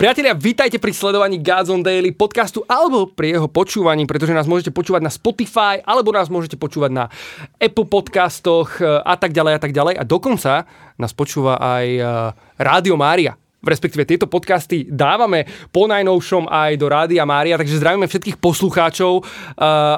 Priatelia, 0.00 0.32
vítajte 0.32 0.80
pri 0.80 0.96
sledovaní 0.96 1.44
Gods 1.44 1.68
on 1.68 1.84
Daily 1.84 2.16
podcastu 2.16 2.64
alebo 2.64 3.04
pri 3.04 3.36
jeho 3.36 3.52
počúvaní, 3.52 4.08
pretože 4.08 4.32
nás 4.32 4.48
môžete 4.48 4.72
počúvať 4.72 5.04
na 5.04 5.12
Spotify 5.12 5.76
alebo 5.84 6.08
nás 6.08 6.32
môžete 6.32 6.56
počúvať 6.56 6.88
na 6.88 7.12
Apple 7.60 7.84
podcastoch 7.84 8.80
e, 8.80 8.88
a 8.88 9.12
tak 9.20 9.36
ďalej 9.36 9.52
a 9.52 9.60
tak 9.60 9.76
ďalej. 9.76 10.00
A 10.00 10.04
dokonca 10.08 10.64
nás 10.96 11.12
počúva 11.12 11.60
aj 11.60 11.84
e, 11.84 12.04
Rádio 12.56 12.96
Mária 12.96 13.36
respektíve 13.60 14.08
tieto 14.08 14.26
podcasty 14.26 14.88
dávame 14.88 15.44
po 15.68 15.84
najnovšom 15.84 16.48
aj 16.48 16.80
do 16.80 16.86
Rádia 16.88 17.24
Mária, 17.28 17.60
takže 17.60 17.80
zdravíme 17.80 18.08
všetkých 18.08 18.40
poslucháčov 18.40 19.20
uh, 19.20 19.24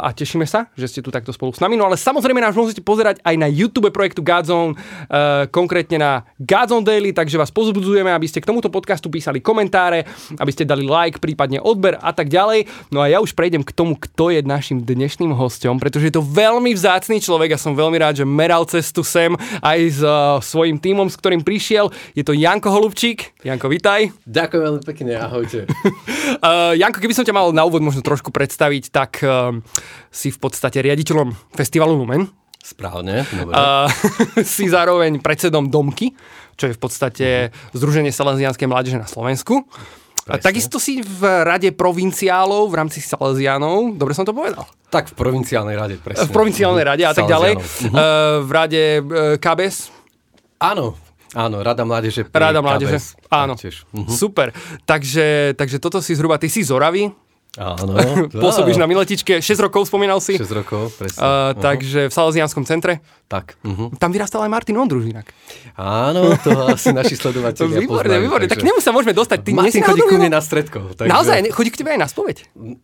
a 0.02 0.10
tešíme 0.10 0.46
sa, 0.46 0.66
že 0.74 0.90
ste 0.90 1.00
tu 1.00 1.14
takto 1.14 1.30
spolu 1.30 1.54
s 1.54 1.62
nami. 1.62 1.78
No 1.78 1.86
ale 1.86 1.94
samozrejme 1.98 2.42
nás 2.42 2.58
môžete 2.58 2.82
pozerať 2.82 3.22
aj 3.22 3.34
na 3.38 3.46
YouTube 3.46 3.88
projektu 3.94 4.20
Godzone, 4.20 4.74
uh, 4.74 5.46
konkrétne 5.48 5.98
na 5.98 6.12
Godzone 6.42 6.82
Daily, 6.82 7.14
takže 7.14 7.38
vás 7.38 7.54
pozbudzujeme, 7.54 8.10
aby 8.10 8.26
ste 8.26 8.42
k 8.42 8.50
tomuto 8.50 8.66
podcastu 8.68 9.06
písali 9.08 9.38
komentáre, 9.38 10.06
aby 10.38 10.50
ste 10.50 10.66
dali 10.66 10.82
like, 10.82 11.22
prípadne 11.22 11.62
odber 11.62 11.98
a 12.02 12.10
tak 12.10 12.26
ďalej. 12.26 12.66
No 12.90 13.02
a 13.02 13.06
ja 13.06 13.22
už 13.22 13.38
prejdem 13.38 13.62
k 13.62 13.70
tomu, 13.70 13.94
kto 13.94 14.34
je 14.34 14.42
našim 14.42 14.82
dnešným 14.82 15.30
hostom, 15.38 15.78
pretože 15.78 16.10
je 16.10 16.14
to 16.18 16.26
veľmi 16.26 16.74
vzácný 16.74 17.22
človek 17.22 17.54
a 17.54 17.62
som 17.62 17.78
veľmi 17.78 17.98
rád, 18.02 18.22
že 18.22 18.26
meral 18.26 18.66
cestu 18.66 19.06
sem 19.06 19.32
aj 19.62 19.78
s 19.86 20.00
uh, 20.02 20.42
svojím 20.42 20.82
tímom, 20.82 21.06
s 21.06 21.14
ktorým 21.14 21.46
prišiel. 21.46 21.94
Je 22.18 22.26
to 22.26 22.34
Janko 22.34 22.74
Holubčík. 22.74 23.38
Janko, 23.52 23.68
vitaj. 23.68 24.08
Ďakujem 24.24 24.62
veľmi 24.64 24.80
pekne, 24.80 25.12
ahojte. 25.20 25.68
uh, 25.68 26.72
Janko, 26.80 27.04
keby 27.04 27.12
som 27.12 27.28
ťa 27.28 27.36
mal 27.36 27.52
na 27.52 27.68
úvod 27.68 27.84
možno 27.84 28.00
trošku 28.00 28.32
predstaviť, 28.32 28.88
tak 28.88 29.20
uh, 29.20 29.52
si 30.08 30.32
v 30.32 30.38
podstate 30.40 30.80
riaditeľom 30.80 31.52
festivalu 31.52 32.00
Lumen. 32.00 32.32
Správne. 32.64 33.28
Uh, 33.28 33.92
si 34.56 34.72
zároveň 34.72 35.20
predsedom 35.20 35.68
Domky, 35.68 36.16
čo 36.56 36.72
je 36.72 36.72
v 36.72 36.80
podstate 36.80 37.28
uh-huh. 37.52 37.76
Združenie 37.76 38.08
Salesianskej 38.08 38.64
mládeže 38.64 38.96
na 38.96 39.04
Slovensku. 39.04 39.68
A 40.32 40.40
takisto 40.40 40.80
si 40.80 41.04
v 41.04 41.20
rade 41.44 41.68
provinciálov 41.76 42.72
v 42.72 42.74
rámci 42.78 43.04
Salesianov, 43.04 44.00
dobre 44.00 44.16
som 44.16 44.24
to 44.24 44.32
povedal? 44.32 44.64
Tak 44.88 45.12
v 45.12 45.14
provinciálnej 45.18 45.76
rade, 45.76 46.00
presne. 46.00 46.24
V 46.24 46.32
provinciálnej 46.32 46.88
rade 46.88 47.04
a 47.04 47.12
tak 47.12 47.28
ďalej. 47.28 47.60
Uh-huh. 47.60 47.92
Uh, 47.92 48.00
v 48.48 48.50
rade 48.56 48.82
uh, 49.04 49.36
KBS? 49.36 49.92
Áno, 50.62 50.96
Áno, 51.32 51.64
Rada 51.64 51.84
mládeže. 51.88 52.28
Rada 52.28 52.60
mládeže, 52.60 52.98
KBS, 53.00 53.06
áno. 53.32 53.54
Uh-huh. 53.56 54.08
Super. 54.08 54.52
Takže, 54.84 55.56
takže 55.56 55.80
toto 55.80 56.04
si 56.04 56.12
zhruba, 56.12 56.36
ty 56.36 56.52
si 56.52 56.60
z 56.60 56.72
Oravy, 56.72 57.08
Áno. 57.60 58.00
Pôsobíš 58.32 58.80
na 58.80 58.88
Miletičke, 58.88 59.44
6 59.44 59.60
rokov 59.60 59.84
spomínal 59.84 60.24
si. 60.24 60.40
6 60.40 60.48
rokov, 60.56 60.96
presne. 60.96 61.20
Uh, 61.20 61.52
uh-huh. 61.52 61.60
Takže 61.60 62.00
v 62.08 62.12
Salesianskom 62.12 62.64
centre. 62.64 63.04
Tak. 63.32 63.56
Uh-huh. 63.64 63.88
Tam 63.96 64.12
vyrastal 64.12 64.44
aj 64.44 64.50
Martin 64.52 64.76
Ondruž 64.76 65.08
inak. 65.08 65.32
Áno, 65.72 66.36
to 66.44 66.52
asi 66.68 66.92
naši 66.92 67.16
sledovateľia 67.16 67.80
Výborne, 67.80 68.12
poznajú, 68.12 68.22
výborne. 68.28 68.44
Takže... 68.44 68.60
Tak 68.60 68.68
nemu 68.68 68.80
sa 68.84 68.90
môžeme 68.92 69.16
dostať. 69.16 69.38
Ty 69.40 69.50
Martin 69.56 69.80
chodí 69.80 70.02
ku 70.04 70.14
mne 70.20 70.30
na 70.36 70.44
stredko. 70.44 70.92
Takže... 70.92 71.08
Naozaj, 71.08 71.48
chodí 71.48 71.72
k 71.72 71.76
tebe 71.80 71.96
aj 71.96 72.00
na 72.04 72.08
spoveď? 72.12 72.36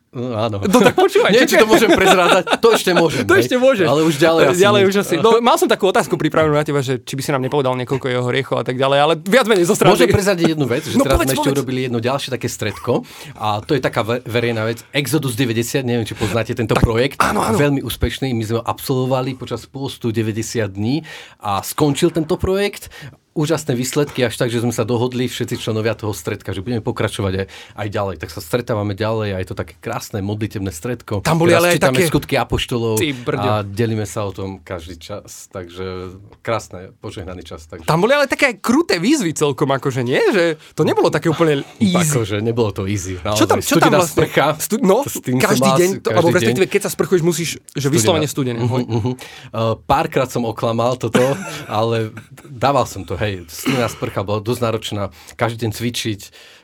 No, 0.09 0.33
áno. 0.33 0.57
No 0.65 0.79
tak 0.81 0.97
počúvaj. 0.97 1.37
Nie, 1.37 1.45
či 1.45 1.61
to 1.61 1.69
môžem 1.69 1.93
prezrádať, 1.93 2.65
to 2.65 2.69
ešte 2.73 2.97
môžem. 2.97 3.29
To 3.29 3.37
ešte 3.37 3.61
môžeš. 3.61 3.85
Ale 3.93 4.01
už 4.09 4.17
ďalej 4.17 4.43
asi. 4.49 4.61
Ďalej 4.65 4.83
už 4.89 4.95
asi. 5.05 5.15
No, 5.21 5.37
mal 5.45 5.61
som 5.61 5.69
takú 5.69 5.85
otázku 5.85 6.17
pripravenú 6.17 6.57
na 6.57 6.65
teba, 6.65 6.81
že 6.81 6.97
či 7.05 7.13
by 7.13 7.21
si 7.21 7.29
nám 7.29 7.45
nepovedal 7.45 7.77
niekoľko 7.77 8.09
jeho 8.09 8.25
hriechov 8.33 8.57
a 8.57 8.65
tak 8.65 8.81
ďalej, 8.81 8.99
ale 9.05 9.15
viac 9.21 9.45
menej 9.45 9.69
zo 9.69 9.77
strany. 9.77 9.93
Môžem 9.93 10.09
prezradiť 10.09 10.57
jednu 10.57 10.65
vec, 10.65 10.89
že 10.89 10.97
no, 10.97 11.05
teraz 11.05 11.29
sme 11.29 11.37
ešte 11.37 11.53
urobili 11.53 11.93
jedno 11.93 12.01
ďalšie 12.01 12.33
také 12.33 12.49
stredko 12.49 13.05
a 13.37 13.61
to 13.61 13.77
je 13.77 13.85
taká 13.85 14.01
verejná 14.25 14.65
vec. 14.65 14.81
Exodus 14.97 15.37
90, 15.37 15.85
neviem, 15.85 16.09
či 16.09 16.17
poznáte 16.17 16.57
tento 16.57 16.73
tak, 16.73 16.81
projekt. 16.81 17.21
Áno, 17.21 17.45
áno. 17.45 17.61
Veľmi 17.61 17.85
úspešný. 17.85 18.33
My 18.33 18.45
sme 18.49 18.57
ho 18.59 18.65
absolvovali 18.65 19.37
počas 19.37 19.69
postu 19.69 20.09
90 20.09 20.38
dní 20.67 21.03
a 21.41 21.63
skončil 21.63 22.11
tento 22.11 22.37
projekt 22.37 22.91
úžasné 23.39 23.79
výsledky, 23.79 24.27
až 24.27 24.35
tak, 24.35 24.51
že 24.51 24.59
sme 24.59 24.75
sa 24.75 24.83
dohodli 24.83 25.31
všetci 25.31 25.63
členovia 25.63 25.95
toho 25.95 26.11
stredka, 26.11 26.51
že 26.51 26.59
budeme 26.59 26.83
pokračovať 26.83 27.33
aj, 27.39 27.47
aj 27.79 27.89
ďalej. 27.95 28.15
Tak 28.19 28.35
sa 28.35 28.43
stretávame 28.43 28.99
ďalej 28.99 29.29
a 29.33 29.39
je 29.39 29.47
to 29.47 29.55
také 29.55 29.79
krásne 29.79 30.19
modlitebné 30.19 30.75
stredko. 30.75 31.23
Tam 31.23 31.39
boli 31.39 31.55
ale 31.55 31.79
aj 31.79 31.87
také... 31.87 32.11
skutky 32.11 32.35
apoštolov 32.35 32.99
a 33.39 33.63
delíme 33.63 34.03
sa 34.11 34.27
o 34.27 34.35
tom 34.35 34.59
každý 34.59 34.99
čas. 34.99 35.47
Takže 35.55 36.19
krásne, 36.43 36.91
požehnaný 36.99 37.47
čas. 37.47 37.71
Takže... 37.71 37.87
Tam 37.87 38.03
boli 38.03 38.19
ale 38.19 38.27
také 38.27 38.51
aj 38.51 38.57
kruté 38.59 38.99
výzvy 38.99 39.31
celkom, 39.37 39.71
akože 39.71 40.03
nie? 40.03 40.19
Že 40.35 40.45
to 40.75 40.83
nebolo 40.83 41.13
také 41.13 41.31
úplne 41.31 41.63
easy. 41.79 42.11
Akože 42.11 42.43
nebolo 42.43 42.75
to 42.75 42.91
easy. 42.91 43.21
Naozaj. 43.23 43.39
Čo 43.39 43.47
tam, 43.47 43.59
čo 43.63 43.77
tam 43.79 43.93
vlastne? 43.95 44.27
Sprcha, 44.27 44.47
stu... 44.59 44.75
No, 44.83 45.05
každý 45.39 45.71
deň, 45.79 45.91
to, 46.03 46.09
alebo 46.11 46.35
respektíve 46.35 46.67
keď 46.67 46.89
sa 46.89 46.91
sprchuješ, 46.91 47.23
musíš, 47.23 47.51
že 47.77 47.87
vyslovene 47.93 48.27
studené. 48.27 48.59
Uh-huh, 48.59 48.83
uh-huh. 48.83 49.15
Uh, 49.53 49.75
párkrát 49.85 50.27
som 50.27 50.49
oklamal 50.49 50.97
toto, 50.97 51.21
ale 51.69 52.11
dával 52.49 52.89
som 52.89 53.05
to, 53.05 53.15
hej, 53.21 53.28
studená 53.49 53.89
sprcha 53.91 54.23
bola 54.25 54.41
dosť 54.41 54.61
náročná, 54.61 55.03
každý 55.37 55.67
deň 55.67 55.71
cvičiť, 55.75 56.21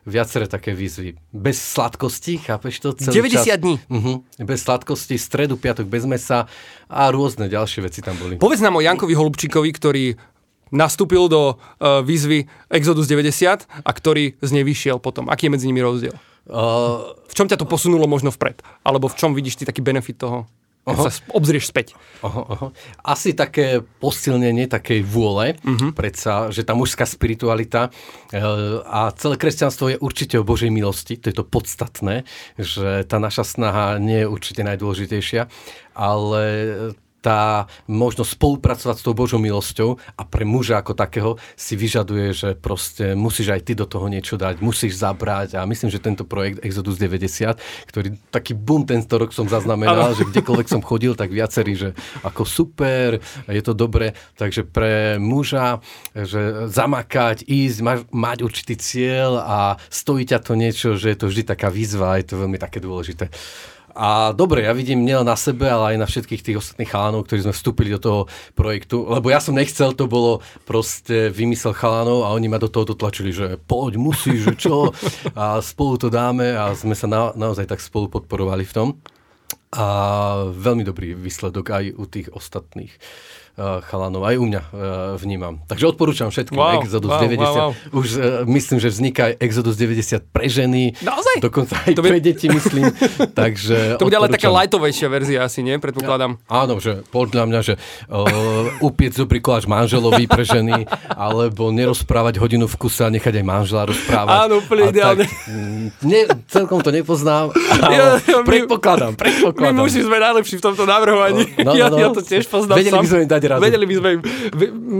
viaceré 0.08 0.46
také 0.48 0.76
výzvy. 0.76 1.16
Bez 1.32 1.56
sladkosti, 1.60 2.40
chápeš 2.40 2.74
to? 2.80 2.88
Celý 2.96 3.24
90 3.24 3.44
čas. 3.44 3.58
dní. 3.60 3.76
Uh-huh. 3.88 4.16
Bez 4.40 4.64
sladkosti, 4.64 5.16
stredu, 5.16 5.56
piatok 5.56 5.88
bez 5.88 6.04
mesa 6.04 6.46
a 6.88 7.02
rôzne 7.12 7.48
ďalšie 7.48 7.80
veci 7.84 8.00
tam 8.00 8.16
boli. 8.16 8.36
Povedz 8.36 8.60
nám 8.60 8.76
o 8.76 8.84
Jankovi 8.84 9.16
Holubčíkovi, 9.16 9.70
ktorý 9.72 10.04
nastúpil 10.74 11.30
do 11.30 11.54
uh, 11.54 12.02
výzvy 12.02 12.50
Exodus 12.72 13.06
90 13.06 13.64
a 13.84 13.90
ktorý 13.90 14.34
z 14.42 14.50
nej 14.50 14.64
vyšiel 14.66 14.98
potom. 14.98 15.30
Aký 15.30 15.46
je 15.46 15.52
medzi 15.54 15.66
nimi 15.70 15.84
rozdiel? 15.84 16.14
Uh, 16.44 17.16
v 17.30 17.34
čom 17.34 17.48
ťa 17.48 17.62
to 17.62 17.66
posunulo 17.68 18.04
možno 18.10 18.34
vpred? 18.34 18.60
Alebo 18.84 19.08
v 19.08 19.16
čom 19.16 19.32
vidíš 19.32 19.60
ty 19.60 19.64
taký 19.64 19.80
benefit 19.80 20.20
toho? 20.20 20.50
Keď 20.84 20.96
sa 21.00 21.12
obzrieš 21.32 21.72
späť. 21.72 21.96
Oho, 22.20 22.44
oho. 22.44 22.66
Asi 23.00 23.32
také 23.32 23.80
posilnenie 23.80 24.68
takej 24.68 25.00
vôle, 25.00 25.56
uh-huh. 25.64 25.96
predsa, 25.96 26.52
že 26.52 26.60
tá 26.60 26.76
mužská 26.76 27.08
spiritualita 27.08 27.88
e, 27.88 28.40
a 28.84 29.08
celé 29.16 29.40
kresťanstvo 29.40 29.96
je 29.96 30.00
určite 30.00 30.36
o 30.36 30.44
Božej 30.44 30.68
milosti, 30.68 31.16
to 31.16 31.32
je 31.32 31.36
to 31.40 31.44
podstatné, 31.44 32.28
že 32.60 33.08
tá 33.08 33.16
naša 33.16 33.48
snaha 33.48 33.96
nie 33.96 34.24
je 34.24 34.28
určite 34.28 34.60
najdôležitejšia, 34.60 35.48
ale 35.96 36.42
tá 37.24 37.64
možnosť 37.88 38.36
spolupracovať 38.36 38.96
s 39.00 39.04
tou 39.08 39.16
Božou 39.16 39.40
milosťou 39.40 39.96
a 39.96 40.22
pre 40.28 40.44
muža 40.44 40.84
ako 40.84 40.92
takého 40.92 41.40
si 41.56 41.72
vyžaduje, 41.72 42.36
že 42.36 42.48
proste 42.52 43.16
musíš 43.16 43.56
aj 43.56 43.64
ty 43.64 43.72
do 43.72 43.88
toho 43.88 44.12
niečo 44.12 44.36
dať, 44.36 44.60
musíš 44.60 45.00
zabrať. 45.00 45.56
A 45.56 45.64
myslím, 45.64 45.88
že 45.88 46.04
tento 46.04 46.28
projekt 46.28 46.60
Exodus 46.60 47.00
90, 47.00 47.56
ktorý 47.88 48.20
taký 48.28 48.52
boom 48.52 48.84
tento 48.84 49.16
rok 49.16 49.32
som 49.32 49.48
zaznamenal, 49.48 50.12
že 50.12 50.28
kdekoľvek 50.28 50.68
som 50.68 50.84
chodil, 50.84 51.16
tak 51.16 51.32
viacerí, 51.32 51.72
že 51.72 51.96
ako 52.20 52.44
super, 52.44 53.24
je 53.48 53.62
to 53.64 53.72
dobre, 53.72 54.12
takže 54.36 54.68
pre 54.68 55.16
muža, 55.16 55.80
že 56.12 56.68
zamakať, 56.68 57.48
ísť, 57.48 57.78
mať, 57.80 57.98
mať 58.12 58.38
určitý 58.44 58.74
cieľ 58.76 59.40
a 59.40 59.58
stojí 59.88 60.28
ťa 60.28 60.44
to 60.44 60.52
niečo, 60.52 60.88
že 61.00 61.16
je 61.16 61.18
to 61.24 61.32
vždy 61.32 61.42
taká 61.48 61.72
výzva, 61.72 62.20
je 62.20 62.28
to 62.28 62.36
veľmi 62.36 62.60
také 62.60 62.84
dôležité. 62.84 63.32
A 63.94 64.34
dobre, 64.34 64.66
ja 64.66 64.74
vidím 64.74 65.06
nielen 65.06 65.22
na 65.22 65.38
sebe, 65.38 65.70
ale 65.70 65.94
aj 65.94 66.02
na 66.02 66.10
všetkých 66.10 66.42
tých 66.42 66.58
ostatných 66.58 66.90
chalánov, 66.90 67.30
ktorí 67.30 67.46
sme 67.46 67.54
vstúpili 67.54 67.94
do 67.94 68.02
toho 68.02 68.20
projektu, 68.58 69.06
lebo 69.06 69.30
ja 69.30 69.38
som 69.38 69.54
nechcel, 69.54 69.94
to 69.94 70.10
bolo 70.10 70.42
proste 70.66 71.30
vymysel 71.30 71.70
chalánov 71.70 72.26
a 72.26 72.34
oni 72.34 72.50
ma 72.50 72.58
do 72.58 72.66
toho 72.66 72.90
dotlačili, 72.90 73.30
že 73.30 73.54
poď, 73.54 74.02
musíš, 74.02 74.50
že 74.50 74.54
čo, 74.58 74.90
a 75.38 75.62
spolu 75.62 75.94
to 75.94 76.10
dáme 76.10 76.58
a 76.58 76.74
sme 76.74 76.98
sa 76.98 77.06
na, 77.06 77.30
naozaj 77.38 77.70
tak 77.70 77.78
spolu 77.78 78.10
podporovali 78.10 78.66
v 78.66 78.74
tom. 78.74 78.88
A 79.74 79.86
veľmi 80.54 80.86
dobrý 80.86 81.18
výsledok 81.18 81.66
aj 81.74 81.84
u 81.98 82.04
tých 82.06 82.30
ostatných. 82.30 82.94
Eh, 83.54 83.86
chalanov, 83.86 84.26
aj 84.26 84.34
u 84.34 84.50
mňa 84.50 84.62
uh, 84.66 84.70
vnímam. 85.14 85.62
Takže 85.70 85.94
odporúčam 85.94 86.26
všetkým 86.26 86.58
wow, 86.58 86.82
Exodus 86.82 87.06
wow, 87.06 87.22
90. 87.22 87.38
Wow, 87.38 87.54
wow. 87.54 87.70
Už 88.02 88.06
uh, 88.18 88.22
myslím, 88.50 88.82
že 88.82 88.90
vzniká 88.90 89.30
aj 89.30 89.34
Exodus 89.38 89.78
90 89.78 90.26
pre 90.26 90.50
ženy. 90.50 90.98
Naozaj? 90.98 91.38
Dokonca 91.38 91.78
aj 91.86 91.94
to 91.94 92.02
pre 92.02 92.18
by... 92.18 92.34
deti, 92.34 92.50
myslím. 92.50 92.90
Takže 93.46 93.94
to 94.02 94.10
bude 94.10 94.18
ale 94.18 94.26
taká 94.34 94.50
lightovejšia 94.50 95.06
verzia 95.06 95.46
asi, 95.46 95.62
nie? 95.62 95.78
Predpokladám. 95.78 96.34
Ja, 96.34 96.66
áno, 96.66 96.82
že 96.82 97.06
podľa 97.14 97.46
mňa, 97.46 97.60
že 97.62 97.74
uh, 98.10 98.82
upiec 98.82 99.14
dobrý 99.14 99.38
koláč 99.38 99.70
manželovi 99.70 100.26
pre 100.26 100.42
ženy, 100.42 100.90
alebo 101.14 101.70
nerozprávať 101.70 102.42
hodinu 102.42 102.66
v 102.66 102.74
kuse 102.74 103.06
a 103.06 103.10
nechať 103.14 103.38
aj 103.38 103.44
manžela 103.46 103.86
rozprávať. 103.86 104.50
Áno, 104.50 104.66
úplne 104.66 104.90
ideálne. 104.90 105.30
Mm, 105.46 105.94
ne, 106.02 106.20
celkom 106.50 106.82
to 106.82 106.90
nepoznám, 106.90 107.54
ale 107.86 107.94
ja, 107.94 108.06
ja, 108.18 108.42
predpokladám, 108.42 109.14
predpokladám. 109.14 109.63
My 109.70 109.84
muži 109.84 110.04
sme 110.04 110.20
najlepší 110.20 110.60
v 110.60 110.62
tomto 110.62 110.84
navrhovaní. 110.84 111.48
No, 111.62 111.70
no, 111.70 111.72
no, 111.72 111.78
ja, 111.78 111.86
ja 111.88 112.08
to 112.12 112.20
tiež 112.20 112.44
poznám 112.50 112.76
Vedeli 112.82 112.98
by 113.00 113.08
sme 113.08 113.20
im 113.24 113.30
dať 113.30 113.42
radu. 113.48 113.60
Vedeli 113.64 113.84
by 113.88 113.94
sme 113.96 114.08
im, 114.12 114.20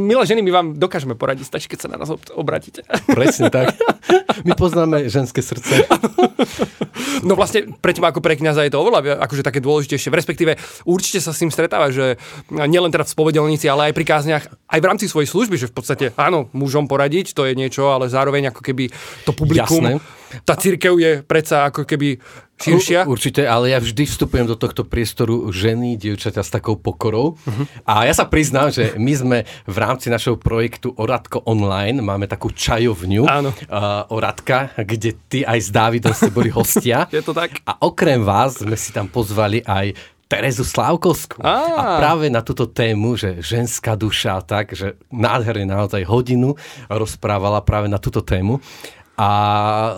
milé 0.09 0.23
ženy, 0.25 0.41
my 0.41 0.53
vám 0.53 0.67
dokážeme 0.79 1.15
poradiť, 1.19 1.45
stačí, 1.49 1.67
keď 1.69 1.79
sa 1.85 1.89
na 1.93 1.97
nás 2.01 2.09
obratíte. 2.33 2.87
Presne 3.11 3.53
tak. 3.53 3.77
My 4.47 4.57
poznáme 4.63 5.11
ženské 5.13 5.45
srdce. 5.45 5.85
No 7.25 7.37
vlastne 7.39 7.73
pre 7.81 7.97
teba 7.97 8.13
ako 8.13 8.21
pre 8.21 8.37
kniaza 8.37 8.65
je 8.65 8.73
to 8.73 8.81
oveľa 8.81 9.21
akože 9.25 9.45
také 9.45 9.61
dôležitejšie. 9.65 10.13
Respektíve 10.13 10.57
určite 10.85 11.21
sa 11.21 11.33
s 11.33 11.41
tým 11.41 11.53
stretáva, 11.53 11.89
že 11.89 12.21
nielen 12.51 12.93
teda 12.93 13.07
v 13.07 13.13
spovedelnici, 13.13 13.67
ale 13.71 13.91
aj 13.91 13.95
pri 13.97 14.07
kázniach, 14.07 14.45
aj 14.49 14.81
v 14.81 14.89
rámci 14.89 15.07
svojej 15.09 15.31
služby, 15.31 15.57
že 15.57 15.71
v 15.71 15.75
podstate 15.75 16.05
áno, 16.19 16.53
mužom 16.53 16.85
poradiť, 16.85 17.33
to 17.33 17.49
je 17.49 17.57
niečo, 17.57 17.91
ale 17.91 18.13
zároveň 18.13 18.53
ako 18.53 18.61
keby 18.61 18.93
to 19.25 19.33
publikum... 19.33 19.83
Jasné 19.85 20.25
tá 20.43 20.59
církev 20.59 20.99
je 20.99 21.13
predsa 21.23 21.71
ako 21.71 21.87
keby 21.87 22.19
širšia. 22.61 23.05
U, 23.05 23.15
určite, 23.15 23.43
ale 23.45 23.75
ja 23.75 23.79
vždy 23.83 24.07
vstupujem 24.07 24.47
do 24.47 24.55
tohto 24.55 24.87
priestoru 24.87 25.51
ženy, 25.51 25.99
dievčaťa 25.99 26.43
s 26.43 26.51
takou 26.51 26.79
pokorou. 26.79 27.35
Uh-huh. 27.35 27.65
A 27.85 28.07
ja 28.07 28.15
sa 28.15 28.27
priznám, 28.29 28.71
že 28.71 28.95
my 28.95 29.13
sme 29.15 29.39
v 29.67 29.77
rámci 29.77 30.09
našeho 30.09 30.39
projektu 30.39 30.95
Oradko 30.95 31.43
Online, 31.45 31.99
máme 32.01 32.31
takú 32.31 32.55
čajovňu 32.55 33.27
Áno. 33.27 33.51
Uh, 33.67 34.07
Oradka, 34.15 34.71
kde 34.79 35.17
ty 35.27 35.43
aj 35.43 35.59
s 35.59 35.69
Dávidom 35.75 36.15
ste 36.15 36.31
boli 36.31 36.49
hostia. 36.49 37.07
je 37.15 37.25
to 37.25 37.35
tak. 37.35 37.59
A 37.67 37.79
okrem 37.83 38.23
vás 38.23 38.63
sme 38.63 38.79
si 38.79 38.95
tam 38.95 39.11
pozvali 39.11 39.61
aj 39.67 40.15
Terezu 40.25 40.65
Slávkovskú. 40.65 41.45
A 41.45 42.01
práve 42.01 42.33
na 42.33 42.41
túto 42.41 42.65
tému, 42.65 43.15
že 43.15 43.45
ženská 43.45 43.95
duša, 43.95 44.41
tak, 44.43 44.73
že 44.73 44.97
nádherne 45.13 45.69
naozaj 45.69 46.03
hodinu 46.09 46.57
rozprávala 46.89 47.61
práve 47.61 47.93
na 47.93 48.01
túto 48.01 48.25
tému. 48.25 48.59
A 49.15 49.29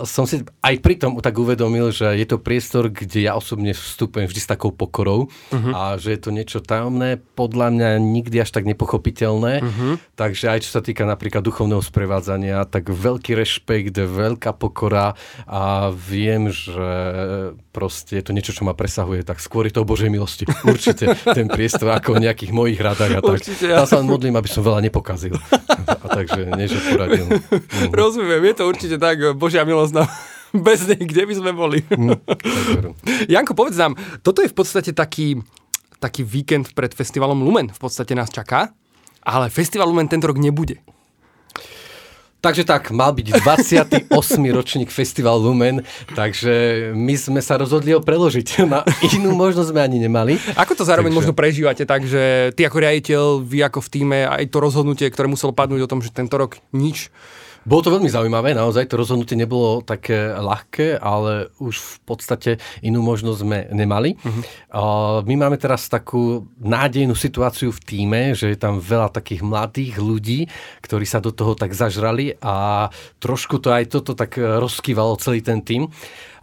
som 0.05 0.29
si 0.29 0.45
aj 0.61 0.75
pri 0.77 0.95
tom 1.01 1.17
tak 1.17 1.33
uvedomil, 1.41 1.89
že 1.89 2.13
je 2.13 2.27
to 2.29 2.37
priestor, 2.37 2.93
kde 2.93 3.25
ja 3.25 3.33
osobne 3.33 3.73
vstupujem 3.73 4.29
vždy 4.29 4.41
s 4.45 4.49
takou 4.49 4.69
pokorou 4.69 5.33
uh-huh. 5.49 5.73
a 5.73 5.81
že 5.97 6.13
je 6.13 6.19
to 6.21 6.29
niečo 6.29 6.61
tajomné, 6.61 7.17
podľa 7.33 7.73
mňa 7.73 7.89
nikdy 7.97 8.45
až 8.45 8.53
tak 8.53 8.69
nepochopiteľné. 8.69 9.65
Uh-huh. 9.65 9.97
Takže 10.13 10.53
aj 10.53 10.69
čo 10.69 10.69
sa 10.77 10.81
týka 10.85 11.01
napríklad 11.09 11.41
duchovného 11.41 11.81
sprevádzania, 11.81 12.69
tak 12.69 12.93
veľký 12.93 13.33
rešpekt, 13.33 13.97
veľká 13.97 14.53
pokora 14.53 15.17
a 15.49 15.89
viem, 15.89 16.53
že 16.53 16.89
proste 17.73 18.21
je 18.21 18.23
to 18.25 18.33
niečo, 18.37 18.53
čo 18.53 18.65
ma 18.65 18.77
presahuje, 18.77 19.25
tak 19.25 19.41
skôr 19.41 19.65
je 19.65 19.77
to 19.77 19.81
o 19.81 19.89
Božej 19.89 20.13
milosti. 20.13 20.45
Určite 20.65 21.17
ten 21.25 21.49
priestor 21.49 21.93
ako 21.93 22.17
v 22.17 22.29
nejakých 22.29 22.53
mojich 22.53 22.77
radách 22.77 23.17
a 23.17 23.21
tak. 23.21 23.41
Určite, 23.41 23.65
ja. 23.65 23.85
sa 23.85 23.97
len 24.01 24.09
modlím, 24.09 24.37
aby 24.37 24.49
som 24.49 24.61
veľa 24.61 24.81
nepokazil. 24.85 25.37
A 25.87 26.05
takže 26.09 26.53
nie, 26.53 26.69
že 26.69 26.77
poradil. 26.89 27.25
Uh-huh. 27.25 27.93
Rozumiem, 28.01 28.45
je 28.49 28.55
to 28.57 28.63
určite 28.65 28.95
tak 29.07 29.17
tak 29.23 29.39
Božia 29.39 29.63
milosť 29.63 29.93
nám 29.95 30.07
bez 30.67 30.83
nej, 30.83 30.99
kde 30.99 31.23
by 31.23 31.33
sme 31.39 31.51
boli. 31.55 31.79
Mm, 31.87 32.19
Janko, 33.33 33.55
povedz 33.55 33.79
nám, 33.79 33.95
toto 34.19 34.43
je 34.43 34.51
v 34.51 34.55
podstate 34.55 34.91
taký, 34.91 35.39
taký 36.03 36.27
víkend 36.27 36.75
pred 36.75 36.91
festivalom 36.91 37.39
Lumen. 37.39 37.71
V 37.71 37.79
podstate 37.79 38.11
nás 38.11 38.27
čaká, 38.27 38.75
ale 39.23 39.47
festival 39.47 39.87
Lumen 39.87 40.11
tento 40.11 40.27
rok 40.27 40.35
nebude. 40.35 40.83
Takže 42.37 42.69
tak, 42.69 42.93
mal 42.93 43.17
byť 43.17 43.27
28. 43.41 44.11
ročník 44.61 44.93
Festival 44.93 45.41
Lumen, 45.41 45.81
takže 46.13 46.93
my 46.93 47.17
sme 47.17 47.41
sa 47.41 47.57
rozhodli 47.57 47.97
ho 47.97 47.99
preložiť. 48.03 48.61
Na 48.69 48.85
inú 49.09 49.33
možnosť 49.33 49.73
sme 49.73 49.81
ani 49.81 49.97
nemali. 49.97 50.37
Ako 50.53 50.77
to 50.77 50.85
zároveň 50.85 51.11
takže... 51.11 51.19
možno 51.23 51.33
prežívate, 51.33 51.83
takže 51.89 52.53
ty 52.53 52.61
ako 52.61 52.77
riaditeľ, 52.77 53.23
vy 53.41 53.65
ako 53.65 53.81
v 53.81 53.89
týme, 53.89 54.19
aj 54.29 54.53
to 54.53 54.61
rozhodnutie, 54.61 55.09
ktoré 55.09 55.25
muselo 55.25 55.49
padnúť 55.49 55.87
o 55.87 55.91
tom, 55.91 55.99
že 56.05 56.13
tento 56.13 56.37
rok 56.37 56.61
nič 56.75 57.09
bolo 57.67 57.83
to 57.83 57.91
veľmi 57.91 58.07
zaujímavé, 58.07 58.55
naozaj 58.55 58.87
to 58.87 58.95
rozhodnutie 58.95 59.35
nebolo 59.35 59.83
také 59.83 60.31
ľahké, 60.31 61.03
ale 61.03 61.51
už 61.59 61.75
v 61.75 61.97
podstate 62.07 62.51
inú 62.79 63.03
možnosť 63.03 63.39
sme 63.43 63.67
nemali. 63.75 64.15
Uh-huh. 64.15 65.19
My 65.27 65.35
máme 65.35 65.59
teraz 65.59 65.91
takú 65.91 66.47
nádejnú 66.63 67.11
situáciu 67.11 67.75
v 67.75 67.83
týme, 67.83 68.21
že 68.31 68.55
je 68.55 68.57
tam 68.57 68.79
veľa 68.79 69.11
takých 69.11 69.43
mladých 69.43 69.99
ľudí, 69.99 70.39
ktorí 70.79 71.03
sa 71.03 71.19
do 71.19 71.35
toho 71.35 71.59
tak 71.59 71.75
zažrali 71.75 72.39
a 72.39 72.87
trošku 73.19 73.59
to 73.59 73.75
aj 73.75 73.91
toto 73.91 74.15
tak 74.15 74.39
rozkývalo 74.39 75.19
celý 75.19 75.43
ten 75.43 75.59
tým. 75.59 75.91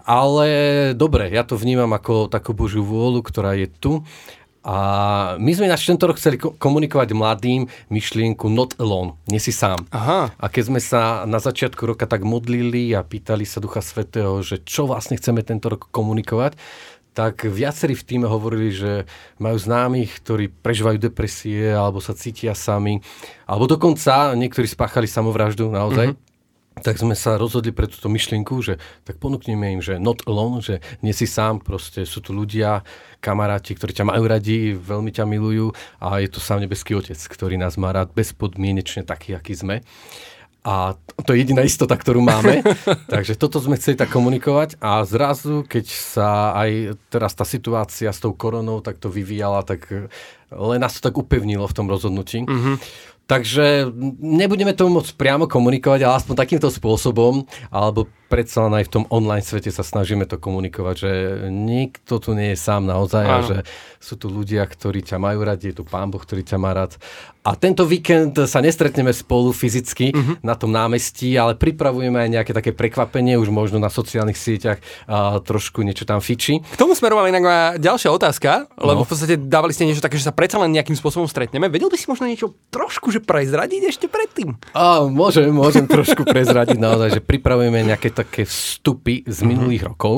Ale 0.04 0.92
dobre, 0.92 1.32
ja 1.32 1.48
to 1.48 1.56
vnímam 1.56 1.88
ako 1.96 2.28
takú 2.28 2.52
Božiu 2.52 2.84
vôľu, 2.84 3.24
ktorá 3.24 3.56
je 3.56 3.72
tu 3.72 4.04
a 4.64 4.76
my 5.36 5.50
sme 5.52 5.68
ináč 5.68 5.84
tento 5.84 6.08
rok 6.08 6.16
chceli 6.16 6.40
komunikovať 6.40 7.12
mladým 7.12 7.68
myšlienku 7.92 8.48
not 8.48 8.72
alone, 8.80 9.20
nie 9.28 9.36
si 9.36 9.52
sám. 9.52 9.84
Aha. 9.92 10.32
A 10.32 10.46
keď 10.48 10.72
sme 10.72 10.80
sa 10.80 11.28
na 11.28 11.36
začiatku 11.36 11.84
roka 11.84 12.08
tak 12.08 12.24
modlili 12.24 12.96
a 12.96 13.04
pýtali 13.04 13.44
sa 13.44 13.60
Ducha 13.60 13.84
Svetého, 13.84 14.40
že 14.40 14.64
čo 14.64 14.88
vlastne 14.88 15.20
chceme 15.20 15.44
tento 15.44 15.68
rok 15.68 15.92
komunikovať, 15.92 16.56
tak 17.12 17.46
viacerí 17.46 17.94
v 17.94 18.06
týme 18.08 18.26
hovorili, 18.26 18.74
že 18.74 18.92
majú 19.38 19.60
známych, 19.60 20.18
ktorí 20.24 20.50
prežívajú 20.50 20.98
depresie 20.98 21.70
alebo 21.70 22.00
sa 22.00 22.16
cítia 22.16 22.56
sami, 22.56 23.04
alebo 23.46 23.68
dokonca 23.70 24.32
niektorí 24.34 24.66
spáchali 24.66 25.06
samovraždu 25.06 25.68
naozaj. 25.68 26.16
Mm-hmm 26.16 26.33
tak 26.82 26.98
sme 26.98 27.14
sa 27.14 27.38
rozhodli 27.38 27.70
pre 27.70 27.86
túto 27.86 28.10
myšlienku, 28.10 28.58
že 28.58 28.82
tak 29.06 29.22
ponúkneme 29.22 29.78
im, 29.78 29.80
že 29.84 30.02
not 30.02 30.26
alone, 30.26 30.58
že 30.58 30.82
nie 31.06 31.14
si 31.14 31.30
sám, 31.30 31.62
proste 31.62 32.02
sú 32.02 32.18
tu 32.18 32.34
ľudia, 32.34 32.82
kamaráti, 33.22 33.78
ktorí 33.78 33.94
ťa 33.94 34.10
majú 34.10 34.26
radi, 34.26 34.74
veľmi 34.74 35.14
ťa 35.14 35.24
milujú 35.24 35.70
a 36.02 36.18
je 36.18 36.28
to 36.28 36.42
sám 36.42 36.60
nebeský 36.60 36.98
otec, 36.98 37.16
ktorý 37.16 37.54
nás 37.56 37.78
má 37.78 37.94
rád 37.94 38.10
bezpodmienečne 38.12 39.06
taký, 39.06 39.38
aký 39.38 39.54
sme. 39.54 39.76
A 40.64 40.96
to 41.28 41.36
je 41.36 41.44
jediná 41.44 41.60
istota, 41.60 41.92
ktorú 41.92 42.24
máme. 42.24 42.64
Takže 43.12 43.36
toto 43.36 43.60
sme 43.60 43.76
chceli 43.76 44.00
tak 44.00 44.08
komunikovať 44.08 44.80
a 44.80 45.04
zrazu, 45.04 45.60
keď 45.60 45.84
sa 45.92 46.56
aj 46.56 46.96
teraz 47.12 47.36
tá 47.36 47.44
situácia 47.44 48.08
s 48.08 48.18
tou 48.24 48.32
koronou 48.32 48.80
takto 48.80 49.12
vyvíjala, 49.12 49.60
tak 49.60 50.08
len 50.48 50.80
nás 50.80 50.96
to 50.96 51.04
tak 51.04 51.20
upevnilo 51.20 51.68
v 51.68 51.76
tom 51.76 51.84
rozhodnutí. 51.84 52.48
Mm-hmm. 52.48 52.76
Takže 53.24 53.88
nebudeme 54.20 54.76
to 54.76 54.84
môcť 54.92 55.16
priamo 55.16 55.48
komunikovať, 55.48 56.04
ale 56.04 56.20
aspoň 56.20 56.34
takýmto 56.36 56.68
spôsobom, 56.68 57.48
alebo 57.72 58.04
predsa 58.34 58.66
len 58.66 58.82
aj 58.82 58.90
v 58.90 58.92
tom 58.98 59.04
online 59.14 59.46
svete 59.46 59.70
sa 59.70 59.86
snažíme 59.86 60.26
to 60.26 60.42
komunikovať, 60.42 60.94
že 60.98 61.12
nikto 61.54 62.18
tu 62.18 62.34
nie 62.34 62.50
je 62.50 62.58
sám 62.58 62.82
naozaj 62.82 63.22
a 63.22 63.36
že 63.46 63.56
sú 64.02 64.18
tu 64.18 64.26
ľudia, 64.26 64.66
ktorí 64.66 65.06
ťa 65.06 65.22
majú 65.22 65.46
radi, 65.46 65.70
je 65.70 65.78
tu 65.78 65.86
pán 65.86 66.10
Boh, 66.10 66.18
ktorý 66.18 66.42
ťa 66.42 66.58
má 66.58 66.74
rád. 66.74 66.98
A 67.44 67.60
tento 67.60 67.84
víkend 67.84 68.40
sa 68.48 68.64
nestretneme 68.64 69.12
spolu 69.12 69.52
fyzicky 69.52 70.16
uh-huh. 70.16 70.40
na 70.40 70.56
tom 70.56 70.72
námestí, 70.72 71.36
ale 71.36 71.52
pripravujeme 71.54 72.16
aj 72.16 72.30
nejaké 72.40 72.52
také 72.56 72.72
prekvapenie, 72.72 73.36
už 73.36 73.52
možno 73.52 73.76
na 73.76 73.92
sociálnych 73.92 74.40
sieťach 74.40 74.80
a 75.04 75.44
trošku 75.44 75.84
niečo 75.84 76.08
tam 76.08 76.24
fičí. 76.24 76.64
K 76.64 76.80
tomu 76.80 76.96
smerovala 76.96 77.28
inak 77.28 77.76
ďalšia 77.76 78.08
otázka, 78.16 78.72
lebo 78.80 79.04
no. 79.04 79.06
v 79.06 79.08
podstate 79.12 79.36
dávali 79.36 79.76
ste 79.76 79.84
niečo 79.84 80.00
také, 80.00 80.16
že 80.16 80.24
sa 80.24 80.32
predsa 80.32 80.56
len 80.56 80.72
nejakým 80.72 80.96
spôsobom 80.96 81.28
stretneme. 81.28 81.68
Vedel 81.68 81.92
by 81.92 82.00
si 82.00 82.08
možno 82.08 82.24
niečo 82.24 82.56
trošku 82.72 83.12
že 83.12 83.20
prezradiť 83.20 83.92
ešte 83.92 84.06
predtým? 84.08 84.56
A, 84.72 85.04
môžem, 85.04 85.52
môžem 85.52 85.84
trošku 85.84 86.24
prezradiť 86.24 86.80
naozaj, 86.80 87.20
že 87.20 87.20
pripravujeme 87.20 87.84
nejaké 87.92 88.08
také 88.08 88.23
vstupy 88.24 89.28
z 89.28 89.38
minulých 89.44 89.84
uh-huh. 89.84 89.92
rokov. 89.92 90.16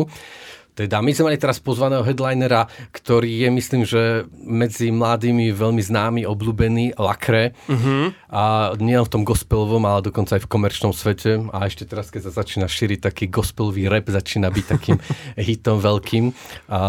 Teda 0.76 1.00
my 1.00 1.08
sme 1.08 1.32
mali 1.32 1.40
teraz 1.40 1.56
pozvaného 1.56 2.04
headlinera, 2.04 2.68
ktorý 2.92 3.32
je, 3.32 3.48
myslím, 3.48 3.82
že 3.88 4.28
medzi 4.44 4.92
mladými 4.92 5.48
veľmi 5.48 5.80
známy, 5.80 6.28
obľúbený, 6.28 7.00
Lakre. 7.00 7.56
Uh-huh. 7.64 8.12
A 8.28 8.76
nie 8.76 9.00
v 9.00 9.08
tom 9.08 9.24
gospelovom, 9.24 9.88
ale 9.88 10.04
dokonca 10.04 10.36
aj 10.36 10.44
v 10.44 10.52
komerčnom 10.52 10.92
svete. 10.92 11.48
A 11.48 11.64
ešte 11.64 11.88
teraz, 11.88 12.12
keď 12.12 12.28
sa 12.28 12.44
začína 12.44 12.68
šíriť 12.68 13.08
taký 13.08 13.32
gospelový 13.32 13.88
rap, 13.88 14.12
začína 14.12 14.52
byť 14.52 14.64
takým 14.68 15.00
hitom 15.48 15.80
veľkým. 15.80 16.36
A 16.68 16.80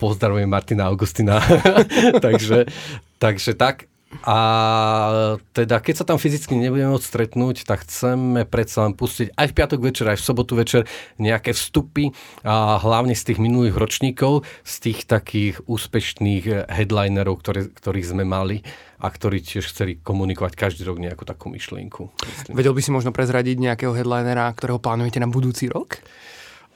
pozdravujem 0.00 0.48
Martina 0.48 0.88
Augustina. 0.88 1.44
takže, 2.24 2.64
takže 3.20 3.52
tak. 3.60 3.91
A 4.22 4.36
teda, 5.56 5.80
keď 5.80 5.94
sa 5.96 6.04
tam 6.04 6.20
fyzicky 6.20 6.52
nebudeme 6.52 6.92
môcť 6.92 7.08
stretnúť, 7.08 7.64
tak 7.64 7.88
chceme 7.88 8.44
predsa 8.44 8.84
len 8.84 8.92
pustiť 8.92 9.32
aj 9.32 9.46
v 9.48 9.56
piatok 9.56 9.80
večer, 9.80 10.04
aj 10.12 10.20
v 10.20 10.26
sobotu 10.28 10.52
večer 10.52 10.84
nejaké 11.16 11.56
vstupy, 11.56 12.12
a 12.44 12.76
hlavne 12.76 13.16
z 13.16 13.32
tých 13.32 13.38
minulých 13.40 13.74
ročníkov, 13.74 14.44
z 14.68 14.74
tých 14.84 15.08
takých 15.08 15.64
úspešných 15.64 16.68
headlinerov, 16.68 17.40
ktoré, 17.40 17.72
ktorých 17.72 18.12
sme 18.12 18.28
mali 18.28 18.60
a 19.02 19.08
ktorí 19.08 19.42
tiež 19.42 19.72
chceli 19.72 19.98
komunikovať 19.98 20.54
každý 20.54 20.86
rok 20.86 21.00
nejakú 21.00 21.26
takú 21.26 21.50
myšlienku. 21.50 22.12
Vedel 22.54 22.76
by 22.76 22.80
si 22.84 22.94
možno 22.94 23.10
prezradiť 23.10 23.58
nejakého 23.58 23.96
headlinera, 23.96 24.46
ktorého 24.54 24.78
plánujete 24.78 25.18
na 25.18 25.26
budúci 25.26 25.66
rok? 25.72 25.98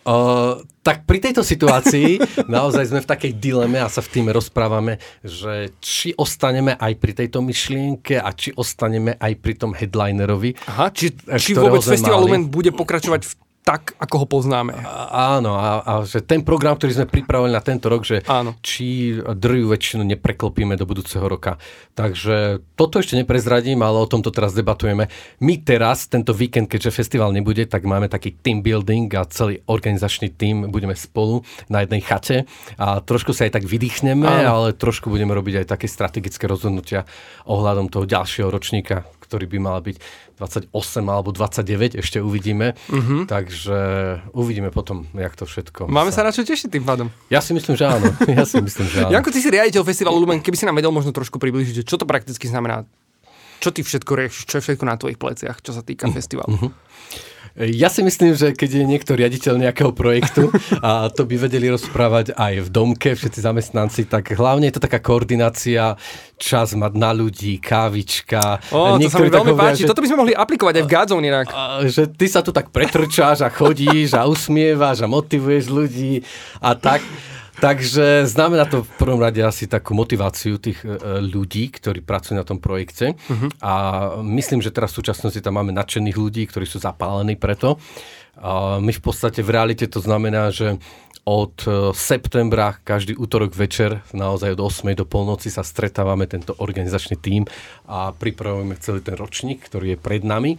Uh, 0.07 0.63
tak 0.87 1.03
pri 1.03 1.19
tejto 1.19 1.43
situácii 1.43 2.23
naozaj 2.47 2.95
sme 2.95 3.03
v 3.03 3.11
takej 3.11 3.33
dileme 3.43 3.83
a 3.83 3.91
sa 3.91 3.99
v 3.99 4.09
týme 4.15 4.31
rozprávame, 4.31 5.03
že 5.27 5.75
či 5.83 6.15
ostaneme 6.15 6.79
aj 6.79 6.93
pri 7.03 7.13
tejto 7.27 7.43
myšlienke 7.43 8.23
a 8.23 8.31
či 8.31 8.55
ostaneme 8.55 9.19
aj 9.19 9.33
pri 9.43 9.59
tom 9.59 9.75
headlinerovi. 9.75 10.55
Aha, 10.71 10.95
či, 10.95 11.11
či 11.11 11.59
vôbec 11.59 11.83
Festival 11.83 12.23
Lumen 12.23 12.47
bude 12.47 12.71
pokračovať 12.71 13.27
v 13.27 13.33
tak, 13.67 13.99
ako 13.99 14.23
ho 14.23 14.27
poznáme. 14.31 14.79
A, 14.79 15.35
áno, 15.43 15.59
a, 15.59 15.83
a 15.83 15.93
že 16.07 16.23
ten 16.23 16.47
program, 16.47 16.79
ktorý 16.79 17.03
sme 17.03 17.11
pripravili 17.11 17.51
na 17.51 17.59
tento 17.59 17.91
rok, 17.91 18.07
že 18.07 18.23
áno. 18.31 18.55
či 18.63 19.19
drjú 19.19 19.75
väčšinu 19.75 20.07
nepreklopíme 20.07 20.79
do 20.79 20.87
budúceho 20.87 21.27
roka. 21.27 21.59
Takže 21.99 22.63
toto 22.79 23.03
ešte 23.03 23.19
neprezradím, 23.19 23.83
ale 23.83 23.99
o 23.99 24.07
tomto 24.07 24.31
teraz 24.31 24.55
debatujeme. 24.55 25.11
My 25.43 25.55
teraz, 25.67 26.07
tento 26.07 26.31
víkend, 26.31 26.71
keďže 26.71 26.95
festival 26.95 27.35
nebude, 27.35 27.67
tak 27.67 27.83
máme 27.83 28.07
taký 28.07 28.39
team 28.39 28.63
building 28.63 29.11
a 29.19 29.27
celý 29.27 29.59
organizačný 29.67 30.31
tým 30.31 30.71
budeme 30.71 30.95
spolu 30.95 31.43
na 31.67 31.83
jednej 31.83 32.07
chate 32.07 32.47
a 32.79 33.03
trošku 33.03 33.35
sa 33.35 33.51
aj 33.51 33.59
tak 33.59 33.67
vydýchneme, 33.67 34.47
áno. 34.47 34.47
ale 34.47 34.79
trošku 34.79 35.11
budeme 35.11 35.35
robiť 35.35 35.67
aj 35.67 35.75
také 35.75 35.91
strategické 35.91 36.47
rozhodnutia 36.47 37.03
ohľadom 37.51 37.91
toho 37.91 38.07
ďalšieho 38.07 38.47
ročníka, 38.47 39.03
ktorý 39.27 39.51
by 39.51 39.59
mal 39.59 39.79
byť 39.83 39.97
28 40.39 40.71
alebo 41.03 41.35
29, 41.35 41.99
ešte 41.99 42.23
uvidíme. 42.23 42.79
Uh-huh. 42.89 43.27
Takže 43.27 43.79
uvidíme 44.31 44.71
potom, 44.71 45.05
jak 45.13 45.35
to 45.35 45.45
všetko. 45.45 45.91
Máme 45.91 46.15
sa, 46.15 46.23
sa 46.23 46.29
na 46.29 46.31
čo 46.31 46.47
tešiť 46.47 46.71
tým 46.71 46.85
pádom. 46.87 47.11
Ja 47.29 47.43
si 47.43 47.51
myslím, 47.53 47.75
že 47.75 47.91
áno. 47.91 48.07
Ja 48.37 48.45
si 48.47 48.63
myslím, 48.63 48.87
že 48.87 48.99
áno. 49.07 49.13
Janko, 49.13 49.35
ty 49.35 49.41
si 49.43 49.49
riaditeľ 49.51 49.83
festivalu 49.83 50.23
Lumen, 50.23 50.39
keby 50.39 50.57
si 50.57 50.65
nám 50.69 50.79
vedel 50.79 50.93
možno 50.95 51.11
trošku 51.11 51.43
približiť, 51.43 51.83
čo 51.83 51.99
to 51.99 52.07
prakticky 52.07 52.47
znamená 52.47 52.87
čo 53.57 53.73
ty 53.73 53.81
všetko 53.81 54.13
riešiš, 54.13 54.43
čo 54.45 54.55
je 54.61 54.63
všetko 54.69 54.85
na 54.85 55.01
tvojich 55.01 55.17
pleciach, 55.17 55.65
čo 55.65 55.73
sa 55.73 55.81
týka 55.81 56.07
uh-huh. 56.07 56.17
festivalu? 56.21 56.53
Uh-huh. 56.53 56.71
Ja 57.57 57.89
si 57.89 58.05
myslím, 58.05 58.37
že 58.37 58.53
keď 58.53 58.71
je 58.81 58.85
niekto 58.85 59.17
riaditeľ 59.17 59.57
nejakého 59.57 59.89
projektu 59.97 60.53
a 60.85 61.09
to 61.09 61.25
by 61.25 61.41
vedeli 61.41 61.73
rozprávať 61.73 62.37
aj 62.37 62.55
v 62.61 62.69
domke, 62.69 63.17
všetci 63.17 63.41
zamestnanci, 63.41 64.05
tak 64.05 64.37
hlavne 64.37 64.69
je 64.69 64.77
to 64.77 64.85
taká 64.85 65.01
koordinácia, 65.01 65.97
čas 66.37 66.77
mať 66.77 66.93
na 67.01 67.17
ľudí, 67.17 67.57
kávička. 67.57 68.61
O, 68.69 69.01
to 69.01 69.09
sa 69.09 69.25
mi 69.25 69.33
veľmi 69.33 69.57
hovoria, 69.57 69.73
páči. 69.73 69.89
Že, 69.89 69.89
Toto 69.89 70.05
by 70.05 70.09
sme 70.13 70.21
mohli 70.21 70.35
aplikovať 70.37 70.75
aj 70.77 70.85
v 70.85 70.91
Godzone 70.93 71.27
inak. 71.33 71.47
Že 71.89 72.03
ty 72.13 72.27
sa 72.29 72.45
tu 72.45 72.53
tak 72.53 72.69
pretrčáš 72.69 73.41
a 73.41 73.49
chodíš 73.49 74.13
a 74.13 74.29
usmievaš 74.29 75.01
a 75.01 75.09
motivuješ 75.09 75.65
ľudí 75.73 76.21
a 76.61 76.77
tak. 76.77 77.01
Takže 77.57 78.29
znamená 78.29 78.69
to 78.69 78.85
v 78.85 78.91
prvom 79.01 79.21
rade 79.21 79.41
asi 79.41 79.65
takú 79.65 79.97
motiváciu 79.97 80.61
tých 80.61 80.85
e, 80.85 80.93
ľudí, 81.25 81.73
ktorí 81.73 82.05
pracujú 82.05 82.37
na 82.37 82.45
tom 82.45 82.61
projekte. 82.61 83.17
Uh-huh. 83.17 83.49
A 83.65 83.73
myslím, 84.21 84.61
že 84.61 84.73
teraz 84.73 84.93
v 84.93 85.01
súčasnosti 85.01 85.41
tam 85.41 85.57
máme 85.57 85.73
nadšených 85.73 86.17
ľudí, 86.17 86.43
ktorí 86.45 86.69
sú 86.69 86.77
zapálení 86.77 87.41
preto. 87.41 87.81
A 88.37 88.77
my 88.77 88.93
v 88.93 89.01
podstate 89.01 89.41
v 89.41 89.57
realite 89.57 89.89
to 89.89 90.05
znamená, 90.05 90.53
že 90.53 90.77
od 91.27 91.59
e, 91.67 91.91
septembra 91.91 92.79
každý 92.87 93.19
útorok 93.19 93.51
večer, 93.57 94.05
naozaj 94.15 94.55
od 94.55 94.63
8. 94.63 94.95
do 94.95 95.03
polnoci 95.03 95.51
sa 95.51 95.67
stretávame 95.67 96.31
tento 96.31 96.55
organizačný 96.55 97.19
tím 97.19 97.43
a 97.91 98.15
pripravujeme 98.15 98.79
celý 98.79 99.03
ten 99.03 99.19
ročník, 99.19 99.67
ktorý 99.67 99.97
je 99.97 99.99
pred 99.99 100.23
nami. 100.23 100.55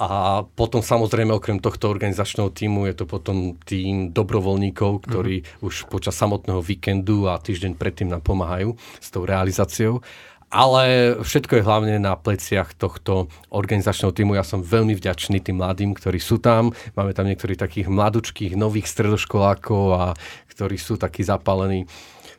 A 0.00 0.40
potom 0.56 0.80
samozrejme 0.80 1.36
okrem 1.36 1.60
tohto 1.60 1.92
organizačného 1.92 2.48
týmu 2.48 2.88
je 2.88 2.96
to 2.96 3.04
potom 3.04 3.60
tým 3.68 4.16
dobrovoľníkov, 4.16 5.04
ktorí 5.04 5.44
mm-hmm. 5.44 5.60
už 5.60 5.92
počas 5.92 6.16
samotného 6.16 6.64
víkendu 6.64 7.28
a 7.28 7.36
týždeň 7.36 7.76
predtým 7.76 8.08
nám 8.08 8.24
pomáhajú 8.24 8.80
s 8.96 9.08
tou 9.12 9.28
realizáciou. 9.28 10.00
Ale 10.48 11.14
všetko 11.20 11.60
je 11.60 11.66
hlavne 11.68 11.94
na 12.00 12.16
pleciach 12.16 12.74
tohto 12.74 13.28
organizačného 13.52 14.10
týmu. 14.10 14.34
Ja 14.34 14.42
som 14.42 14.64
veľmi 14.64 14.96
vďačný 14.96 15.38
tým 15.44 15.60
mladým, 15.60 15.92
ktorí 15.92 16.16
sú 16.16 16.40
tam. 16.40 16.72
Máme 16.96 17.12
tam 17.12 17.28
niektorých 17.28 17.60
takých 17.60 17.86
mladučkých, 17.92 18.56
nových 18.56 18.88
stredoškolákov 18.88 19.84
a 19.94 20.04
ktorí 20.50 20.80
sú 20.80 20.96
takí 20.96 21.22
zapálení. 21.22 21.86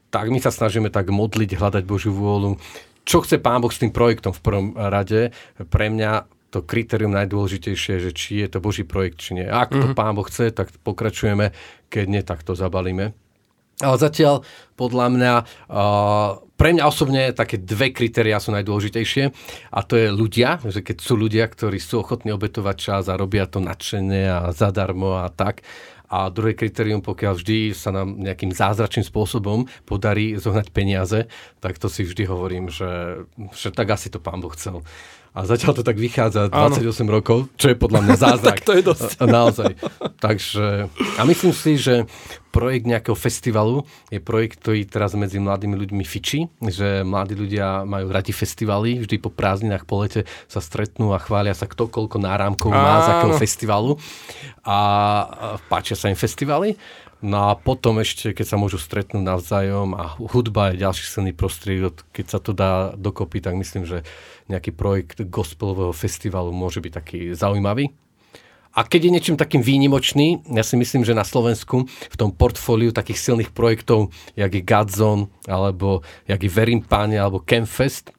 Tak 0.09 0.27
my 0.27 0.43
sa 0.43 0.51
snažíme 0.51 0.91
tak 0.91 1.13
modliť, 1.13 1.55
hľadať 1.55 1.83
Božiu 1.87 2.11
vôľu. 2.11 2.59
Čo 3.05 3.23
chce 3.23 3.37
Pán 3.37 3.63
Boh 3.63 3.71
s 3.71 3.79
tým 3.79 3.93
projektom 3.95 4.33
v 4.33 4.43
prvom 4.43 4.67
rade? 4.75 5.31
Pre 5.55 5.87
mňa 5.87 6.40
to 6.51 6.59
kritérium 6.59 7.15
najdôležitejšie, 7.15 8.03
že 8.03 8.11
či 8.11 8.43
je 8.43 8.47
to 8.51 8.59
Boží 8.59 8.83
projekt, 8.83 9.23
či 9.23 9.39
nie. 9.39 9.47
Ak 9.47 9.71
mm-hmm. 9.71 9.81
to 9.81 9.87
mhm. 9.91 9.97
Pán 9.97 10.13
Boh 10.13 10.27
chce, 10.27 10.51
tak 10.51 10.69
pokračujeme, 10.83 11.55
keď 11.87 12.05
nie, 12.11 12.21
tak 12.21 12.43
to 12.43 12.53
zabalíme. 12.53 13.15
Ale 13.81 13.97
zatiaľ, 13.97 14.45
podľa 14.77 15.07
mňa, 15.09 15.33
pre 16.53 16.69
mňa 16.77 16.83
osobne 16.85 17.33
také 17.33 17.57
dve 17.57 17.89
kritéria 17.89 18.37
sú 18.37 18.53
najdôležitejšie 18.53 19.33
a 19.73 19.79
to 19.81 19.97
je 19.97 20.13
ľudia, 20.13 20.61
že 20.61 20.85
keď 20.85 20.97
sú 21.01 21.17
ľudia, 21.17 21.49
ktorí 21.49 21.81
sú 21.81 22.05
ochotní 22.05 22.29
obetovať 22.29 22.77
čas 22.77 23.03
a 23.09 23.17
robia 23.17 23.49
to 23.49 23.57
nadšene 23.57 24.29
a 24.29 24.39
zadarmo 24.53 25.25
a 25.25 25.27
tak. 25.33 25.65
A 26.11 26.27
druhé 26.27 26.53
kritérium, 26.53 26.99
pokiaľ 26.99 27.39
vždy 27.39 27.71
sa 27.71 27.89
nám 27.95 28.19
nejakým 28.19 28.51
zázračným 28.51 29.07
spôsobom 29.07 29.65
podarí 29.87 30.35
zohnať 30.35 30.67
peniaze, 30.75 31.31
tak 31.63 31.79
to 31.79 31.87
si 31.87 32.03
vždy 32.03 32.27
hovorím, 32.27 32.67
že, 32.67 33.23
že 33.55 33.71
tak 33.71 33.95
asi 33.95 34.11
to 34.11 34.19
pán 34.19 34.43
Boh 34.43 34.51
chcel. 34.51 34.83
A 35.31 35.47
zatiaľ 35.47 35.79
to 35.79 35.83
tak 35.87 35.95
vychádza 35.95 36.51
28 36.51 37.07
Áno. 37.07 37.11
rokov, 37.15 37.47
čo 37.55 37.71
je 37.71 37.79
podľa 37.79 38.03
mňa 38.03 38.15
zázrak. 38.19 38.59
tak 38.59 38.67
to 38.67 38.75
je 38.75 38.83
dosť. 38.83 39.09
Naozaj. 39.23 39.71
Takže, 40.19 40.91
a 40.91 41.21
myslím 41.23 41.55
si, 41.55 41.79
že 41.79 42.03
projekt 42.51 42.83
nejakého 42.83 43.15
festivalu 43.15 43.87
je 44.11 44.19
projekt, 44.19 44.59
ktorý 44.59 44.83
teraz 44.83 45.15
medzi 45.15 45.39
mladými 45.39 45.79
ľuďmi 45.79 46.03
fičí, 46.03 46.51
že 46.59 47.07
mladí 47.07 47.39
ľudia 47.39 47.87
majú 47.87 48.11
radi 48.11 48.35
festivaly, 48.35 49.07
vždy 49.07 49.15
po 49.23 49.31
prázdninách 49.31 49.87
po 49.87 50.03
lete 50.03 50.27
sa 50.51 50.59
stretnú 50.59 51.15
a 51.15 51.23
chvália 51.23 51.55
sa 51.55 51.63
kto 51.63 51.87
koľko 51.87 52.19
náramkov 52.19 52.67
má 52.67 52.99
z 52.99 53.07
akého 53.15 53.33
festivalu 53.39 53.91
a 54.67 54.77
páčia 55.71 55.95
sa 55.95 56.11
im 56.11 56.19
festivaly 56.19 56.75
No 57.21 57.53
a 57.53 57.55
potom 57.55 58.01
ešte, 58.01 58.33
keď 58.33 58.45
sa 58.49 58.57
môžu 58.57 58.81
stretnúť 58.81 59.21
navzájom 59.21 59.93
a 59.93 60.17
hudba 60.17 60.73
je 60.73 60.81
ďalší 60.81 61.05
silný 61.05 61.31
prostriedok, 61.37 62.01
keď 62.09 62.25
sa 62.25 62.39
to 62.41 62.49
dá 62.49 62.97
dokopy, 62.97 63.45
tak 63.45 63.53
myslím, 63.61 63.85
že 63.85 64.01
nejaký 64.49 64.73
projekt 64.73 65.21
gospelového 65.29 65.93
festivalu 65.93 66.49
môže 66.49 66.81
byť 66.81 66.91
taký 66.91 67.19
zaujímavý. 67.37 67.93
A 68.71 68.87
keď 68.87 69.01
je 69.05 69.13
niečím 69.13 69.37
takým 69.37 69.61
výnimočný, 69.61 70.47
ja 70.49 70.63
si 70.65 70.79
myslím, 70.79 71.05
že 71.05 71.13
na 71.13 71.27
Slovensku 71.27 71.85
v 71.85 72.15
tom 72.17 72.33
portfóliu 72.33 72.89
takých 72.89 73.19
silných 73.19 73.51
projektov, 73.53 74.09
jak 74.33 74.49
je 74.49 74.65
Godzone, 74.65 75.29
alebo 75.45 76.01
jak 76.25 76.41
je 76.41 76.49
Verim 76.49 76.81
Páne, 76.81 77.21
alebo 77.21 77.43
Campfest, 77.43 78.09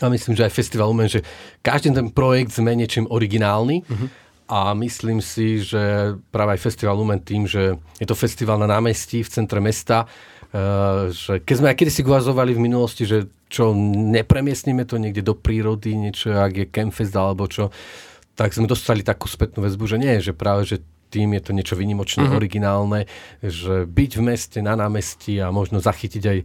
a 0.00 0.10
myslím, 0.10 0.34
že 0.34 0.48
aj 0.48 0.56
Festival 0.56 0.90
Umen, 0.90 1.06
že 1.06 1.22
každý 1.62 1.94
ten 1.94 2.10
projekt 2.10 2.50
sme 2.50 2.74
niečím 2.74 3.06
originálny. 3.06 3.86
Uh-huh 3.86 4.21
a 4.48 4.74
myslím 4.74 5.22
si, 5.22 5.62
že 5.62 6.14
práve 6.30 6.58
aj 6.58 6.64
Festival 6.64 6.98
Lumen 6.98 7.22
tým, 7.22 7.48
že 7.48 7.78
je 7.98 8.06
to 8.06 8.18
festival 8.18 8.58
na 8.58 8.68
námestí 8.68 9.22
v 9.22 9.32
centre 9.32 9.60
mesta, 9.62 10.04
uh, 10.04 11.08
že 11.08 11.40
keď 11.42 11.54
sme 11.56 11.70
aj 11.72 11.76
kedysi 11.78 12.00
uvazovali 12.04 12.52
v 12.54 12.64
minulosti, 12.64 13.08
že 13.08 13.30
čo 13.52 13.76
nepremiestnime 13.76 14.88
to 14.88 14.96
niekde 14.96 15.24
do 15.24 15.36
prírody, 15.36 15.92
niečo, 15.92 16.32
ak 16.32 16.52
je 16.56 16.66
Campfest 16.72 17.12
alebo 17.12 17.44
čo, 17.48 17.68
tak 18.32 18.56
sme 18.56 18.64
dostali 18.64 19.04
takú 19.04 19.28
spätnú 19.28 19.60
väzbu, 19.60 19.84
že 19.84 19.96
nie, 20.00 20.14
že 20.24 20.32
práve, 20.32 20.64
že 20.64 20.80
tým 21.12 21.36
je 21.36 21.42
to 21.44 21.52
niečo 21.52 21.76
vynimočné, 21.76 22.24
mm-hmm. 22.24 22.40
originálne, 22.40 23.00
že 23.44 23.84
byť 23.84 24.10
v 24.16 24.22
meste, 24.24 24.58
na 24.64 24.72
námestí 24.72 25.36
a 25.44 25.52
možno 25.52 25.84
zachytiť 25.84 26.22
aj 26.24 26.38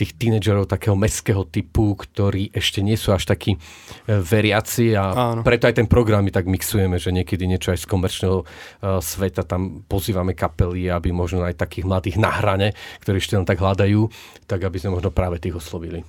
tých 0.00 0.10
tínedžerov 0.16 0.64
takého 0.64 0.96
mestského 0.96 1.44
typu, 1.44 1.92
ktorí 1.92 2.48
ešte 2.56 2.80
nie 2.80 2.96
sú 2.96 3.12
až 3.12 3.28
takí 3.28 3.54
e, 3.54 3.58
veriaci 4.08 4.96
a 4.96 5.04
Áno. 5.36 5.40
preto 5.44 5.68
aj 5.68 5.76
ten 5.76 5.84
program 5.84 6.24
my 6.24 6.32
tak 6.32 6.48
mixujeme, 6.48 6.96
že 6.96 7.12
niekedy 7.12 7.44
niečo 7.44 7.76
aj 7.76 7.84
z 7.84 7.86
komerčného 7.90 8.38
uh, 8.40 8.46
sveta 9.02 9.44
tam 9.44 9.84
pozývame 9.84 10.32
kapely, 10.32 10.88
aby 10.88 11.12
možno 11.12 11.44
aj 11.44 11.60
takých 11.60 11.84
mladých 11.84 12.16
na 12.16 12.32
hrane, 12.32 12.72
ktorí 13.04 13.20
ešte 13.20 13.36
len 13.36 13.44
tak 13.44 13.60
hľadajú, 13.60 14.08
tak 14.48 14.64
aby 14.64 14.80
sme 14.80 14.96
možno 14.96 15.12
práve 15.12 15.36
tých 15.36 15.60
oslovili. 15.60 16.00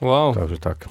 Wow. 0.00 0.32
Takže 0.32 0.56
tak. 0.56 0.88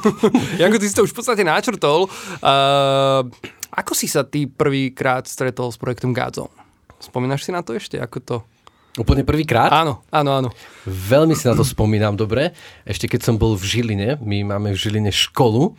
Janko, 0.60 0.82
ty 0.82 0.86
si 0.90 0.94
to 0.94 1.06
už 1.06 1.14
v 1.14 1.18
podstate 1.22 1.46
načrtol. 1.46 2.10
Uh, 2.42 3.30
ako 3.72 3.92
si 3.92 4.08
sa 4.08 4.24
ty 4.24 4.48
prvýkrát 4.48 5.28
stretol 5.28 5.72
s 5.72 5.78
projektom 5.80 6.16
Gádzom? 6.16 6.50
Spomínaš 6.98 7.46
si 7.46 7.54
na 7.54 7.62
to 7.62 7.76
ešte? 7.76 8.00
Ako 8.00 8.18
to 8.20 8.36
Úplne 8.98 9.22
prvýkrát? 9.22 9.70
Áno, 9.70 10.02
áno, 10.10 10.30
áno. 10.34 10.48
Veľmi 10.82 11.38
si 11.38 11.46
na 11.46 11.54
to 11.54 11.62
spomínam 11.62 12.18
dobre. 12.18 12.50
Ešte 12.82 13.06
keď 13.06 13.30
som 13.30 13.34
bol 13.38 13.54
v 13.54 13.62
Žiline, 13.62 14.18
my 14.18 14.42
máme 14.42 14.74
v 14.74 14.78
Žiline 14.78 15.14
školu 15.14 15.78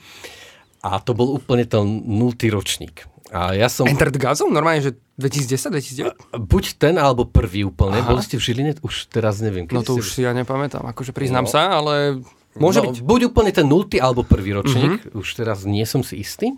a 0.79 1.03
to 1.03 1.11
bol 1.11 1.35
úplne 1.35 1.67
ten 1.67 1.83
nultý 2.07 2.47
ročník. 2.47 3.03
A 3.29 3.53
ja 3.53 3.67
som... 3.67 3.85
Entered 3.85 4.15
Gazom? 4.15 4.49
Normálne, 4.49 4.81
že 4.81 4.91
2010, 5.19 6.15
2009? 6.31 6.47
Buď 6.47 6.63
ten, 6.79 6.95
alebo 6.97 7.27
prvý 7.27 7.67
úplne. 7.67 8.01
Aha. 8.01 8.07
Boli 8.07 8.23
ste 8.23 8.39
v 8.39 8.43
Žiline? 8.47 8.71
Už 8.81 9.11
teraz 9.11 9.43
neviem. 9.43 9.67
No 9.69 9.83
to 9.83 9.99
už 9.99 10.15
si 10.15 10.25
ja 10.25 10.31
nepamätám. 10.31 10.81
Akože 10.87 11.11
priznám 11.13 11.45
no. 11.45 11.51
sa, 11.51 11.75
ale 11.75 12.23
Môže 12.59 12.83
no, 12.83 12.91
byť. 12.91 12.95
Buď 13.01 13.19
úplne 13.31 13.51
ten 13.55 13.65
nultý 13.65 13.97
alebo 13.97 14.27
prvý 14.27 14.51
ročník, 14.53 14.99
mm-hmm. 14.99 15.19
už 15.19 15.27
teraz 15.39 15.63
nie 15.63 15.87
som 15.87 16.03
si 16.03 16.19
istý. 16.19 16.53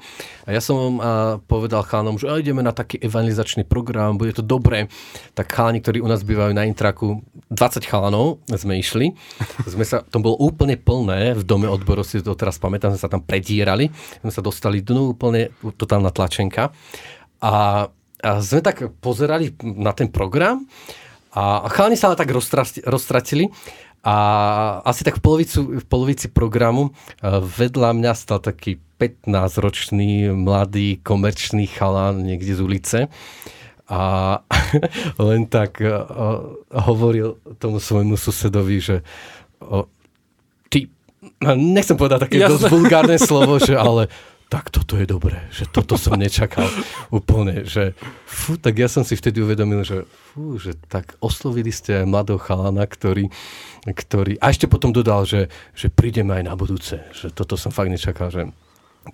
A 0.50 0.58
ja 0.58 0.62
som 0.62 0.98
a, 0.98 1.38
povedal 1.46 1.86
chánom, 1.86 2.18
že 2.18 2.28
ideme 2.42 2.66
na 2.66 2.74
taký 2.74 2.98
evangelizačný 2.98 3.64
program, 3.70 4.18
bude 4.18 4.34
to 4.34 4.42
dobré. 4.42 4.90
Tak 5.38 5.54
chalani, 5.54 5.80
ktorí 5.80 6.02
u 6.02 6.10
nás 6.10 6.26
bývajú 6.26 6.52
na 6.58 6.66
Intraku, 6.66 7.22
20 7.54 7.86
chalanov 7.86 8.42
sme 8.50 8.82
išli. 8.82 9.14
Sme 9.70 9.86
sa, 9.86 10.02
to 10.02 10.18
bolo 10.18 10.42
úplne 10.42 10.76
plné 10.76 11.38
v 11.38 11.44
dome 11.46 11.70
odboru, 11.70 12.02
si 12.02 12.20
to 12.20 12.34
teraz 12.34 12.58
pamätám, 12.58 12.98
sme 12.98 13.02
sa 13.02 13.12
tam 13.12 13.22
predierali. 13.22 13.94
Sme 14.26 14.32
sa 14.34 14.42
dostali 14.42 14.82
dnu 14.82 15.14
úplne 15.14 15.54
totálna 15.78 16.10
tlačenka. 16.10 16.74
A, 17.42 17.88
a 18.22 18.30
sme 18.42 18.62
tak 18.66 18.90
pozerali 19.02 19.54
na 19.62 19.94
ten 19.94 20.10
program 20.10 20.66
a 21.32 21.72
chalani 21.72 21.96
sa 21.96 22.12
tak 22.12 22.28
roztratili 22.84 23.48
a 24.02 24.16
asi 24.82 25.06
tak 25.06 25.18
v, 25.18 25.24
polovicu, 25.24 25.60
v 25.78 25.86
polovici 25.86 26.26
programu 26.26 26.90
e, 26.90 26.92
vedľa 27.38 27.94
mňa 27.94 28.12
stal 28.18 28.42
taký 28.42 28.82
15-ročný 28.98 30.34
mladý 30.34 30.98
komerčný 31.02 31.70
chalán 31.70 32.26
niekde 32.26 32.58
z 32.58 32.62
ulice 32.62 33.00
a 33.92 34.02
len 35.28 35.52
tak 35.52 35.84
uh, 35.84 36.00
hovoril 36.72 37.36
tomu 37.60 37.84
svojmu 37.84 38.16
susedovi, 38.16 38.80
že 38.80 38.96
ty, 40.72 40.88
nechcem 41.44 42.00
povedať 42.00 42.24
také 42.24 42.40
Jasne. 42.40 42.56
dosť 42.56 42.66
vulgárne 42.72 43.18
slovo, 43.20 43.60
že 43.60 43.76
ale 43.76 44.08
tak 44.52 44.68
toto 44.68 45.00
je 45.00 45.08
dobré, 45.08 45.48
že 45.48 45.64
toto 45.64 45.96
som 45.96 46.20
nečakal 46.20 46.68
úplne, 47.24 47.64
že 47.64 47.96
fú, 48.28 48.60
tak 48.60 48.76
ja 48.76 48.92
som 48.92 49.08
si 49.08 49.16
vtedy 49.16 49.40
uvedomil, 49.40 49.88
že 49.88 50.04
fú, 50.12 50.60
že 50.60 50.76
tak 50.92 51.16
oslovili 51.24 51.72
ste 51.72 52.04
mladého 52.04 52.36
chalana, 52.36 52.84
ktorý, 52.84 53.32
ktorý, 53.88 54.36
a 54.44 54.52
ešte 54.52 54.68
potom 54.68 54.92
dodal, 54.92 55.24
že, 55.24 55.48
že 55.72 55.88
prídeme 55.88 56.36
aj 56.36 56.44
na 56.52 56.60
budúce, 56.60 57.00
že 57.16 57.32
toto 57.32 57.56
som 57.56 57.72
fakt 57.72 57.96
nečakal, 57.96 58.28
že 58.28 58.52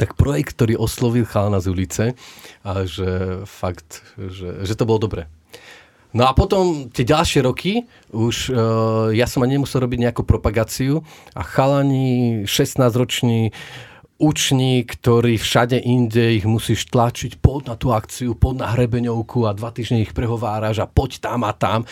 tak 0.02 0.18
projekt, 0.18 0.58
ktorý 0.58 0.74
oslovil 0.74 1.30
chalana 1.30 1.62
z 1.62 1.70
ulice 1.70 2.04
a 2.66 2.90
že 2.90 3.46
fakt, 3.46 4.02
že, 4.18 4.66
že 4.66 4.74
to 4.74 4.90
bolo 4.90 5.00
dobré. 5.00 5.30
No 6.18 6.26
a 6.26 6.34
potom 6.34 6.90
tie 6.90 7.06
ďalšie 7.06 7.46
roky 7.46 7.86
už 8.10 8.50
uh, 8.50 9.14
ja 9.14 9.30
som 9.30 9.46
ani 9.46 9.60
nemusel 9.60 9.86
robiť 9.86 10.10
nejakú 10.10 10.26
propagáciu 10.26 11.06
a 11.38 11.46
chalani 11.46 12.42
16-roční 12.50 13.54
uční, 14.18 14.82
ktorý 14.84 15.38
všade 15.38 15.78
inde 15.78 16.42
ich 16.42 16.46
musíš 16.50 16.90
tlačiť 16.90 17.38
pod 17.38 17.70
na 17.70 17.78
tú 17.78 17.94
akciu, 17.94 18.34
pod 18.34 18.58
na 18.58 18.74
hrebeňovku 18.74 19.46
a 19.46 19.54
dva 19.54 19.70
týždne 19.70 20.02
ich 20.02 20.14
prehováraš 20.14 20.82
a 20.82 20.90
poď 20.90 21.22
tam 21.22 21.46
a 21.46 21.54
tam, 21.54 21.86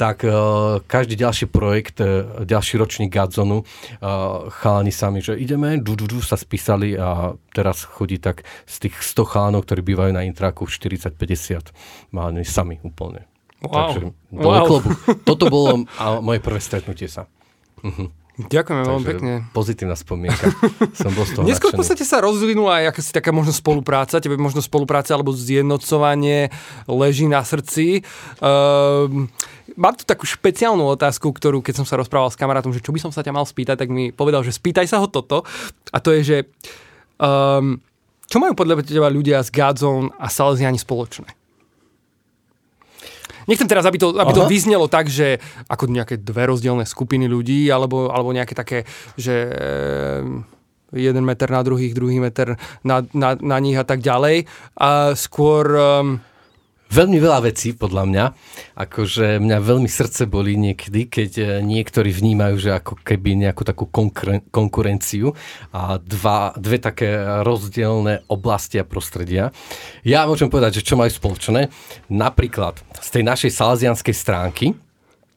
tak 0.00 0.24
uh, 0.24 0.80
každý 0.88 1.20
ďalší 1.20 1.46
projekt, 1.52 2.00
uh, 2.00 2.44
ďalší 2.48 2.80
ročník 2.80 3.12
Gadzonu, 3.12 3.60
uh, 3.60 4.48
chalani 4.48 4.92
sami, 4.92 5.20
že 5.20 5.36
ideme, 5.36 5.76
du, 5.76 5.96
du, 5.96 6.08
du, 6.08 6.24
sa 6.24 6.40
spísali 6.40 6.96
a 6.96 7.36
teraz 7.52 7.84
chodí 7.84 8.16
tak 8.16 8.48
z 8.64 8.88
tých 8.88 8.96
100 8.96 9.32
chalanov, 9.32 9.68
ktorí 9.68 9.84
bývajú 9.84 10.12
na 10.16 10.24
intraku 10.24 10.64
40-50, 10.64 11.76
máme 12.16 12.40
sami 12.44 12.80
úplne. 12.80 13.28
Wow. 13.60 13.72
Takže 13.72 14.00
dole 14.32 14.58
Wow. 14.60 14.66
klobu. 14.68 14.88
Toto 15.28 15.44
bolo 15.48 15.84
a, 15.96 16.20
moje 16.20 16.40
prvé 16.40 16.60
stretnutie 16.60 17.08
sa. 17.08 17.28
Uh-huh. 17.80 18.08
Ďakujeme 18.36 18.82
veľmi 18.84 19.06
pekne. 19.08 19.32
Pozitívna 19.56 19.96
spomienka. 19.96 20.52
Som 21.00 21.16
bol 21.16 21.24
z 21.24 21.40
toho 21.40 21.44
Neskôr 21.48 21.72
v 21.72 21.80
podstate 21.80 22.04
sa 22.04 22.20
rozvinula 22.20 22.84
aj 22.84 22.92
akási 22.92 23.16
taká 23.16 23.32
možno 23.32 23.56
spolupráca, 23.56 24.20
tebe 24.20 24.36
možno 24.36 24.60
spolupráca 24.60 25.16
alebo 25.16 25.32
zjednocovanie 25.32 26.52
leží 26.84 27.24
na 27.32 27.40
srdci. 27.40 28.04
Um, 28.44 29.32
mám 29.72 29.96
tu 29.96 30.04
takú 30.04 30.28
špeciálnu 30.28 30.84
otázku, 30.84 31.32
ktorú 31.32 31.64
keď 31.64 31.80
som 31.80 31.86
sa 31.88 31.96
rozprával 31.96 32.28
s 32.28 32.36
kamarátom, 32.36 32.76
že 32.76 32.84
čo 32.84 32.92
by 32.92 33.00
som 33.00 33.08
sa 33.08 33.24
ťa 33.24 33.32
mal 33.32 33.48
spýtať, 33.48 33.80
tak 33.80 33.88
mi 33.88 34.12
povedal, 34.12 34.44
že 34.44 34.52
spýtaj 34.52 34.84
sa 34.84 35.00
ho 35.00 35.08
toto. 35.08 35.48
A 35.88 35.96
to 36.04 36.12
je, 36.12 36.20
že 36.20 36.36
um, 37.16 37.80
čo 38.28 38.36
majú 38.36 38.52
podľa 38.52 38.84
teba 38.84 39.08
ľudia 39.08 39.40
z 39.40 39.48
Godzone 39.48 40.12
a 40.20 40.28
Salesiani 40.28 40.76
spoločné? 40.76 41.35
Nechcem 43.46 43.70
teraz, 43.70 43.86
aby 43.86 43.98
to, 43.98 44.14
aby 44.18 44.32
to 44.34 44.50
vyznelo 44.50 44.90
tak, 44.90 45.06
že 45.06 45.38
ako 45.70 45.86
nejaké 45.86 46.18
dve 46.18 46.50
rozdielne 46.50 46.82
skupiny 46.82 47.30
ľudí, 47.30 47.70
alebo, 47.70 48.10
alebo 48.10 48.34
nejaké 48.34 48.54
také, 48.58 48.78
že 49.14 49.34
ehm, 49.50 50.42
jeden 50.94 51.24
meter 51.26 51.50
na 51.50 51.62
druhých, 51.62 51.94
druhý 51.94 52.18
meter 52.18 52.58
na, 52.82 53.06
na, 53.14 53.38
na 53.38 53.58
nich 53.62 53.78
a 53.78 53.86
tak 53.86 54.02
ďalej. 54.02 54.50
A 54.78 55.14
skôr... 55.14 55.64
Um, 55.74 56.22
Veľmi 56.86 57.18
veľa 57.18 57.50
vecí, 57.50 57.74
podľa 57.74 58.04
mňa. 58.06 58.24
Akože 58.78 59.42
mňa 59.42 59.58
veľmi 59.58 59.90
srdce 59.90 60.30
bolí 60.30 60.54
niekedy, 60.54 61.10
keď 61.10 61.30
e, 61.36 61.44
niektorí 61.66 62.14
vnímajú, 62.14 62.56
že 62.62 62.70
ako 62.78 63.02
keby 63.02 63.42
nejakú 63.42 63.66
takú 63.66 63.90
konkuren- 63.90 64.46
konkurenciu 64.54 65.34
a 65.74 65.98
dva, 65.98 66.54
dve 66.54 66.78
také 66.78 67.18
rozdielne 67.42 68.22
oblasti 68.30 68.78
a 68.78 68.86
prostredia. 68.86 69.50
Ja 70.06 70.30
môžem 70.30 70.46
povedať, 70.46 70.80
že 70.80 70.86
čo 70.86 70.94
majú 70.94 71.10
spoločné. 71.10 71.68
Napríklad 72.06 72.78
z 73.02 73.08
tej 73.18 73.22
našej 73.26 73.50
salazianskej 73.50 74.14
stránky, 74.14 74.66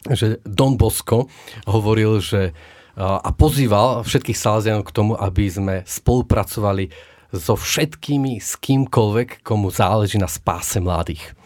že 0.05 0.39
Don 0.45 0.77
Bosco 0.79 1.27
hovoril, 1.67 2.23
že 2.23 2.55
a 2.99 3.31
pozýval 3.31 4.03
všetkých 4.03 4.35
Salazianov 4.35 4.83
k 4.83 4.95
tomu, 4.95 5.15
aby 5.15 5.47
sme 5.47 5.75
spolupracovali 5.87 6.91
so 7.31 7.55
všetkými, 7.55 8.43
s 8.43 8.59
kýmkoľvek, 8.59 9.39
komu 9.39 9.71
záleží 9.71 10.19
na 10.19 10.27
spáse 10.27 10.83
mladých. 10.83 11.38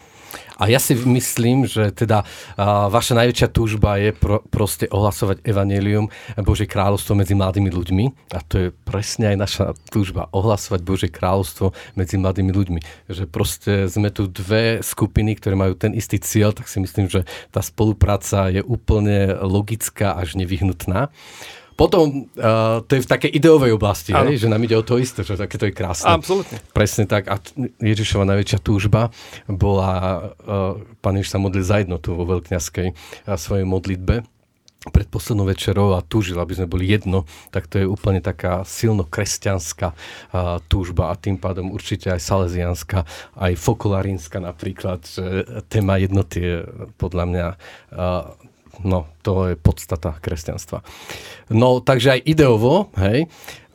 A 0.54 0.70
ja 0.70 0.78
si 0.78 0.94
myslím, 0.94 1.66
že 1.66 1.90
teda 1.90 2.22
a, 2.54 2.86
vaša 2.86 3.18
najväčšia 3.18 3.48
túžba 3.50 3.98
je 3.98 4.14
pro, 4.14 4.38
proste 4.46 4.86
ohlasovať 4.86 5.42
evanelium 5.42 6.06
Božie 6.40 6.70
kráľovstvo 6.70 7.18
medzi 7.18 7.34
mladými 7.34 7.70
ľuďmi. 7.74 8.04
A 8.34 8.38
to 8.46 8.54
je 8.58 8.68
presne 8.86 9.34
aj 9.34 9.36
naša 9.36 9.66
túžba, 9.90 10.30
ohlasovať 10.30 10.80
Božie 10.86 11.10
kráľovstvo 11.10 11.74
medzi 11.98 12.16
mladými 12.18 12.54
ľuďmi. 12.54 12.80
Že 13.10 13.24
proste 13.26 13.72
sme 13.90 14.14
tu 14.14 14.30
dve 14.30 14.78
skupiny, 14.84 15.34
ktoré 15.38 15.58
majú 15.58 15.74
ten 15.74 15.90
istý 15.90 16.22
cieľ, 16.22 16.54
tak 16.54 16.70
si 16.70 16.78
myslím, 16.78 17.10
že 17.10 17.26
tá 17.50 17.58
spolupráca 17.58 18.50
je 18.50 18.62
úplne 18.62 19.34
logická 19.42 20.14
až 20.14 20.38
nevyhnutná. 20.38 21.10
Potom 21.74 22.30
uh, 22.38 22.80
to 22.86 22.92
je 22.94 23.02
v 23.02 23.08
takej 23.10 23.30
ideovej 23.34 23.74
oblasti, 23.74 24.14
hej, 24.14 24.38
že 24.38 24.46
nám 24.46 24.62
ide 24.62 24.78
o 24.78 24.86
to 24.86 24.98
isté, 24.98 25.26
že 25.26 25.34
také 25.34 25.58
to 25.58 25.66
je 25.66 25.74
krásne. 25.74 26.06
absolútne. 26.06 26.62
Presne 26.70 27.04
tak. 27.10 27.26
A 27.26 27.42
Ježišova 27.82 28.22
najväčšia 28.30 28.58
túžba 28.62 29.10
bola, 29.50 29.90
uh, 30.38 30.78
pán 31.02 31.18
Ježiš 31.18 31.34
sa 31.34 31.42
modlil 31.42 31.66
za 31.66 31.82
jednotu 31.82 32.14
vo 32.14 32.24
veľkňaskej 32.30 32.88
uh, 32.94 33.34
svojej 33.34 33.66
modlitbe 33.66 34.22
pred 34.92 35.08
poslednou 35.08 35.48
večerou 35.48 35.96
a 35.96 36.04
túžil, 36.04 36.36
aby 36.36 36.60
sme 36.60 36.68
boli 36.68 36.92
jedno, 36.92 37.24
tak 37.48 37.72
to 37.72 37.80
je 37.80 37.86
úplne 37.88 38.20
taká 38.20 38.68
silno 38.68 39.08
kresťanská 39.08 39.88
uh, 39.92 40.60
túžba 40.68 41.08
a 41.08 41.16
tým 41.16 41.40
pádom 41.40 41.72
určite 41.72 42.12
aj 42.12 42.20
salesianská, 42.20 43.08
aj 43.40 43.52
fokolárínska 43.56 44.44
napríklad, 44.44 45.00
že 45.08 45.24
téma 45.72 45.96
jednoty 45.96 46.38
je 46.44 46.56
podľa 47.00 47.24
mňa 47.24 47.46
uh, 47.48 48.52
no, 48.82 49.06
to 49.22 49.52
je 49.52 49.54
podstata 49.54 50.18
kresťanstva. 50.18 50.82
No, 51.54 51.78
takže 51.78 52.18
aj 52.18 52.20
ideovo, 52.26 52.90
hej, 52.98 53.30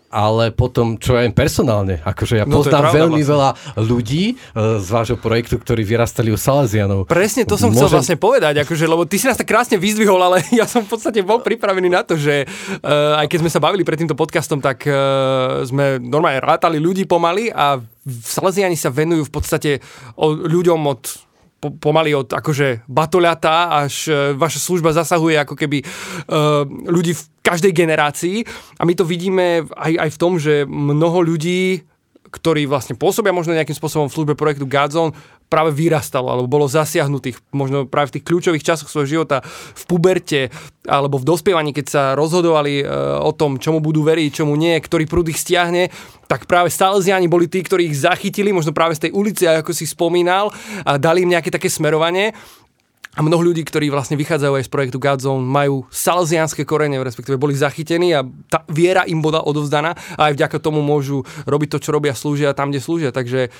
ale 0.09 0.49
potom, 0.49 0.97
čo 0.97 1.13
aj 1.13 1.29
personálne, 1.37 2.01
akože 2.01 2.41
ja 2.41 2.45
No, 2.49 2.65
poznám 2.65 2.89
pravda 2.89 2.97
veľmi 2.97 3.21
vlastne. 3.21 3.29
veľa 3.29 3.49
ľudí 3.85 4.23
e, 4.33 4.35
z 4.81 4.87
vášho 4.89 5.17
projektu, 5.21 5.61
ktorí 5.61 5.85
vyrastali 5.85 6.33
u 6.33 6.37
Salesianov. 6.37 7.05
Presne 7.05 7.45
to 7.45 7.61
som 7.61 7.69
chcel 7.69 7.93
vlastne 7.93 8.17
povedať, 8.17 8.65
akože, 8.65 8.89
lebo 8.89 9.05
ty 9.05 9.21
si 9.21 9.29
nás 9.29 9.37
tak 9.37 9.45
krásne 9.45 9.77
vyzdvihol, 9.77 10.17
ale 10.17 10.41
ja 10.59 10.65
som 10.65 10.81
v 10.81 10.89
podstate 10.89 11.21
bol 11.21 11.45
pripravený 11.45 11.93
na 11.93 12.01
to, 12.01 12.17
že 12.17 12.49
uh, 12.49 13.21
aj 13.21 13.29
keď 13.29 13.37
sme 13.45 13.53
sa 13.53 13.61
bavili 13.61 13.85
pred 13.85 14.01
týmto 14.01 14.17
podcastom, 14.17 14.57
tak 14.65 14.81
uh, 14.89 15.61
sme 15.69 16.01
normálne 16.01 16.41
rátali 16.41 16.81
ľudí 16.81 17.05
pomaly 17.05 17.53
a 17.53 17.77
v 17.77 18.25
Salesiani 18.25 18.73
sa 18.73 18.89
venujú 18.89 19.29
v 19.29 19.33
podstate 19.37 19.71
o, 20.17 20.33
ľuďom 20.33 20.81
od 20.89 21.28
po, 21.59 21.75
pomaly 21.75 22.15
od 22.15 22.31
akože 22.31 22.87
batoľata 22.87 23.83
až 23.83 23.95
e, 24.07 24.13
vaša 24.39 24.59
služba 24.63 24.95
zasahuje 24.95 25.35
ako 25.43 25.55
keby 25.59 25.83
e, 25.83 25.85
ľudí 26.87 27.13
v 27.13 27.23
každej 27.43 27.75
generácii. 27.75 28.37
A 28.79 28.87
my 28.87 28.93
to 28.95 29.03
vidíme 29.03 29.67
aj, 29.75 29.93
aj 30.07 30.09
v 30.15 30.19
tom, 30.19 30.39
že 30.39 30.63
mnoho 30.63 31.19
ľudí 31.21 31.83
ktorí 32.29 32.69
vlastne 32.69 32.95
pôsobia 32.95 33.33
možno 33.33 33.57
nejakým 33.57 33.75
spôsobom 33.75 34.07
v 34.07 34.15
službe 34.15 34.33
projektu 34.37 34.69
Godzone, 34.69 35.13
práve 35.49 35.73
vyrastalo 35.73 36.29
alebo 36.29 36.45
bolo 36.45 36.69
zasiahnutých 36.69 37.41
možno 37.49 37.89
práve 37.89 38.13
v 38.13 38.21
tých 38.21 38.27
kľúčových 38.29 38.61
časoch 38.63 38.85
svojho 38.85 39.17
života 39.17 39.41
v 39.73 39.83
puberte 39.89 40.41
alebo 40.85 41.17
v 41.17 41.25
dospievaní, 41.25 41.73
keď 41.73 41.85
sa 41.89 42.03
rozhodovali 42.13 42.81
e, 42.81 42.85
o 43.19 43.33
tom, 43.33 43.57
čomu 43.57 43.81
budú 43.81 44.05
veriť, 44.05 44.29
čomu 44.29 44.53
nie, 44.53 44.77
ktorý 44.77 45.09
prúd 45.09 45.33
ich 45.33 45.41
stiahne, 45.41 45.89
tak 46.29 46.45
práve 46.45 46.69
Salesiani 46.69 47.25
boli 47.25 47.49
tí, 47.49 47.65
ktorí 47.65 47.89
ich 47.89 47.97
zachytili, 47.97 48.53
možno 48.53 48.73
práve 48.73 48.93
z 48.93 49.09
tej 49.09 49.11
ulice, 49.17 49.49
ako 49.49 49.73
si 49.73 49.89
spomínal, 49.89 50.53
a 50.85 51.01
dali 51.01 51.25
im 51.25 51.33
nejaké 51.33 51.49
také 51.49 51.69
smerovanie. 51.69 52.37
A 53.19 53.25
mnoho 53.25 53.51
ľudí, 53.51 53.67
ktorí 53.67 53.91
vlastne 53.91 54.15
vychádzajú 54.15 54.53
aj 54.55 54.63
z 54.63 54.71
projektu 54.71 54.95
Godzone, 54.95 55.43
majú 55.43 55.83
salesianské 55.91 56.63
korene, 56.63 57.03
respektíve 57.03 57.35
boli 57.35 57.51
zachytení 57.51 58.15
a 58.15 58.23
tá 58.47 58.63
viera 58.71 59.03
im 59.03 59.19
bola 59.19 59.43
odovzdaná 59.43 59.91
a 60.15 60.31
aj 60.31 60.39
vďaka 60.39 60.57
tomu 60.63 60.79
môžu 60.79 61.27
robiť 61.43 61.75
to, 61.75 61.77
čo 61.83 61.91
robia, 61.91 62.15
slúžia 62.15 62.55
tam, 62.55 62.71
kde 62.71 62.79
slúžia. 62.79 63.11
Takže 63.11 63.51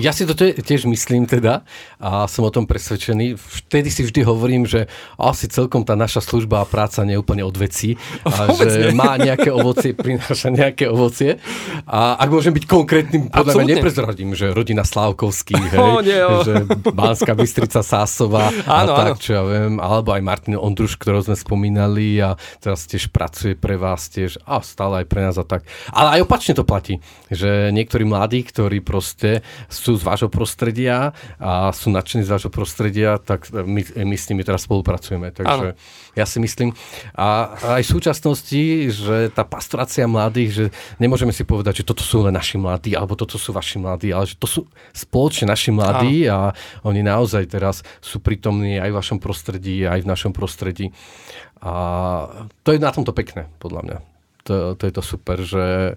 Ja 0.00 0.16
si 0.16 0.24
to 0.24 0.32
tiež 0.34 0.88
myslím 0.88 1.28
teda 1.28 1.62
a 2.00 2.24
som 2.24 2.48
o 2.48 2.50
tom 2.50 2.64
presvedčený. 2.64 3.36
Vtedy 3.36 3.92
si 3.92 4.02
vždy 4.02 4.24
hovorím, 4.24 4.64
že 4.64 4.88
asi 5.20 5.44
celkom 5.46 5.84
tá 5.84 5.92
naša 5.92 6.24
služba 6.24 6.64
a 6.64 6.66
práca 6.66 7.04
nie 7.04 7.14
je 7.14 7.22
úplne 7.22 7.44
od 7.44 7.52
vecí 7.54 8.00
a 8.26 8.48
Vôbec 8.48 8.66
že 8.66 8.80
nie. 8.90 8.96
má 8.96 9.20
nejaké 9.20 9.52
ovocie, 9.52 9.92
prináša 10.00 10.48
nejaké 10.48 10.88
ovocie. 10.88 11.36
A 11.84 12.16
ak 12.16 12.32
môžem 12.32 12.56
byť 12.56 12.64
konkrétnym, 12.64 13.28
podľa 13.28 13.60
mňa 13.60 13.76
neprezradím, 13.76 14.32
že 14.32 14.56
rodina 14.56 14.82
Slávkovských, 14.88 15.68
hej, 15.76 15.80
O, 15.80 16.00
nie, 16.00 16.20
o. 16.24 16.40
že 16.40 16.64
Banská 16.90 17.36
Bystrica 17.36 17.84
Sásová 17.84 18.48
Áno, 18.64 18.96
a 18.96 18.98
tak, 18.98 19.06
áno. 19.14 19.20
čo 19.20 19.30
ja 19.36 19.42
viem, 19.44 19.76
alebo 19.78 20.16
aj 20.16 20.22
Martin 20.24 20.56
Ondruš, 20.56 20.96
ktorého 20.96 21.20
sme 21.22 21.36
spomínali 21.36 22.16
a 22.18 22.34
teraz 22.58 22.88
tiež 22.88 23.12
pracuje 23.12 23.52
pre 23.52 23.76
vás 23.76 24.08
tiež 24.08 24.40
a 24.48 24.64
stále 24.64 25.04
aj 25.04 25.06
pre 25.06 25.20
nás 25.22 25.36
a 25.36 25.44
tak. 25.44 25.68
Ale 25.92 26.18
aj 26.18 26.24
opačne 26.24 26.56
to 26.56 26.64
platí, 26.64 26.98
že 27.28 27.68
niektorí 27.70 28.08
mladí, 28.08 28.42
ktorí 28.42 28.80
proste 28.80 29.09
sú 29.70 29.96
z 29.96 30.02
vášho 30.02 30.28
prostredia 30.28 31.16
a 31.40 31.70
sú 31.70 31.90
nadšení 31.90 32.22
z 32.26 32.30
vášho 32.30 32.52
prostredia, 32.52 33.18
tak 33.18 33.50
my, 33.50 33.82
my 33.82 34.16
s 34.16 34.28
nimi 34.30 34.42
teraz 34.42 34.64
spolupracujeme. 34.66 35.32
Takže 35.34 35.74
ja 36.14 36.26
si 36.26 36.38
myslím, 36.42 36.74
a 37.14 37.54
aj 37.78 37.82
v 37.86 37.92
súčasnosti, 37.94 38.62
že 38.90 39.30
tá 39.30 39.46
pastorácia 39.46 40.04
mladých, 40.10 40.50
že 40.50 40.64
nemôžeme 40.98 41.30
si 41.30 41.46
povedať, 41.46 41.82
že 41.82 41.88
toto 41.88 42.02
sú 42.02 42.26
len 42.26 42.34
naši 42.34 42.58
mladí, 42.58 42.92
alebo 42.94 43.14
toto 43.14 43.38
sú 43.38 43.54
vaši 43.54 43.78
mladí, 43.78 44.10
ale 44.10 44.26
že 44.26 44.36
to 44.36 44.46
sú 44.46 44.60
spoločne 44.92 45.50
naši 45.50 45.70
mladí 45.70 46.26
a 46.26 46.52
oni 46.82 47.00
naozaj 47.06 47.46
teraz 47.50 47.82
sú 48.02 48.18
prítomní 48.18 48.78
aj 48.78 48.90
v 48.90 48.98
vašom 48.98 49.18
prostredí, 49.22 49.86
aj 49.86 50.02
v 50.02 50.10
našom 50.10 50.32
prostredí. 50.34 50.90
A 51.60 51.72
to 52.64 52.72
je 52.72 52.80
na 52.80 52.90
tomto 52.90 53.12
pekné, 53.12 53.46
podľa 53.60 53.82
mňa. 53.84 53.98
To, 54.48 54.54
to 54.74 54.82
je 54.88 54.92
to 54.96 55.02
super, 55.04 55.36
že, 55.44 55.94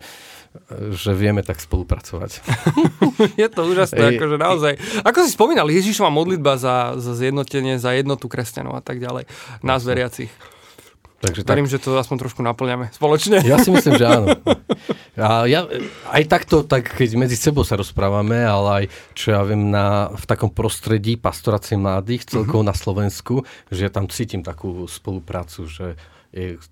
že 0.93 1.11
vieme 1.17 1.41
tak 1.41 1.59
spolupracovať. 1.59 2.45
je 3.41 3.47
to 3.49 3.61
úžasné, 3.65 4.17
akože 4.17 4.37
naozaj. 4.37 4.73
Ako 5.01 5.25
si 5.25 5.33
spomínal, 5.33 5.69
Ježišova 5.69 6.13
modlitba 6.13 6.57
za, 6.61 6.97
za 6.97 7.13
zjednotenie, 7.17 7.81
za 7.81 7.93
jednotu 7.93 8.29
kresťanov 8.29 8.77
a 8.77 8.83
tak 8.85 9.01
ďalej, 9.01 9.25
nás 9.65 9.81
veriacich. 9.81 10.29
Takže 11.23 11.47
Verím, 11.47 11.71
tak... 11.71 11.79
že 11.79 11.79
to 11.79 11.95
aspoň 11.95 12.17
trošku 12.27 12.43
naplňame 12.43 12.91
spoločne. 12.91 13.39
Ja 13.47 13.55
si 13.63 13.71
myslím, 13.71 13.95
že 13.95 14.05
áno. 14.05 14.35
A 15.13 15.45
ja, 15.45 15.69
aj 16.09 16.25
takto, 16.25 16.65
tak 16.65 16.89
keď 16.89 17.13
medzi 17.13 17.37
sebou 17.37 17.61
sa 17.61 17.77
rozprávame, 17.77 18.41
ale 18.41 18.69
aj, 18.81 18.85
čo 19.13 19.37
ja 19.37 19.45
viem, 19.45 19.69
na, 19.69 20.09
v 20.09 20.25
takom 20.25 20.49
prostredí 20.49 21.21
pastorácie 21.21 21.77
mladých, 21.77 22.33
celkovo 22.33 22.65
mm-hmm. 22.65 22.73
na 22.73 22.75
Slovensku, 22.75 23.35
že 23.69 23.85
ja 23.85 23.91
tam 23.93 24.09
cítim 24.09 24.41
takú 24.41 24.89
spoluprácu, 24.89 25.69
že 25.69 26.01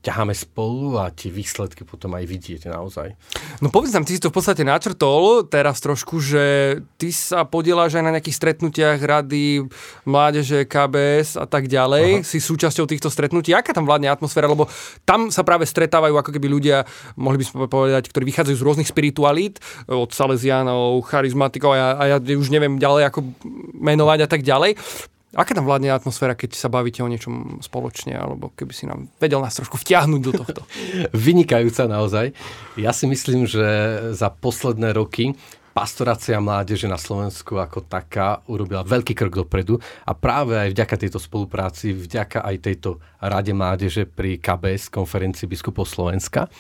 ťaháme 0.02 0.34
spolu 0.34 0.98
a 0.98 1.14
tie 1.14 1.30
výsledky 1.30 1.86
potom 1.86 2.18
aj 2.18 2.26
vidíte 2.26 2.66
naozaj. 2.66 3.14
No 3.62 3.70
povedz 3.70 3.94
nám, 3.94 4.10
ty 4.10 4.18
si 4.18 4.22
to 4.22 4.34
v 4.34 4.42
podstate 4.42 4.66
načrtol 4.66 5.46
teraz 5.46 5.78
trošku, 5.78 6.18
že 6.18 6.78
ty 6.98 7.14
sa 7.14 7.46
podieláš 7.46 8.02
aj 8.02 8.04
na 8.10 8.14
nejakých 8.18 8.42
stretnutiach 8.42 8.98
rady, 8.98 9.70
mládeže, 10.10 10.66
KBS 10.66 11.38
a 11.38 11.46
tak 11.46 11.70
ďalej. 11.70 12.22
Aha. 12.22 12.26
Si 12.26 12.42
súčasťou 12.42 12.90
týchto 12.90 13.14
stretnutí. 13.14 13.54
Aká 13.54 13.70
tam 13.70 13.86
vládne 13.86 14.10
atmosféra? 14.10 14.50
Lebo 14.50 14.66
tam 15.06 15.30
sa 15.30 15.46
práve 15.46 15.70
stretávajú 15.70 16.18
ako 16.18 16.34
keby 16.34 16.48
ľudia, 16.50 16.82
mohli 17.14 17.38
by 17.38 17.46
sme 17.46 17.70
povedať, 17.70 18.10
ktorí 18.10 18.34
vychádzajú 18.34 18.58
z 18.58 18.66
rôznych 18.66 18.90
spiritualít, 18.90 19.62
od 19.86 20.10
Salesianov, 20.10 21.06
charizmatikov 21.06 21.74
a 21.74 21.78
ja, 21.78 21.88
a 21.94 22.04
ja 22.10 22.18
už 22.18 22.50
neviem 22.50 22.82
ďalej 22.82 23.14
ako 23.14 23.30
menovať 23.78 24.26
a 24.26 24.28
tak 24.28 24.42
ďalej. 24.42 24.74
Aká 25.32 25.56
tam 25.56 25.64
vládne 25.64 25.96
atmosféra, 25.96 26.36
keď 26.36 26.60
sa 26.60 26.68
bavíte 26.68 27.00
o 27.00 27.08
niečom 27.08 27.64
spoločne, 27.64 28.20
alebo 28.20 28.52
keby 28.52 28.74
si 28.76 28.84
nám 28.84 29.08
vedel 29.16 29.40
nás 29.40 29.56
trošku 29.56 29.80
vtiahnuť 29.80 30.22
do 30.28 30.32
tohto? 30.36 30.62
Vynikajúca 31.16 31.88
naozaj. 31.88 32.36
Ja 32.76 32.92
si 32.92 33.08
myslím, 33.08 33.48
že 33.48 33.64
za 34.12 34.28
posledné 34.28 34.92
roky 34.92 35.32
pastorácia 35.72 36.36
mládeže 36.44 36.88
na 36.92 37.00
Slovensku 37.00 37.56
ako 37.56 37.88
taká 37.88 38.44
urobila 38.52 38.84
veľký 38.84 39.16
krok 39.16 39.48
dopredu 39.48 39.80
a 40.04 40.12
práve 40.12 40.60
aj 40.60 40.76
vďaka 40.76 40.96
tejto 41.00 41.20
spolupráci, 41.20 41.96
vďaka 41.96 42.44
aj 42.44 42.56
tejto 42.60 43.00
Rade 43.24 43.56
mládeže 43.56 44.04
pri 44.10 44.36
KBS, 44.36 44.92
konferencii 44.92 45.48
biskupov 45.48 45.88
Slovenska, 45.88 46.52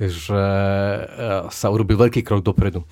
že 0.00 0.32
e, 0.32 1.02
sa 1.52 1.66
urobil 1.68 2.00
veľký 2.08 2.24
krok 2.24 2.40
dopredu. 2.40 2.88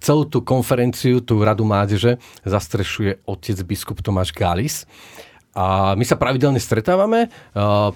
Celú 0.00 0.28
tú 0.28 0.44
konferenciu, 0.44 1.24
tú 1.24 1.40
radu 1.40 1.64
mládeže, 1.64 2.20
zastrešuje 2.44 3.24
otec 3.24 3.56
biskup 3.64 4.04
Tomáš 4.04 4.30
Galis. 4.36 4.84
A 5.52 5.92
my 5.92 6.04
sa 6.08 6.16
pravidelne 6.16 6.56
stretávame, 6.56 7.28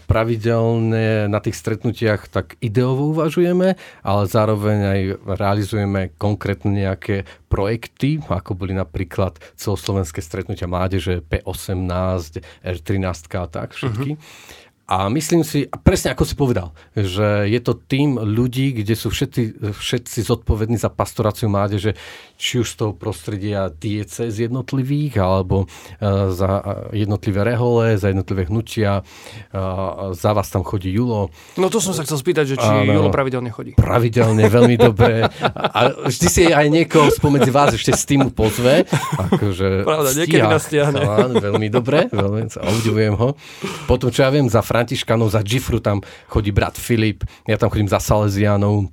pravidelne 0.04 1.24
na 1.24 1.40
tých 1.40 1.56
stretnutiach 1.56 2.28
tak 2.28 2.60
ideovo 2.60 3.16
uvažujeme, 3.16 3.80
ale 4.04 4.22
zároveň 4.28 4.78
aj 4.84 5.00
realizujeme 5.40 6.12
konkrétne 6.20 6.68
nejaké 6.76 7.24
projekty, 7.48 8.20
ako 8.28 8.60
boli 8.60 8.76
napríklad 8.76 9.40
celoslovenské 9.56 10.20
stretnutia 10.20 10.68
mládeže 10.68 11.24
P18, 11.24 12.44
R13 12.60 13.24
a 13.40 13.48
tak 13.48 13.72
všetky. 13.72 14.20
Uh-huh. 14.20 14.65
A 14.86 15.10
myslím 15.10 15.42
si, 15.42 15.66
presne 15.82 16.14
ako 16.14 16.22
si 16.22 16.38
povedal, 16.38 16.70
že 16.94 17.50
je 17.50 17.58
to 17.58 17.74
tým 17.74 18.22
ľudí, 18.22 18.70
kde 18.70 18.94
sú 18.94 19.10
všetci, 19.10 19.74
všetci 19.74 20.18
zodpovední 20.22 20.78
za 20.78 20.94
pastoráciu 20.94 21.50
mládeže, 21.50 21.98
či 22.36 22.62
už 22.62 22.68
z 22.68 22.76
toho 22.76 22.92
prostredia 22.92 23.68
diece 23.72 24.28
z 24.28 24.48
jednotlivých, 24.48 25.18
alebo 25.18 25.66
uh, 25.66 26.30
za 26.30 26.62
jednotlivé 26.92 27.42
rehole, 27.44 27.96
za 27.96 28.12
jednotlivé 28.12 28.46
hnutia. 28.46 29.02
Uh, 29.50 30.12
za 30.12 30.36
vás 30.36 30.52
tam 30.52 30.62
chodí 30.62 30.92
Julo. 30.92 31.32
No 31.56 31.72
to 31.72 31.80
som 31.80 31.96
sa 31.96 32.04
chcel 32.04 32.20
spýtať, 32.20 32.44
že 32.54 32.56
či 32.60 32.68
ano, 32.68 32.92
Julo 32.92 33.08
pravidelne 33.10 33.48
chodí. 33.50 33.74
Pravidelne, 33.74 34.46
veľmi 34.46 34.76
dobre. 34.88 35.26
A 35.50 36.06
vždy 36.06 36.26
si 36.28 36.42
aj 36.48 36.66
niekoho 36.68 37.08
spomedzi 37.10 37.50
vás 37.50 37.72
ešte 37.74 37.96
z 37.96 38.04
týmu 38.14 38.30
pozve. 38.36 38.84
Akože 39.16 39.82
Pravda, 39.82 40.10
niekedy 40.14 40.44
nás 40.44 40.64
Veľmi 41.36 41.68
dobre, 41.72 41.98
veľmi 42.12 42.52
obdivujem 42.52 43.14
ho. 43.16 43.34
Potom, 43.88 44.12
čo 44.12 44.26
ja 44.26 44.30
viem, 44.30 44.46
za 44.50 44.60
Františkanov, 44.60 45.32
za 45.32 45.40
Gifru 45.40 45.80
tam 45.80 46.02
chodí 46.28 46.52
brat 46.52 46.76
Filip, 46.76 47.24
ja 47.48 47.56
tam 47.56 47.72
chodím 47.72 47.88
za 47.88 48.02
Salesianov, 48.02 48.90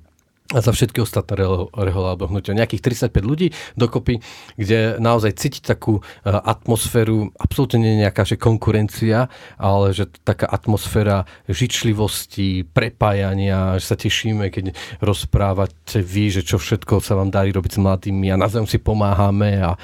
a 0.52 0.60
za 0.60 0.76
všetky 0.76 1.00
ostatné 1.00 1.40
rehole 1.72 2.06
alebo 2.12 2.28
hnutia. 2.28 2.52
Nejakých 2.52 3.08
35 3.08 3.16
ľudí 3.24 3.56
dokopy, 3.80 4.20
kde 4.60 5.00
naozaj 5.00 5.40
cítiť 5.40 5.64
takú 5.64 6.04
uh, 6.04 6.36
atmosféru, 6.44 7.32
absolútne 7.40 7.80
nie 7.80 8.04
nejaká 8.04 8.28
že 8.28 8.36
konkurencia, 8.36 9.32
ale 9.56 9.96
že 9.96 10.04
taká 10.20 10.44
atmosféra 10.44 11.24
žičlivosti, 11.48 12.68
prepájania, 12.76 13.80
že 13.80 13.86
sa 13.88 13.96
tešíme, 13.96 14.52
keď 14.52 14.76
rozprávate 15.00 16.04
vy, 16.04 16.28
že 16.28 16.44
čo 16.44 16.60
všetko 16.60 17.00
sa 17.00 17.16
vám 17.16 17.32
darí 17.32 17.48
robiť 17.48 17.80
s 17.80 17.80
mladými 17.80 18.28
a 18.28 18.36
navzájom 18.36 18.68
si 18.68 18.76
pomáhame 18.76 19.64
a, 19.64 19.80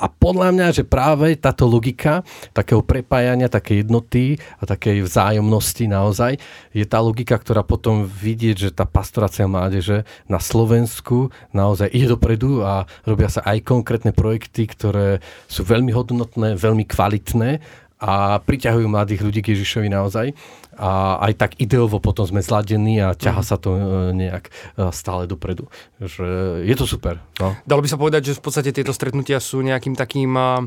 a 0.00 0.08
podľa 0.08 0.48
mňa, 0.56 0.66
že 0.72 0.88
práve 0.88 1.36
táto 1.36 1.68
logika 1.68 2.24
takého 2.56 2.80
prepájania, 2.80 3.52
také 3.52 3.84
jednoty 3.84 4.40
a 4.56 4.64
takej 4.64 5.04
vzájomnosti 5.04 5.84
naozaj 5.84 6.40
je 6.72 6.84
tá 6.88 7.04
logika, 7.04 7.36
ktorá 7.36 7.60
potom 7.60 8.08
vidieť, 8.08 8.56
že 8.56 8.70
tá 8.72 8.88
pastorácia 8.88 9.44
mládeže 9.44 10.08
na 10.24 10.40
Slovensku 10.40 11.28
naozaj 11.52 11.92
ide 11.92 12.16
dopredu 12.16 12.64
a 12.64 12.88
robia 13.04 13.28
sa 13.28 13.44
aj 13.44 13.60
konkrétne 13.60 14.16
projekty, 14.16 14.64
ktoré 14.64 15.20
sú 15.52 15.68
veľmi 15.68 15.92
hodnotné, 15.92 16.56
veľmi 16.56 16.88
kvalitné 16.88 17.60
a 18.00 18.40
priťahujú 18.40 18.88
mladých 18.88 19.20
ľudí 19.20 19.40
k 19.44 19.52
Ježišovi 19.52 19.92
naozaj. 19.92 20.32
A 20.80 21.20
aj 21.20 21.32
tak 21.36 21.50
ideovo 21.60 22.00
potom 22.00 22.24
sme 22.24 22.40
zladení 22.40 22.96
a 23.04 23.12
ťaha 23.12 23.44
mm. 23.44 23.48
sa 23.52 23.56
to 23.60 23.76
e, 23.76 23.80
nejak 24.16 24.48
e, 24.48 24.52
stále 24.96 25.28
dopredu. 25.28 25.68
Že 26.00 26.64
je 26.64 26.74
to 26.80 26.88
super. 26.88 27.20
No. 27.36 27.52
Dalo 27.68 27.84
by 27.84 27.88
sa 27.92 28.00
povedať, 28.00 28.32
že 28.32 28.36
v 28.40 28.42
podstate 28.48 28.72
tieto 28.72 28.96
stretnutia 28.96 29.36
sú 29.36 29.60
nejakým 29.60 29.92
takým 29.92 30.32
uh, 30.32 30.64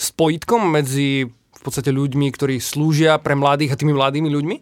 spojitkom 0.00 0.72
medzi 0.72 1.28
v 1.28 1.60
podstate 1.60 1.92
ľuďmi, 1.92 2.26
ktorí 2.32 2.56
slúžia 2.56 3.20
pre 3.20 3.36
mladých 3.36 3.76
a 3.76 3.78
tými 3.78 3.92
mladými 3.92 4.32
ľuďmi? 4.32 4.56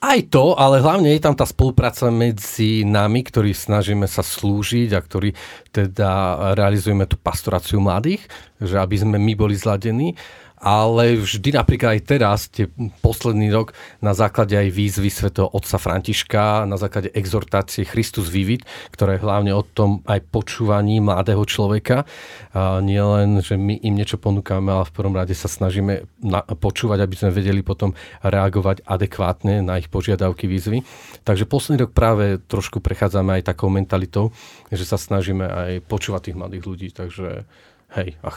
Aj 0.00 0.16
to, 0.32 0.56
ale 0.56 0.80
hlavne 0.80 1.12
je 1.12 1.20
tam 1.20 1.36
tá 1.36 1.44
spolupráca 1.44 2.08
medzi 2.08 2.88
nami, 2.88 3.20
ktorí 3.20 3.52
snažíme 3.52 4.08
sa 4.08 4.24
slúžiť 4.24 4.96
a 4.96 5.00
ktorí 5.04 5.36
teda 5.76 6.10
realizujeme 6.56 7.04
tú 7.04 7.20
pastoráciu 7.20 7.84
mladých, 7.84 8.24
že 8.56 8.80
aby 8.80 8.96
sme 8.96 9.20
my 9.20 9.36
boli 9.36 9.52
zladení 9.52 10.16
ale 10.60 11.16
vždy 11.16 11.56
napríklad 11.56 11.96
aj 11.96 12.02
teraz, 12.04 12.38
tie 12.52 12.68
posledný 13.00 13.48
rok, 13.48 13.72
na 14.04 14.12
základe 14.12 14.52
aj 14.52 14.68
výzvy 14.68 15.08
svätého 15.08 15.48
otca 15.48 15.80
Františka, 15.80 16.68
na 16.68 16.76
základe 16.76 17.08
exhortácie 17.16 17.88
Christus 17.88 18.28
Vivit, 18.28 18.68
ktoré 18.92 19.16
je 19.16 19.24
hlavne 19.24 19.56
o 19.56 19.64
tom 19.64 20.04
aj 20.04 20.20
počúvaní 20.28 21.00
mladého 21.00 21.40
človeka. 21.48 22.04
A 22.52 22.84
nie 22.84 23.00
len, 23.00 23.40
že 23.40 23.56
my 23.56 23.80
im 23.80 23.96
niečo 23.96 24.20
ponúkame, 24.20 24.68
ale 24.68 24.84
v 24.84 24.94
prvom 24.94 25.16
rade 25.16 25.32
sa 25.32 25.48
snažíme 25.48 26.04
na, 26.20 26.44
počúvať, 26.44 27.08
aby 27.08 27.14
sme 27.16 27.32
vedeli 27.32 27.64
potom 27.64 27.96
reagovať 28.20 28.84
adekvátne 28.84 29.64
na 29.64 29.80
ich 29.80 29.88
požiadavky 29.88 30.44
výzvy. 30.44 30.84
Takže 31.24 31.48
posledný 31.48 31.88
rok 31.88 31.96
práve 31.96 32.36
trošku 32.36 32.84
prechádzame 32.84 33.40
aj 33.40 33.48
takou 33.48 33.72
mentalitou, 33.72 34.36
že 34.68 34.84
sa 34.84 35.00
snažíme 35.00 35.48
aj 35.48 35.72
počúvať 35.88 36.30
tých 36.30 36.36
mladých 36.36 36.64
ľudí. 36.68 36.88
Takže 36.92 37.48
Hej, 37.90 38.14
a 38.22 38.30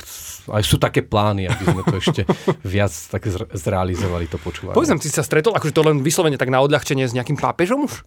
aj 0.57 0.63
sú 0.65 0.81
také 0.81 1.05
plány, 1.05 1.45
aby 1.45 1.63
sme 1.69 1.81
to 1.85 1.95
ešte 2.01 2.21
viac 2.73 2.89
tak 2.89 3.21
zrealizovali 3.53 4.25
to 4.25 4.41
počúvanie. 4.41 4.73
Povedzme, 4.73 4.97
si 4.97 5.13
sa 5.13 5.21
stretol, 5.21 5.53
akože 5.53 5.73
to 5.77 5.85
len 5.85 6.01
vyslovene 6.01 6.41
tak 6.41 6.49
na 6.49 6.57
odľahčenie 6.65 7.05
s 7.05 7.13
nejakým 7.13 7.37
pápežom 7.37 7.85
už? 7.85 8.01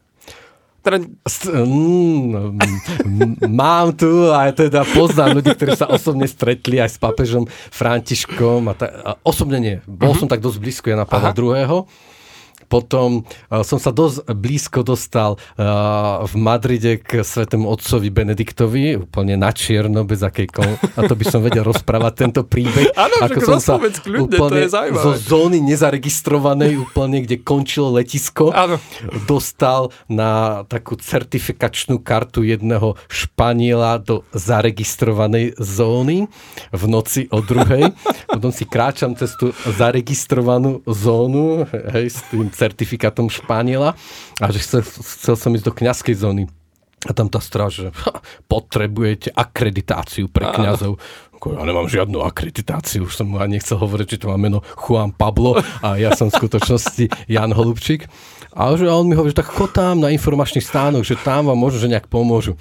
Teda... 0.82 1.02
Mm, 1.02 2.62
mám 3.50 3.90
tu 3.98 4.30
aj 4.30 4.54
teda 4.54 4.86
poznám 4.94 5.42
ľudí, 5.42 5.50
ktorí 5.54 5.74
sa 5.74 5.90
osobne 5.90 6.30
stretli 6.30 6.78
aj 6.78 6.94
s 6.94 6.98
pápežom 7.02 7.50
Františkom. 7.50 8.70
A, 8.70 8.74
ta, 8.78 8.86
a 9.02 9.10
osobne 9.26 9.58
nie. 9.58 9.76
Bol 9.82 10.14
uh-huh. 10.14 10.22
som 10.22 10.30
tak 10.30 10.38
dosť 10.38 10.58
blízko 10.62 10.86
Jana 10.94 11.02
Pavla 11.02 11.34
II 11.34 11.90
potom 12.66 13.22
uh, 13.22 13.62
som 13.62 13.78
sa 13.78 13.94
dosť 13.94 14.26
blízko 14.34 14.82
dostal 14.82 15.38
uh, 15.38 16.26
v 16.26 16.34
Madride 16.36 16.98
k 16.98 17.22
svetému 17.22 17.70
otcovi 17.70 18.10
Benediktovi, 18.10 19.06
úplne 19.06 19.38
na 19.38 19.54
čierno, 19.54 20.02
bez 20.02 20.22
akej 20.22 20.48
kon... 20.50 20.74
A 20.96 21.06
to 21.06 21.14
by 21.14 21.24
som 21.26 21.40
vedel 21.40 21.62
rozprávať 21.62 22.12
tento 22.26 22.42
príbeh. 22.42 22.90
Áno, 22.98 23.16
ako 23.22 23.38
som 23.40 23.58
sa 23.62 23.78
kľudne, 23.78 24.36
úplne 24.36 24.66
zo 24.70 25.12
zóny 25.16 25.62
nezaregistrovanej, 25.62 26.82
úplne 26.82 27.22
kde 27.22 27.40
končilo 27.40 27.94
letisko, 27.94 28.50
ano. 28.50 28.82
dostal 29.30 29.94
na 30.10 30.62
takú 30.66 30.98
certifikačnú 30.98 32.02
kartu 32.02 32.42
jedného 32.42 32.98
Španiela 33.06 34.00
do 34.02 34.26
zaregistrovanej 34.34 35.54
zóny 35.60 36.26
v 36.72 36.82
noci 36.88 37.28
o 37.30 37.44
druhej. 37.44 37.92
Potom 38.26 38.50
si 38.50 38.64
kráčam 38.66 39.14
cez 39.14 39.32
tú 39.36 39.52
zaregistrovanú 39.76 40.82
zónu, 40.88 41.68
hej, 41.70 42.10
s 42.10 42.20
tým 42.32 42.48
certifikátom 42.56 43.28
Španiela 43.28 43.92
a 44.40 44.46
že 44.48 44.64
chcel, 44.64 44.80
chcel 44.82 45.36
som 45.36 45.52
ísť 45.52 45.66
do 45.68 45.76
kňazskej 45.76 46.16
zóny. 46.16 46.44
A 47.06 47.12
tam 47.12 47.28
tá 47.28 47.38
stráž, 47.38 47.86
že 47.86 47.88
potrebujete 48.50 49.30
akreditáciu 49.36 50.32
pre 50.32 50.48
kňazov. 50.50 50.96
ja 51.36 51.62
nemám 51.62 51.86
žiadnu 51.86 52.24
akreditáciu, 52.24 53.06
už 53.06 53.14
som 53.14 53.28
ani 53.36 53.60
nechcel 53.60 53.76
hovoriť, 53.76 54.16
že 54.16 54.20
to 54.24 54.32
má 54.32 54.40
meno 54.40 54.64
Juan 54.74 55.12
Pablo 55.12 55.60
a 55.84 56.00
ja 56.00 56.16
som 56.16 56.32
v 56.32 56.40
skutočnosti 56.40 57.28
Jan 57.28 57.52
Holubčík. 57.52 58.08
A, 58.56 58.72
že, 58.72 58.88
a 58.88 58.96
on 58.96 59.04
mi 59.04 59.12
hovorí, 59.12 59.36
že 59.36 59.44
tak 59.44 59.52
chod 59.52 59.76
tam 59.76 60.00
na 60.00 60.08
informačný 60.08 60.64
stánok, 60.64 61.04
že 61.04 61.20
tam 61.20 61.52
vám 61.52 61.60
možno, 61.60 61.84
že 61.84 61.92
nejak 61.92 62.08
pomôžu. 62.08 62.56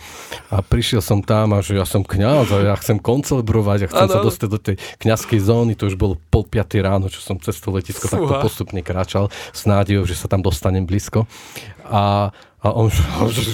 A 0.51 0.59
prišiel 0.59 0.99
som 0.99 1.23
tam 1.23 1.55
a 1.55 1.63
že 1.63 1.79
ja 1.79 1.87
som 1.87 2.03
kňaz 2.03 2.51
a 2.51 2.57
ja 2.67 2.75
chcem 2.75 2.99
koncelebrovať 2.99 3.87
a 3.87 3.91
chcem 3.95 4.07
ano. 4.11 4.13
sa 4.13 4.19
dostať 4.19 4.47
do 4.51 4.59
tej 4.59 4.75
kňazskej 4.99 5.39
zóny. 5.39 5.79
To 5.79 5.87
už 5.87 5.95
bolo 5.95 6.19
pol 6.27 6.43
piatý 6.43 6.83
ráno, 6.83 7.07
čo 7.07 7.23
som 7.23 7.39
cez 7.39 7.55
to 7.63 7.71
letisko 7.71 8.11
Fúha. 8.11 8.19
takto 8.19 8.33
postupne 8.43 8.83
kráčal 8.83 9.31
s 9.55 9.63
nádejou, 9.63 10.03
že 10.03 10.19
sa 10.19 10.27
tam 10.27 10.43
dostanem 10.43 10.83
blízko. 10.83 11.31
A 11.87 12.35
a 12.65 12.73
on, 12.73 12.89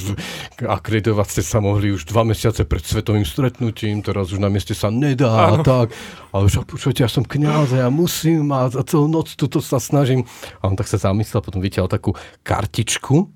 akreditovať 0.80 1.28
ste 1.28 1.44
sa 1.44 1.60
mohli 1.60 1.92
už 1.92 2.08
dva 2.08 2.24
mesiace 2.24 2.64
pred 2.64 2.80
svetovým 2.80 3.28
stretnutím, 3.28 4.00
teraz 4.00 4.32
už 4.32 4.40
na 4.40 4.48
mieste 4.48 4.72
sa 4.72 4.88
nedá 4.88 5.52
a 5.52 5.60
tak. 5.60 5.92
A 6.32 6.40
už 6.40 6.64
počujete, 6.64 7.04
ja 7.04 7.12
som 7.12 7.28
kniaz 7.28 7.76
a 7.76 7.84
ja 7.84 7.90
musím 7.92 8.56
a 8.56 8.72
za 8.72 8.88
celú 8.88 9.12
noc 9.12 9.36
tuto 9.36 9.60
sa 9.60 9.84
snažím. 9.84 10.24
A 10.64 10.72
on 10.72 10.80
tak 10.80 10.88
sa 10.88 10.96
zamyslel, 10.96 11.44
potom 11.44 11.60
vytiaľ 11.60 11.92
takú 11.92 12.16
kartičku 12.48 13.28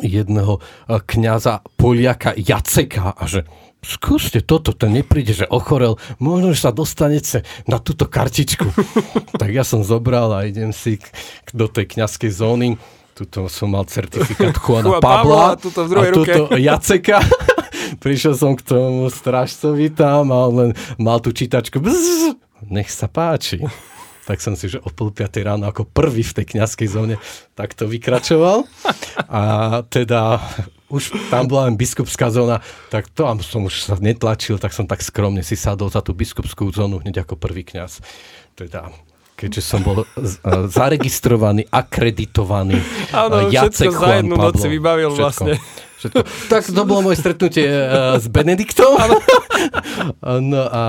jedného 0.00 0.56
e, 0.56 0.60
kniaza 1.04 1.60
Poliaka 1.76 2.32
Jaceka 2.32 3.12
a 3.12 3.28
že 3.28 3.44
skúste 3.84 4.40
toto, 4.40 4.72
ten 4.72 4.96
nepríde, 4.96 5.44
že 5.44 5.50
ochorel, 5.52 6.00
možno, 6.16 6.56
že 6.56 6.64
sa 6.64 6.72
dostanete 6.72 7.44
na 7.68 7.76
túto 7.76 8.08
kartičku. 8.08 8.64
tak 9.40 9.52
ja 9.52 9.60
som 9.60 9.84
zobral 9.84 10.32
a 10.32 10.48
idem 10.48 10.72
si 10.72 10.96
do 11.52 11.68
tej 11.68 12.00
kňazskej 12.00 12.32
zóny 12.32 12.68
tuto 13.12 13.48
som 13.48 13.72
mal 13.72 13.84
certifikát 13.84 14.56
Juana 14.56 14.98
Pavla, 14.98 15.56
tuto 15.56 15.84
v 15.84 15.88
druhej 15.88 16.10
a 16.10 16.14
tuto 16.16 16.42
ruke. 16.48 16.60
Jaceka. 16.66 17.18
Prišiel 18.00 18.34
som 18.34 18.56
k 18.56 18.64
tomu 18.64 19.12
strážcovi 19.12 19.92
tam 19.92 20.32
a 20.32 20.48
on 20.48 20.54
len 20.56 20.70
mal 20.96 21.20
tú 21.20 21.30
čítačku. 21.30 21.76
Bzz, 21.78 22.34
nech 22.72 22.88
sa 22.88 23.06
páči. 23.06 23.60
Tak 24.22 24.38
som 24.38 24.54
si, 24.54 24.70
že 24.70 24.78
o 24.78 24.88
pol 24.88 25.10
piatej 25.10 25.42
ráno 25.42 25.66
ako 25.66 25.82
prvý 25.82 26.22
v 26.22 26.36
tej 26.40 26.46
kňazskej 26.56 26.88
zóne 26.88 27.16
takto 27.58 27.90
vykračoval. 27.90 28.64
A 29.26 29.40
teda 29.90 30.38
už 30.92 31.32
tam 31.32 31.50
bola 31.50 31.66
len 31.66 31.74
biskupská 31.74 32.30
zóna, 32.30 32.62
tak 32.92 33.10
to 33.10 33.26
som 33.42 33.66
už 33.66 33.74
sa 33.82 33.96
netlačil, 33.98 34.60
tak 34.62 34.76
som 34.76 34.86
tak 34.86 35.02
skromne 35.02 35.42
si 35.42 35.58
sadol 35.58 35.90
za 35.90 36.04
tú 36.04 36.14
biskupskú 36.14 36.70
zónu 36.70 37.02
hneď 37.02 37.26
ako 37.26 37.34
prvý 37.34 37.66
kňaz. 37.66 37.98
Teda 38.54 38.92
keďže 39.36 39.62
som 39.62 39.80
bol 39.82 40.06
zaregistrovaný, 40.70 41.66
akreditovaný. 41.68 42.78
Áno, 43.10 43.50
Jacek 43.50 43.90
všetko 43.90 44.02
za 44.02 44.14
jednu 44.20 44.34
noc 44.38 44.60
vybavil 44.60 45.10
všetko, 45.10 45.22
vlastne. 45.22 45.52
Všetko. 45.98 46.18
Tak 46.50 46.62
to 46.66 46.82
bolo 46.82 47.00
moje 47.10 47.16
stretnutie 47.22 47.66
uh, 47.66 48.18
s 48.18 48.26
Benediktom. 48.26 48.98
no 50.50 50.62
a, 50.66 50.82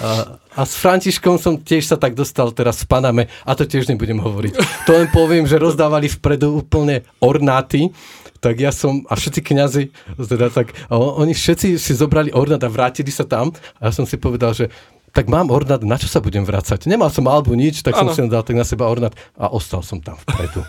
a, 0.00 0.10
a 0.56 0.60
s 0.64 0.74
Františkom 0.80 1.36
som 1.36 1.60
tiež 1.60 1.84
sa 1.84 2.00
tak 2.00 2.16
dostal 2.16 2.48
teraz 2.56 2.84
v 2.84 2.86
Paname 2.88 3.24
a 3.44 3.52
to 3.52 3.68
tiež 3.68 3.88
nebudem 3.92 4.16
hovoriť. 4.16 4.52
To 4.88 4.90
len 4.96 5.08
poviem, 5.12 5.44
že 5.44 5.60
rozdávali 5.60 6.08
vpredu 6.08 6.56
úplne 6.56 7.04
ornáty 7.20 7.92
tak 8.40 8.56
ja 8.56 8.72
som, 8.72 9.04
a 9.04 9.14
všetci 9.20 9.40
kňazi, 9.44 9.84
teda 10.16 10.48
tak, 10.48 10.72
oni 10.88 11.36
všetci 11.36 11.76
si 11.76 11.92
zobrali 11.92 12.32
ornát 12.32 12.64
a 12.64 12.72
vrátili 12.72 13.12
sa 13.12 13.28
tam 13.28 13.52
a 13.76 13.88
ja 13.88 13.92
som 13.92 14.08
si 14.08 14.16
povedal, 14.16 14.56
že 14.56 14.72
tak 15.10 15.26
mám 15.26 15.50
ornát, 15.50 15.82
na 15.82 15.98
čo 15.98 16.06
sa 16.06 16.22
budem 16.22 16.46
vrácať? 16.46 16.86
Nemal 16.86 17.10
som 17.10 17.26
albu 17.26 17.54
nič, 17.58 17.82
tak 17.82 17.98
ano. 17.98 18.14
som 18.14 18.26
si 18.26 18.30
dal 18.30 18.46
tak 18.46 18.54
na 18.54 18.66
seba 18.66 18.86
ornát 18.86 19.14
a 19.34 19.50
ostal 19.50 19.82
som 19.82 19.98
tam 19.98 20.18
vpredu. 20.22 20.62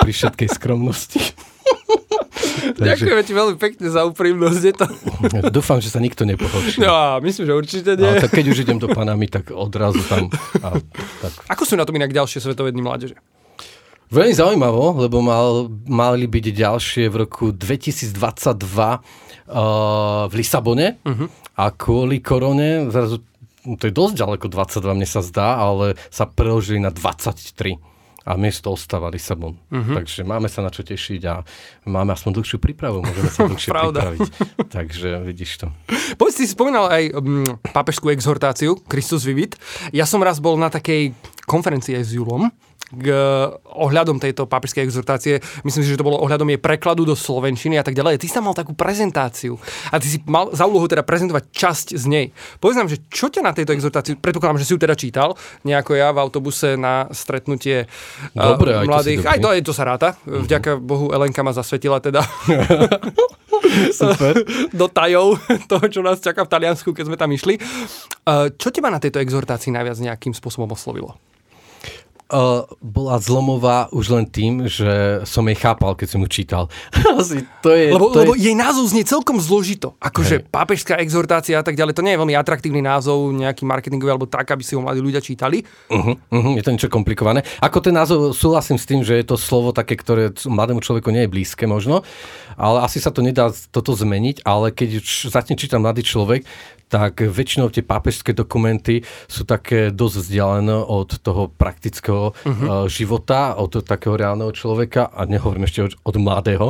pri 0.00 0.12
všetkej 0.14 0.48
skromnosti. 0.48 1.20
Takže... 2.78 3.04
Ďakujeme 3.04 3.22
ti 3.26 3.32
veľmi 3.34 3.56
pekne 3.58 3.86
za 3.90 4.06
úprimnosť. 4.06 4.62
Je 4.62 4.74
to... 4.74 4.86
Dúfam, 5.50 5.78
že 5.82 5.90
sa 5.90 5.98
nikto 5.98 6.22
nepohorší. 6.22 6.78
No, 6.80 7.18
myslím, 7.22 7.44
že 7.46 7.52
určite 7.54 7.90
nie. 7.98 8.06
Ale 8.06 8.22
tak 8.22 8.34
keď 8.34 8.46
už 8.54 8.58
idem 8.66 8.78
do 8.78 8.90
Panamy, 8.90 9.26
tak 9.26 9.50
odrazu 9.50 10.02
tam. 10.06 10.30
A, 10.62 10.78
tak. 11.22 11.32
Ako 11.50 11.62
sú 11.66 11.74
na 11.74 11.84
tom 11.84 11.96
inak 11.98 12.14
ďalšie 12.14 12.42
svetové 12.42 12.70
dny 12.70 12.82
mládeže? 12.82 13.16
Veľmi 14.08 14.32
zaujímavo, 14.32 15.04
lebo 15.04 15.20
mal, 15.20 15.68
mali 15.84 16.24
byť 16.24 16.46
ďalšie 16.56 17.04
v 17.12 17.16
roku 17.28 17.52
2022 17.52 18.16
uh, 18.16 18.98
v 20.24 20.32
Lisabone 20.32 20.96
uh-huh. 21.04 21.28
a 21.60 21.64
kvôli 21.76 22.24
korone 22.24 22.88
zrazu 22.88 23.20
to 23.64 23.84
je 23.88 23.92
dosť 23.94 24.14
ďaleko 24.18 24.46
22, 24.50 24.98
mne 24.98 25.08
sa 25.08 25.20
zdá, 25.24 25.58
ale 25.58 25.98
sa 26.08 26.28
preložili 26.28 26.78
na 26.78 26.94
23 26.94 27.78
a 28.28 28.36
miesto 28.36 28.68
ostáva 28.68 29.08
Lisabon. 29.08 29.56
Uh-huh. 29.72 29.96
Takže 29.96 30.20
máme 30.20 30.52
sa 30.52 30.60
na 30.60 30.68
čo 30.68 30.84
tešiť 30.84 31.22
a 31.24 31.40
máme 31.88 32.12
aspoň 32.12 32.36
dlhšiu 32.36 32.58
prípravu, 32.60 33.00
môžeme 33.00 33.30
sa 33.32 33.40
dlhšie 33.50 33.70
pripraviť. 33.72 34.28
Takže 34.76 35.08
vidíš 35.24 35.64
to. 35.64 35.66
Povedz, 36.20 36.44
si 36.44 36.44
spomínal 36.44 36.92
aj 36.92 37.02
um, 37.16 37.40
pápežskú 37.72 38.12
exhortáciu 38.12 38.76
Kristus 38.84 39.24
Vivit. 39.24 39.56
Ja 39.96 40.04
som 40.04 40.20
raz 40.20 40.44
bol 40.44 40.60
na 40.60 40.68
takej 40.68 41.16
konferencii 41.48 41.96
aj 41.96 42.04
s 42.04 42.12
Julom 42.20 42.52
k 42.88 43.06
ohľadom 43.64 44.16
tejto 44.16 44.48
pápežskej 44.48 44.84
exhortácie. 44.88 45.44
Myslím 45.62 45.84
si, 45.84 45.92
že 45.92 46.00
to 46.00 46.06
bolo 46.08 46.20
ohľadom 46.24 46.48
jej 46.48 46.60
prekladu 46.60 47.04
do 47.04 47.12
slovenčiny 47.12 47.76
a 47.76 47.84
tak 47.84 47.92
ďalej. 47.92 48.22
Ty 48.22 48.26
si 48.26 48.34
tam 48.34 48.48
mal 48.48 48.56
takú 48.56 48.72
prezentáciu 48.72 49.60
a 49.92 50.00
ty 50.00 50.08
si 50.08 50.18
mal 50.24 50.48
za 50.56 50.64
úlohu 50.64 50.88
teda 50.88 51.04
prezentovať 51.04 51.52
časť 51.52 51.86
z 51.96 52.04
nej. 52.08 52.26
Povedz 52.58 52.78
nám, 52.80 52.88
že 52.88 53.04
čo 53.12 53.28
ťa 53.28 53.44
na 53.44 53.52
tejto 53.52 53.76
exhortácii, 53.76 54.16
predpokladám, 54.16 54.60
že 54.60 54.66
si 54.68 54.72
ju 54.72 54.80
teda 54.80 54.96
čítal, 54.96 55.36
nejako 55.68 56.00
ja 56.00 56.08
v 56.14 56.18
autobuse 56.24 56.80
na 56.80 57.08
stretnutie 57.12 57.84
Dobre, 58.32 58.72
uh, 58.72 58.88
mladých. 58.88 59.24
Aj, 59.28 59.36
to, 59.36 59.52
aj 59.52 59.60
to 59.60 59.72
sa 59.76 59.84
ráta. 59.84 60.16
Uh-huh. 60.24 60.44
Vďaka 60.48 60.80
Bohu 60.80 61.12
Elenka 61.12 61.44
ma 61.44 61.52
zasvetila 61.52 62.00
teda. 62.00 62.24
Super. 63.92 64.44
do 64.80 64.86
tajov 64.88 65.36
toho, 65.68 65.84
čo 65.88 66.00
nás 66.00 66.22
čaká 66.22 66.44
v 66.46 66.50
Taliansku, 66.50 66.90
keď 66.94 67.04
sme 67.12 67.16
tam 67.20 67.30
išli. 67.32 67.60
Uh, 68.24 68.48
čo 68.56 68.72
teba 68.72 68.88
na 68.88 69.02
tejto 69.02 69.20
exhortácii 69.20 69.72
najviac 69.74 69.98
nejakým 70.00 70.32
spôsobom 70.32 70.70
oslovilo? 70.72 71.16
Uh, 72.28 72.68
bola 72.80 73.16
zlomová 73.18 73.88
už 73.92 74.12
len 74.12 74.24
tým, 74.28 74.68
že 74.68 75.22
som 75.24 75.44
jej 75.48 75.56
chápal, 75.56 75.96
keď 75.96 76.08
som 76.16 76.20
ju 76.24 76.28
čítal. 76.28 76.64
Asi 77.20 77.44
to 77.64 77.72
je, 77.72 77.92
lebo, 77.92 78.12
to 78.12 78.24
lebo 78.24 78.34
je... 78.36 78.48
jej 78.48 78.56
názov 78.56 78.92
znie 78.92 79.04
celkom 79.04 79.40
zložito. 79.40 79.96
Akože 80.00 80.44
hey. 80.44 80.46
pápežská 80.48 81.00
exhortácia 81.00 81.60
a 81.60 81.64
tak 81.64 81.74
ďalej. 81.74 81.96
To 81.96 82.04
nie 82.04 82.14
je 82.14 82.20
veľmi 82.20 82.36
atraktívny 82.36 82.84
názov, 82.84 83.32
nejaký 83.32 83.64
marketingový 83.64 84.12
alebo 84.12 84.28
tak, 84.28 84.52
aby 84.52 84.62
si 84.62 84.76
ho 84.76 84.84
mladí 84.84 85.00
ľudia 85.00 85.24
čítali. 85.24 85.64
Uh-huh, 85.88 86.14
uh-huh, 86.16 86.54
je 86.56 86.62
to 86.64 86.72
niečo 86.72 86.92
komplikované. 86.92 87.44
Ako 87.64 87.80
ten 87.80 87.96
názov, 87.96 88.36
súhlasím 88.36 88.76
s 88.76 88.88
tým, 88.88 89.00
že 89.00 89.16
je 89.16 89.26
to 89.26 89.40
slovo 89.40 89.72
také, 89.72 89.96
ktoré 89.96 90.30
mladému 90.44 90.84
človeku 90.84 91.08
nie 91.08 91.24
je 91.24 91.32
blízke 91.32 91.64
možno, 91.64 92.04
ale 92.58 92.84
asi 92.84 93.00
sa 93.00 93.14
to 93.14 93.24
nedá 93.24 93.54
toto 93.72 93.94
zmeniť, 93.94 94.44
ale 94.44 94.74
keď 94.74 95.00
začne 95.30 95.54
čítať 95.54 95.78
mladý 95.78 96.02
človek, 96.04 96.44
tak 96.88 97.20
väčšinou 97.20 97.68
tie 97.68 97.84
pápežské 97.84 98.32
dokumenty 98.32 99.04
sú 99.28 99.44
také 99.44 99.92
dosť 99.92 100.16
vzdialené 100.24 100.76
od 100.88 101.20
toho 101.20 101.52
praktického 101.52 102.32
uh-huh. 102.32 102.88
života, 102.88 103.54
od 103.60 103.84
takého 103.84 104.16
reálneho 104.16 104.50
človeka 104.50 105.12
a 105.12 105.28
nehovorím 105.28 105.68
ešte 105.68 105.84
od, 105.84 105.92
od 106.02 106.16
mladého. 106.16 106.68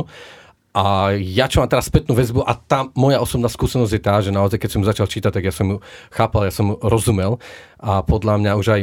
A 0.69 1.17
ja 1.17 1.49
čo 1.49 1.65
mám 1.65 1.71
teraz 1.71 1.89
spätnú 1.89 2.13
väzbu 2.13 2.45
a 2.45 2.53
tá 2.53 2.85
moja 2.93 3.17
osobná 3.17 3.49
skúsenosť 3.49 3.93
je 3.95 4.01
tá, 4.05 4.15
že 4.21 4.29
naozaj 4.29 4.61
keď 4.61 4.69
som 4.69 4.85
začal 4.85 5.09
čítať, 5.09 5.31
tak 5.33 5.43
ja 5.49 5.53
som 5.55 5.65
ju 5.65 5.77
chápal, 6.13 6.45
ja 6.45 6.53
som 6.53 6.71
ju 6.71 6.75
rozumel 6.85 7.41
a 7.81 8.05
podľa 8.05 8.37
mňa 8.37 8.51
už 8.53 8.67
aj 8.69 8.81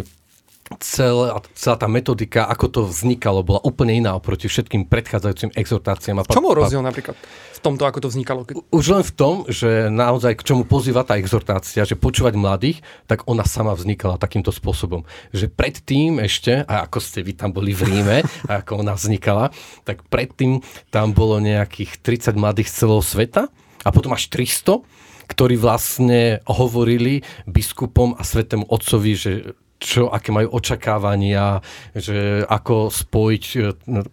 celá, 0.82 1.40
celá 1.54 1.76
tá 1.78 1.86
metodika, 1.86 2.44
ako 2.50 2.66
to 2.66 2.80
vznikalo, 2.90 3.46
bola 3.46 3.60
úplne 3.62 3.96
iná 4.02 4.18
oproti 4.18 4.50
všetkým 4.50 4.90
predchádzajúcim 4.90 5.54
exhortáciám. 5.54 6.22
A 6.22 6.24
pa, 6.26 6.42
bol 6.42 6.58
rozdiel 6.58 6.82
napríklad 6.82 7.14
v 7.56 7.60
tomto, 7.62 7.86
ako 7.86 7.98
to 8.04 8.08
vznikalo? 8.12 8.40
Už 8.74 8.84
len 8.92 9.04
v 9.06 9.12
tom, 9.14 9.34
že 9.48 9.88
naozaj 9.88 10.36
k 10.38 10.46
čomu 10.52 10.62
pozýva 10.68 11.06
tá 11.06 11.16
exhortácia, 11.16 11.86
že 11.86 11.96
počúvať 11.96 12.34
mladých, 12.36 12.78
tak 13.08 13.24
ona 13.30 13.46
sama 13.46 13.72
vznikala 13.72 14.20
takýmto 14.20 14.50
spôsobom. 14.50 15.06
Že 15.32 15.54
predtým 15.54 16.20
ešte, 16.20 16.66
a 16.66 16.84
ako 16.84 16.98
ste 17.00 17.22
vy 17.22 17.32
tam 17.38 17.54
boli 17.54 17.72
v 17.72 17.86
Ríme, 17.86 18.18
a 18.50 18.60
ako 18.60 18.82
ona 18.82 18.98
vznikala, 18.98 19.54
tak 19.86 20.04
predtým 20.10 20.60
tam 20.90 21.14
bolo 21.14 21.38
nejakých 21.38 22.02
30 22.02 22.36
mladých 22.36 22.68
z 22.70 22.84
celého 22.84 23.02
sveta 23.02 23.42
a 23.86 23.88
potom 23.94 24.12
až 24.12 24.28
300, 24.28 24.82
ktorí 25.26 25.58
vlastne 25.58 26.38
hovorili 26.46 27.26
biskupom 27.50 28.14
a 28.14 28.22
svetému 28.22 28.70
otcovi, 28.70 29.12
že 29.18 29.32
čo, 29.76 30.08
aké 30.08 30.32
majú 30.32 30.56
očakávania, 30.56 31.60
že 31.92 32.44
ako 32.48 32.88
spojiť 32.88 33.44
e, 33.54 33.58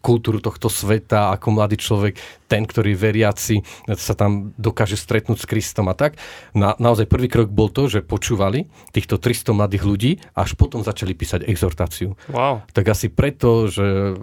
kultúru 0.04 0.43
tohto 0.43 0.67
sveta, 0.67 1.32
ako 1.32 1.47
mladý 1.56 1.80
človek, 1.80 2.19
ten, 2.52 2.69
ktorý 2.69 2.93
veriaci 2.93 3.65
sa 3.97 4.13
tam 4.13 4.54
dokáže 4.62 4.93
stretnúť 4.93 5.41
s 5.41 5.49
Kristom 5.49 5.89
a 5.89 5.97
tak. 5.97 6.21
Na, 6.54 6.78
naozaj 6.78 7.10
prvý 7.10 7.26
krok 7.26 7.49
bol 7.49 7.73
to, 7.73 7.89
že 7.89 8.06
počúvali 8.06 8.69
týchto 8.93 9.17
300 9.17 9.58
mladých 9.58 9.84
ľudí 9.88 10.12
a 10.38 10.45
až 10.45 10.54
potom 10.54 10.86
začali 10.86 11.17
písať 11.17 11.47
exhortáciu. 11.49 12.13
Wow. 12.30 12.62
Tak 12.76 12.93
asi 12.93 13.10
preto, 13.10 13.71
že... 13.71 14.13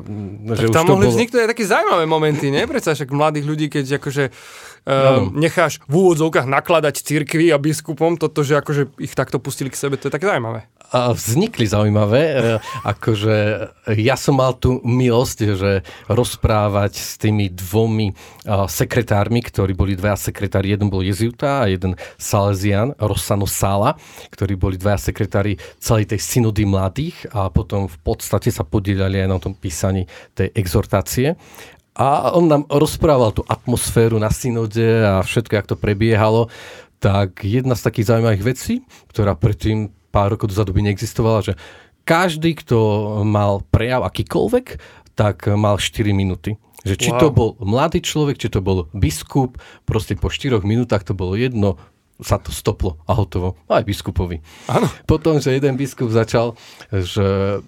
že 0.55 0.70
tak 0.70 0.85
tam 0.85 0.94
mohli 0.94 1.11
bolo... 1.11 1.14
vzniknúť 1.16 1.40
aj 1.42 1.50
také 1.57 1.64
zaujímavé 1.66 2.05
momenty, 2.07 2.55
nie? 2.55 2.62
Predsa 2.68 2.94
však 2.94 3.11
mladých 3.11 3.46
ľudí, 3.48 3.66
keď 3.66 3.98
akože 3.98 4.24
uh, 4.31 5.26
necháš 5.35 5.83
v 5.88 5.94
úvodzovkách 5.98 6.46
nakladať 6.46 7.03
cirkvi 7.03 7.50
a 7.50 7.59
biskupom, 7.59 8.14
toto, 8.14 8.46
že 8.46 8.61
akože 8.61 8.94
ich 9.03 9.16
takto 9.16 9.42
pustili 9.42 9.72
k 9.72 9.81
sebe, 9.81 9.98
to 9.98 10.07
je 10.07 10.14
také 10.14 10.31
zaujímavé. 10.31 10.70
Vznikli 10.92 11.66
zaujímavé. 11.66 12.22
E, 12.22 12.38
akože 12.87 13.37
ja 13.94 14.18
som 14.18 14.38
mal 14.38 14.59
tú 14.59 14.83
milosť, 14.83 15.38
že 15.55 15.87
rozprávať 16.11 16.92
s 16.98 17.14
tými 17.18 17.50
dvomi 17.50 18.12
sekretármi, 18.66 19.42
ktorí 19.42 19.74
boli 19.74 19.94
dvaja 19.94 20.31
sekretári. 20.31 20.74
Jeden 20.74 20.90
bol 20.90 21.07
jezuita 21.07 21.64
a 21.64 21.70
jeden 21.70 21.94
Salesian, 22.18 22.94
Rossano 22.98 23.46
Sala, 23.46 23.94
ktorí 24.35 24.59
boli 24.59 24.74
dvaja 24.74 25.11
sekretári 25.11 25.59
celej 25.79 26.11
tej 26.11 26.20
synody 26.22 26.66
mladých 26.66 27.31
a 27.31 27.50
potom 27.50 27.87
v 27.87 27.98
podstate 28.03 28.50
sa 28.50 28.66
podielali 28.66 29.22
aj 29.22 29.29
na 29.31 29.38
tom 29.38 29.55
písaní 29.55 30.11
tej 30.35 30.50
exhortácie. 30.55 31.38
A 31.94 32.33
on 32.33 32.48
nám 32.48 32.64
rozprával 32.70 33.35
tú 33.35 33.42
atmosféru 33.44 34.16
na 34.16 34.33
synode 34.33 34.83
a 35.05 35.20
všetko, 35.20 35.53
jak 35.53 35.68
to 35.68 35.76
prebiehalo. 35.76 36.48
Tak 37.00 37.44
jedna 37.44 37.76
z 37.76 37.85
takých 37.85 38.09
zaujímavých 38.14 38.44
vecí, 38.44 38.74
ktorá 39.12 39.37
predtým 39.37 39.92
pár 40.10 40.34
rokov 40.34 40.50
dozadu 40.50 40.74
by 40.74 40.90
neexistovala, 40.90 41.46
že 41.46 41.54
každý, 42.04 42.58
kto 42.58 42.76
mal 43.22 43.62
prejav 43.70 44.02
akýkoľvek, 44.06 44.66
tak 45.14 45.46
mal 45.54 45.78
4 45.78 46.10
minúty. 46.10 46.58
Že 46.80 46.94
či 46.96 47.10
wow. 47.12 47.20
to 47.20 47.26
bol 47.28 47.50
mladý 47.60 48.00
človek, 48.00 48.40
či 48.40 48.48
to 48.48 48.64
bol 48.64 48.88
biskup, 48.96 49.60
proste 49.84 50.16
po 50.16 50.32
4 50.32 50.64
minútach 50.64 51.04
to 51.04 51.12
bolo 51.12 51.36
jedno, 51.36 51.76
sa 52.20 52.36
to 52.36 52.52
stoplo 52.52 53.00
a 53.08 53.16
hotovo. 53.16 53.56
Aj 53.68 53.84
biskupovi. 53.84 54.40
Ano. 54.68 54.88
Potom, 55.08 55.40
že 55.40 55.56
jeden 55.56 55.76
biskup 55.76 56.12
začal, 56.12 56.56
že 56.92 57.60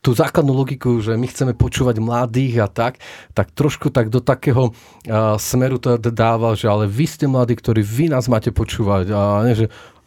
tú 0.00 0.16
základnú 0.16 0.56
logiku, 0.56 1.00
že 1.04 1.12
my 1.16 1.28
chceme 1.28 1.52
počúvať 1.52 2.00
mladých 2.00 2.64
a 2.64 2.68
tak, 2.68 3.00
tak 3.36 3.52
trošku 3.52 3.92
tak 3.92 4.08
do 4.08 4.24
takého 4.24 4.72
uh, 4.72 5.36
smeru 5.36 5.76
to 5.76 6.00
dával, 6.00 6.56
že 6.56 6.68
ale 6.68 6.88
vy 6.88 7.04
ste 7.04 7.28
mladí, 7.28 7.52
ktorí 7.56 7.84
vy 7.84 8.08
nás 8.08 8.24
máte 8.24 8.48
počúvať 8.48 9.12
a 9.12 9.44
nie, 9.44 9.54
že, 9.56 9.66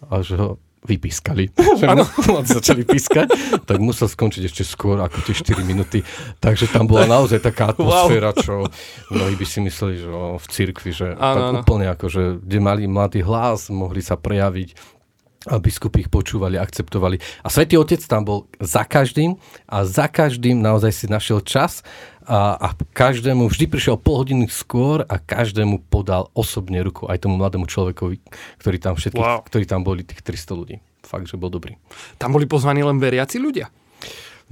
a 0.10 0.26
že 0.26 0.58
vypískali. 0.84 1.50
že 1.80 1.86
mladí 1.88 2.52
začali 2.60 2.84
pískať, 2.84 3.28
tak 3.64 3.78
musel 3.80 4.08
skončiť 4.12 4.44
ešte 4.48 4.64
skôr 4.68 5.00
ako 5.00 5.24
tie 5.24 5.36
4 5.36 5.64
minúty. 5.64 6.04
Takže 6.40 6.70
tam 6.70 6.86
bola 6.86 7.08
naozaj 7.08 7.40
taká 7.40 7.72
atmosféra, 7.74 8.36
čo 8.36 8.68
mnohí 9.12 9.36
by 9.40 9.46
si 9.48 9.60
mysleli, 9.64 10.04
že 10.04 10.08
v 10.12 10.46
cirkvi, 10.52 10.92
že 10.92 11.08
ano, 11.16 11.20
tak 11.20 11.44
ano. 11.44 11.60
úplne 11.64 11.86
ako, 11.92 12.06
že 12.12 12.24
kde 12.44 12.60
mali 12.60 12.84
mladý 12.86 13.24
hlas, 13.24 13.72
mohli 13.72 14.04
sa 14.04 14.20
prejaviť 14.20 15.02
a 15.48 15.60
biskupy 15.60 16.08
ich 16.08 16.10
počúvali, 16.12 16.56
akceptovali. 16.56 17.20
A 17.44 17.48
Svetý 17.52 17.76
Otec 17.76 18.00
tam 18.08 18.24
bol 18.24 18.40
za 18.64 18.88
každým 18.88 19.36
a 19.68 19.84
za 19.84 20.08
každým 20.08 20.60
naozaj 20.60 20.92
si 20.96 21.06
našiel 21.12 21.44
čas 21.44 21.84
a, 22.24 22.56
a 22.56 22.68
každému 22.96 23.52
vždy 23.52 23.68
prišiel 23.68 24.00
pol 24.00 24.24
hodiny 24.24 24.48
skôr 24.48 25.04
a 25.04 25.20
každému 25.20 25.92
podal 25.92 26.32
osobne 26.32 26.80
ruku 26.80 27.12
aj 27.12 27.28
tomu 27.28 27.36
mladému 27.36 27.68
človekovi, 27.68 28.24
ktorý 28.64 28.78
tam 28.80 28.96
všetkých, 28.96 29.24
wow. 29.24 29.44
ktorí 29.44 29.68
tam 29.68 29.84
boli, 29.84 30.08
tých 30.08 30.24
300 30.24 30.60
ľudí. 30.60 30.76
Fakt, 31.04 31.28
že 31.28 31.36
bol 31.36 31.52
dobrý. 31.52 31.76
Tam 32.16 32.32
boli 32.32 32.48
pozvaní 32.48 32.80
len 32.80 32.96
veriaci 32.96 33.36
ľudia? 33.44 33.68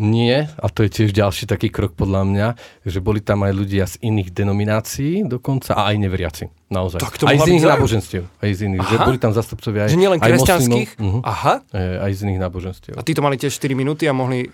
Nie, 0.02 0.50
a 0.58 0.66
to 0.74 0.82
je 0.82 0.90
tiež 0.90 1.14
ďalší 1.14 1.46
taký 1.46 1.70
krok 1.70 1.94
podľa 1.94 2.26
mňa, 2.26 2.48
že 2.90 2.98
boli 2.98 3.22
tam 3.22 3.46
aj 3.46 3.54
ľudia 3.54 3.86
z 3.86 4.02
iných 4.02 4.34
denominácií 4.34 5.22
dokonca 5.30 5.78
a 5.78 5.94
aj 5.94 5.96
neveriaci. 6.02 6.50
Naozaj. 6.74 7.00
Tak 7.06 7.22
to 7.22 7.30
aj 7.30 7.38
z 7.38 7.54
iných 7.54 7.70
náboženstiev. 7.70 8.24
Aj 8.26 8.50
z 8.50 8.60
iných. 8.66 8.82
Že 8.82 8.98
boli 9.06 9.18
tam 9.22 9.30
zastupcovia 9.38 9.86
aj 9.86 9.94
Že 9.94 10.02
nielen 10.02 10.18
kresťanských? 10.18 10.90
Uh-huh. 10.98 11.22
Aha. 11.22 11.62
Aj, 11.70 12.10
aj 12.10 12.12
z 12.18 12.20
iných 12.26 12.40
náboženstiev. 12.42 12.94
A 12.98 13.06
tí 13.06 13.14
to 13.14 13.22
mali 13.22 13.38
tiež 13.38 13.54
4 13.54 13.78
minúty 13.78 14.10
a 14.10 14.14
mohli 14.18 14.50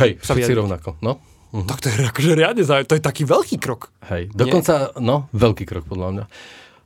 Hej, 0.00 0.16
sa 0.24 0.32
všetci 0.32 0.56
rovnako. 0.56 0.96
No. 1.04 1.20
Uh-huh. 1.52 1.68
Tak 1.68 1.84
to 1.84 1.92
je 1.92 2.00
akože 2.00 2.32
riadne, 2.32 2.64
to 2.64 2.96
je 2.96 3.02
taký 3.04 3.28
veľký 3.28 3.60
krok. 3.60 3.92
Hej, 4.08 4.32
dokonca, 4.32 4.96
Nie? 4.96 5.04
no, 5.04 5.28
veľký 5.36 5.68
krok 5.68 5.84
podľa 5.84 6.08
mňa 6.08 6.24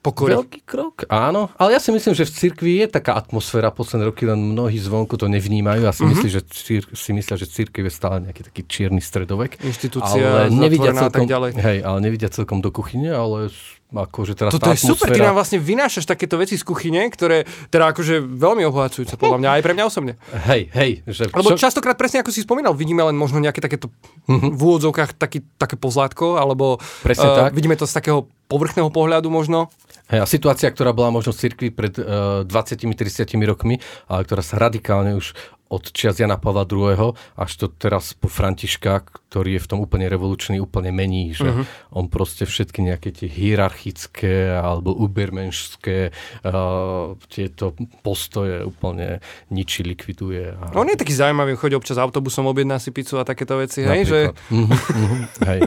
pokory. 0.00 0.32
Veľký 0.32 0.60
krok, 0.64 1.04
áno. 1.12 1.52
Ale 1.60 1.76
ja 1.76 1.80
si 1.80 1.92
myslím, 1.92 2.16
že 2.16 2.24
v 2.24 2.32
cirkvi 2.32 2.72
je 2.84 2.86
taká 2.88 3.16
atmosféra 3.16 3.68
posledné 3.68 4.08
roky, 4.08 4.24
len 4.24 4.40
mnohí 4.40 4.80
zvonku 4.80 5.20
to 5.20 5.28
nevnímajú. 5.28 5.84
Ja 5.84 5.92
si, 5.92 6.02
mm-hmm. 6.02 6.12
myslím, 6.16 6.30
že 6.32 6.40
cír, 6.48 6.82
si 6.96 7.10
myslia, 7.12 7.36
že 7.36 7.46
cirkev 7.46 7.84
je 7.84 7.92
stále 7.92 8.24
nejaký 8.24 8.42
taký 8.48 8.62
čierny 8.64 9.04
stredovek. 9.04 9.60
Inštitúcia 9.60 10.48
ale 10.48 10.52
nevidia 10.52 10.96
celkom, 10.96 11.04
a 11.04 11.10
tak 11.12 11.28
ďalej. 11.28 11.50
Hej, 11.60 11.78
ale 11.84 11.98
nevidia 12.00 12.28
celkom 12.32 12.58
do 12.64 12.72
kuchyne, 12.72 13.12
ale 13.12 13.52
akože 13.90 14.38
teraz 14.38 14.54
Toto 14.54 14.70
je 14.70 14.78
super, 14.78 15.10
ty 15.10 15.18
nám 15.18 15.34
vlastne 15.34 15.58
vynášaš 15.58 16.06
takéto 16.06 16.38
veci 16.38 16.54
z 16.54 16.62
kuchyne, 16.62 17.02
ktoré 17.10 17.42
teda 17.74 17.90
akože 17.90 18.22
veľmi 18.22 18.62
obohacujúce 18.70 19.18
podľa 19.18 19.38
mňa, 19.42 19.48
aj 19.58 19.62
pre 19.66 19.72
mňa 19.74 19.84
osobne. 19.84 20.14
Hej, 20.46 20.70
hej. 20.70 20.90
Že 21.10 21.34
Lebo 21.34 21.58
častokrát 21.58 21.98
presne 21.98 22.22
ako 22.22 22.30
si 22.30 22.46
spomínal, 22.46 22.78
vidíme 22.78 23.02
len 23.02 23.18
možno 23.18 23.42
nejaké 23.42 23.58
takéto 23.58 23.90
mm-hmm. 24.30 24.54
v 24.54 24.60
úvodzovkách 24.62 25.18
taký, 25.18 25.42
také 25.58 25.74
pozlátko, 25.74 26.38
alebo 26.38 26.78
presne 27.02 27.26
uh, 27.26 27.36
tak. 27.46 27.58
vidíme 27.58 27.74
to 27.74 27.84
z 27.84 27.94
takého 27.98 28.30
povrchného 28.46 28.90
pohľadu 28.94 29.26
možno. 29.30 29.70
Hej, 30.10 30.22
a 30.22 30.26
situácia, 30.26 30.70
ktorá 30.70 30.90
bola 30.90 31.14
možno 31.14 31.30
v 31.34 31.38
cirkvi 31.38 31.68
pred 31.70 31.94
uh, 31.98 32.42
20-30 32.46 33.26
rokmi, 33.46 33.78
ale 34.06 34.26
ktorá 34.26 34.42
sa 34.42 34.58
radikálne 34.58 35.18
už 35.18 35.34
od 35.70 35.94
čias 35.94 36.18
Jana 36.18 36.34
Pavla 36.34 36.66
II. 36.66 37.14
až 37.38 37.50
to 37.54 37.70
teraz 37.70 38.10
po 38.18 38.26
Františka, 38.26 39.06
ktorý 39.30 39.56
je 39.56 39.62
v 39.62 39.68
tom 39.70 39.78
úplne 39.78 40.10
revolučný, 40.10 40.58
úplne 40.58 40.90
mení, 40.90 41.30
že 41.30 41.46
uh-huh. 41.46 41.94
on 41.94 42.10
proste 42.10 42.42
všetky 42.42 42.82
nejaké 42.82 43.14
tie 43.14 43.30
hierarchické 43.30 44.50
alebo 44.50 44.90
ubermenšské 44.90 46.10
uh, 46.10 47.14
tieto 47.30 47.78
postoje 48.02 48.66
úplne 48.66 49.22
ničí, 49.54 49.86
likviduje. 49.86 50.50
A... 50.58 50.74
On 50.74 50.90
je 50.90 50.98
taký 50.98 51.14
zaujímavý, 51.14 51.54
chodí 51.54 51.78
občas 51.78 52.02
autobusom, 52.02 52.50
objedná 52.50 52.82
si 52.82 52.90
pizzu 52.90 53.22
a 53.22 53.24
takéto 53.24 53.54
veci, 53.54 53.86
hej? 53.86 54.02
Že... 54.10 54.18
Uh-huh, 54.50 54.66
uh-huh, 54.66 55.22
hej. 55.54 55.60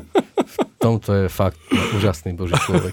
V 0.44 0.56
tomto 0.84 1.16
je 1.16 1.32
fakt 1.32 1.64
úžasný 1.96 2.36
boží 2.36 2.60
človek. 2.60 2.92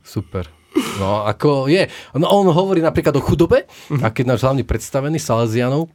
Super. 0.00 0.48
No, 0.96 1.28
ako 1.28 1.68
je. 1.68 1.84
No, 2.16 2.32
on 2.32 2.48
hovorí 2.48 2.80
napríklad 2.80 3.12
o 3.16 3.22
chudobe, 3.22 3.68
uh-huh. 3.68 4.00
a 4.00 4.08
keď 4.08 4.24
náš 4.32 4.48
hlavný 4.48 4.64
predstavený 4.64 5.20
Salesianov, 5.20 5.92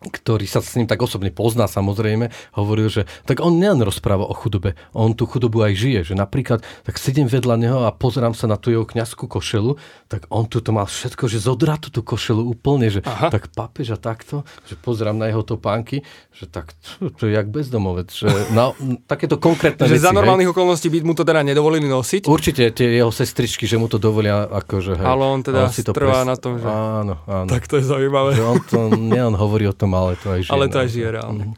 ktorý 0.00 0.48
sa 0.48 0.64
s 0.64 0.80
ním 0.80 0.88
tak 0.88 1.04
osobne 1.04 1.28
pozná 1.28 1.68
samozrejme, 1.68 2.32
hovoril, 2.56 2.88
že 2.88 3.02
tak 3.28 3.44
on 3.44 3.60
nielen 3.60 3.84
rozpráva 3.84 4.24
o 4.24 4.32
chudobe, 4.32 4.72
on 4.96 5.12
tú 5.12 5.28
chudobu 5.28 5.60
aj 5.60 5.76
žije, 5.76 6.00
že 6.12 6.14
napríklad 6.16 6.64
tak 6.88 6.96
sedím 6.96 7.28
vedľa 7.28 7.56
neho 7.60 7.78
a 7.84 7.92
pozerám 7.92 8.32
sa 8.32 8.48
na 8.48 8.56
tú 8.56 8.72
jeho 8.72 8.88
kňazskú 8.88 9.28
košelu, 9.28 9.76
tak 10.08 10.24
on 10.32 10.48
tu 10.48 10.64
to 10.64 10.72
mal 10.72 10.88
všetko, 10.88 11.28
že 11.28 11.44
zodrá 11.44 11.76
tú 11.76 12.00
košelu 12.00 12.40
úplne, 12.40 12.88
že 12.88 13.04
Aha. 13.04 13.28
tak 13.28 13.52
papež 13.52 13.92
a 13.92 13.98
takto, 14.00 14.48
že 14.64 14.80
pozerám 14.80 15.20
na 15.20 15.28
jeho 15.28 15.44
topánky, 15.44 16.00
že 16.32 16.48
tak 16.48 16.72
to, 16.80 17.12
to 17.12 17.28
je 17.28 17.36
jak 17.36 17.52
bezdomovec, 17.52 18.08
že 18.08 18.28
no, 18.56 18.72
takéto 19.04 19.36
konkrétne 19.36 19.84
že 19.84 20.00
veci, 20.00 20.06
za 20.08 20.16
normálnych 20.16 20.48
hej. 20.48 20.54
okolností 20.56 20.88
by 20.88 20.98
mu 21.04 21.12
to 21.12 21.28
teda 21.28 21.44
nedovolili 21.44 21.84
nosiť? 21.84 22.24
Určite 22.24 22.72
tie 22.72 22.96
jeho 22.96 23.12
sestričky, 23.12 23.68
že 23.68 23.76
mu 23.76 23.84
to 23.84 24.00
dovolia 24.00 24.48
akože 24.48 24.96
hej. 24.96 25.04
Ale 25.04 25.22
on 25.28 25.44
teda 25.44 25.68
on 25.68 25.72
si 25.74 25.84
to 25.84 25.92
trvá 25.92 26.24
pres... 26.24 26.30
na 26.32 26.36
tom, 26.40 26.56
že... 26.56 26.64
Áno, 26.64 27.20
áno. 27.28 27.48
Tak 27.52 27.68
to 27.68 27.76
je 27.76 27.84
zaujímavé. 27.84 28.32
Že 28.38 28.44
on 28.48 28.58
to 28.64 28.78
nielen 28.96 29.36
hovorí 29.36 29.68
o 29.68 29.74
tom, 29.74 29.89
ale 29.94 30.14
to 30.18 30.28
aj 30.30 30.40
žije. 30.46 30.52
Ale 30.52 30.64
to 30.70 30.78
aj 30.78 30.88
žije 30.88 31.08
reálne. 31.10 31.44
Mm. 31.50 31.54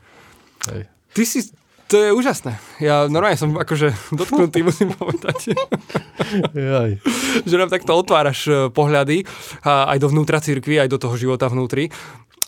Hej. 0.72 0.82
Ty 1.12 1.22
si, 1.28 1.38
to 1.92 2.00
je 2.00 2.10
úžasné. 2.16 2.56
Ja 2.80 3.04
normálne 3.04 3.36
som 3.36 3.52
akože 3.52 3.92
dotknutý, 4.18 4.64
musím 4.64 4.96
povedať. 4.96 5.52
Jaj. 6.56 6.90
že 7.44 7.56
nám 7.60 7.68
takto 7.68 7.92
otváraš 7.92 8.48
e, 8.48 8.52
pohľady 8.72 9.28
aj 9.66 9.98
do 10.00 10.08
vnútra 10.08 10.40
cirkvi, 10.40 10.80
aj 10.80 10.88
do 10.88 10.96
toho 10.96 11.20
života 11.20 11.52
vnútri. 11.52 11.92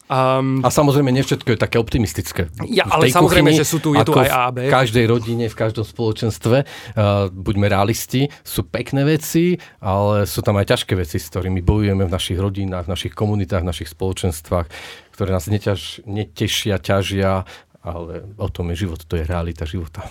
Um, 0.05 0.61
a 0.61 0.69
samozrejme, 0.69 1.09
nie 1.09 1.25
všetko 1.25 1.57
je 1.57 1.59
také 1.59 1.81
optimistické. 1.81 2.53
Ja, 2.69 2.85
ale 2.93 3.09
samozrejme, 3.09 3.57
kuchyni, 3.57 3.65
že 3.65 3.65
sú 3.65 3.81
tu, 3.81 3.97
je 3.97 4.05
tu 4.05 4.13
aj 4.13 4.29
A, 4.29 4.53
B. 4.53 4.69
V 4.69 4.73
každej 4.73 5.09
rodine, 5.09 5.49
v 5.49 5.57
každom 5.57 5.81
spoločenstve, 5.81 6.57
uh, 6.61 7.33
buďme 7.33 7.73
realisti, 7.73 8.29
sú 8.45 8.69
pekné 8.69 9.09
veci, 9.09 9.57
ale 9.81 10.29
sú 10.29 10.45
tam 10.45 10.61
aj 10.61 10.77
ťažké 10.77 10.93
veci, 10.93 11.17
s 11.17 11.33
ktorými 11.33 11.65
bojujeme 11.65 12.05
v 12.05 12.13
našich 12.13 12.37
rodinách, 12.37 12.85
v 12.85 12.93
našich 12.93 13.17
komunitách, 13.17 13.65
v 13.65 13.69
našich 13.73 13.89
spoločenstvách, 13.97 14.67
ktoré 15.15 15.31
nás 15.31 15.47
neťaž, 15.47 16.03
netešia, 16.05 16.83
ťažia 16.83 17.47
ale 17.85 18.25
o 18.41 18.49
tom 18.49 18.73
je 18.73 18.89
život, 18.89 18.97
to 19.05 19.21
je 19.21 19.29
realita 19.29 19.69
života. 19.69 20.09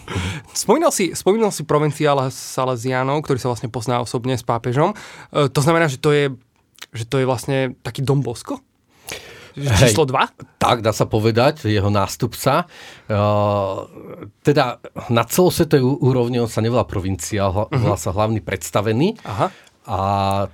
Spomínal 0.54 0.94
si, 0.94 1.18
spomínal 1.18 1.50
si 1.50 1.66
provinciála 1.66 2.30
Salesianov, 2.30 3.26
ktorý 3.26 3.42
sa 3.42 3.50
vlastne 3.50 3.74
pozná 3.74 3.98
osobne 3.98 4.38
s 4.38 4.46
pápežom. 4.46 4.94
E, 5.34 5.50
to 5.50 5.58
znamená, 5.66 5.90
že 5.90 5.98
to 5.98 6.14
je, 6.14 6.30
že 6.94 7.10
to 7.10 7.18
je 7.18 7.26
vlastne 7.26 7.74
taký 7.82 8.06
Dom 8.06 8.22
Bosko? 8.22 8.62
číslo 9.54 10.10
2? 10.10 10.58
Tak, 10.58 10.82
dá 10.82 10.90
sa 10.90 11.06
povedať, 11.06 11.70
jeho 11.70 11.94
nástupca. 11.94 12.66
Uh, 13.06 13.86
teda 14.42 14.82
na 15.14 15.24
celosvetovej 15.28 15.86
úrovni 16.02 16.42
on 16.42 16.50
sa 16.50 16.64
nevolá 16.66 16.90
provincia, 16.90 17.54
uh-huh. 17.54 17.70
volá 17.70 17.98
sa 18.00 18.10
hlavný 18.10 18.42
predstavený. 18.42 19.22
Aha. 19.22 19.54
A 19.84 20.02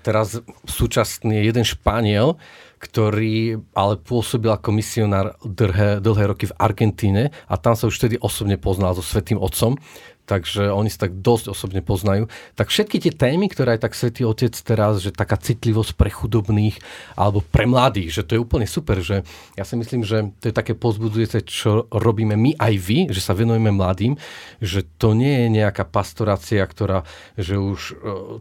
teraz 0.01 0.41
súčasný 0.65 1.45
jeden 1.45 1.61
Španiel, 1.61 2.41
ktorý 2.79 3.59
ale 3.75 3.99
pôsobil 3.99 4.49
ako 4.49 4.71
misionár 4.71 5.35
dlhé, 5.43 5.99
dlhé 5.99 6.23
roky 6.31 6.47
v 6.47 6.57
Argentíne 6.57 7.23
a 7.45 7.59
tam 7.59 7.75
sa 7.75 7.91
už 7.91 7.99
vtedy 7.99 8.15
osobne 8.23 8.55
poznal 8.55 8.95
so 8.95 9.03
Svetým 9.03 9.37
Otcom 9.37 9.75
takže 10.29 10.69
oni 10.69 10.93
sa 10.93 11.09
tak 11.09 11.25
dosť 11.25 11.49
osobne 11.49 11.81
poznajú. 11.81 12.29
Tak 12.53 12.69
všetky 12.69 13.01
tie 13.01 13.13
témy, 13.17 13.49
ktoré 13.49 13.81
aj 13.81 13.89
tak 13.89 13.97
Svetý 13.97 14.21
Otec 14.29 14.53
teraz, 14.53 15.01
že 15.01 15.09
taká 15.09 15.41
citlivosť 15.41 15.97
pre 15.97 16.13
chudobných 16.13 16.77
alebo 17.17 17.41
pre 17.41 17.65
mladých, 17.65 18.21
že 18.21 18.25
to 18.29 18.37
je 18.37 18.43
úplne 18.45 18.69
super, 18.69 19.01
že 19.01 19.25
ja 19.57 19.65
si 19.65 19.73
myslím, 19.73 20.05
že 20.05 20.29
to 20.37 20.53
je 20.53 20.53
také 20.53 20.77
pozbudzujúce, 20.77 21.41
čo 21.49 21.89
robíme 21.89 22.37
my 22.37 22.61
aj 22.61 22.73
vy, 22.77 22.99
že 23.09 23.25
sa 23.25 23.33
venujeme 23.33 23.73
mladým, 23.73 24.13
že 24.61 24.85
to 25.01 25.17
nie 25.17 25.49
je 25.49 25.65
nejaká 25.65 25.89
pastorácia, 25.89 26.61
ktorá 26.61 27.01
že 27.33 27.57
už 27.57 27.81
uh, 27.81 27.95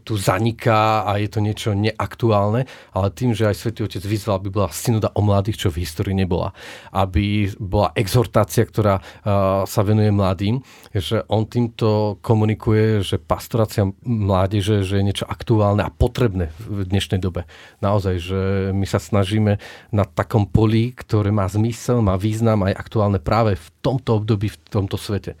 tu 0.05 0.13
zaniká 0.13 1.09
a 1.09 1.17
je 1.17 1.29
to 1.31 1.39
niečo 1.41 1.73
neaktuálne, 1.73 2.69
ale 2.93 3.07
tým, 3.15 3.33
že 3.33 3.49
aj 3.49 3.57
Svetý 3.57 3.81
Otec 3.87 4.05
vyzval, 4.05 4.37
aby 4.37 4.53
bola 4.53 4.69
synoda 4.69 5.09
o 5.17 5.25
mladých, 5.25 5.65
čo 5.65 5.73
v 5.73 5.81
histórii 5.81 6.13
nebola. 6.13 6.53
Aby 6.93 7.49
bola 7.57 7.89
exhortácia, 7.97 8.61
ktorá 8.67 9.01
uh, 9.01 9.65
sa 9.65 9.81
venuje 9.81 10.13
mladým, 10.13 10.61
že 10.93 11.23
on 11.31 11.47
týmto 11.79 12.19
komunikuje, 12.19 12.99
že 12.99 13.15
pastorácia 13.15 13.87
mládeže 14.03 14.83
že 14.83 14.99
je 14.99 15.07
niečo 15.07 15.23
aktuálne 15.23 15.79
a 15.79 15.87
potrebné 15.87 16.51
v 16.59 16.83
dnešnej 16.83 17.23
dobe. 17.23 17.47
Naozaj, 17.79 18.15
že 18.19 18.41
my 18.75 18.83
sa 18.83 18.99
snažíme 18.99 19.63
na 19.95 20.03
takom 20.03 20.43
poli, 20.43 20.91
ktoré 20.91 21.31
má 21.31 21.47
zmysel, 21.47 22.03
má 22.03 22.19
význam 22.19 22.67
aj 22.67 22.75
aktuálne 22.75 23.23
práve 23.23 23.55
v 23.55 23.67
tomto 23.79 24.19
období, 24.19 24.51
v 24.51 24.59
tomto 24.67 24.99
svete 24.99 25.39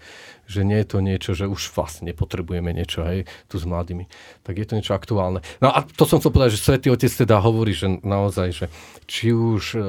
že 0.49 0.65
nie 0.65 0.81
je 0.81 0.87
to 0.89 0.97
niečo, 1.05 1.31
že 1.37 1.45
už 1.45 1.69
vlastne 1.77 2.09
nepotrebujeme 2.09 2.73
niečo, 2.73 3.05
hej, 3.05 3.29
tu 3.45 3.61
s 3.61 3.69
mladými. 3.69 4.09
Tak 4.41 4.57
je 4.57 4.65
to 4.65 4.73
niečo 4.73 4.97
aktuálne. 4.97 5.45
No 5.61 5.69
a 5.69 5.85
to 5.85 6.09
som 6.09 6.17
chcel 6.17 6.33
povedať, 6.33 6.57
že 6.57 6.65
Svetý 6.65 6.87
Otec 6.89 7.13
teda 7.13 7.37
hovorí, 7.37 7.77
že 7.77 8.01
naozaj, 8.01 8.47
že 8.49 8.65
či 9.05 9.29
už 9.29 9.63
e, 9.77 9.81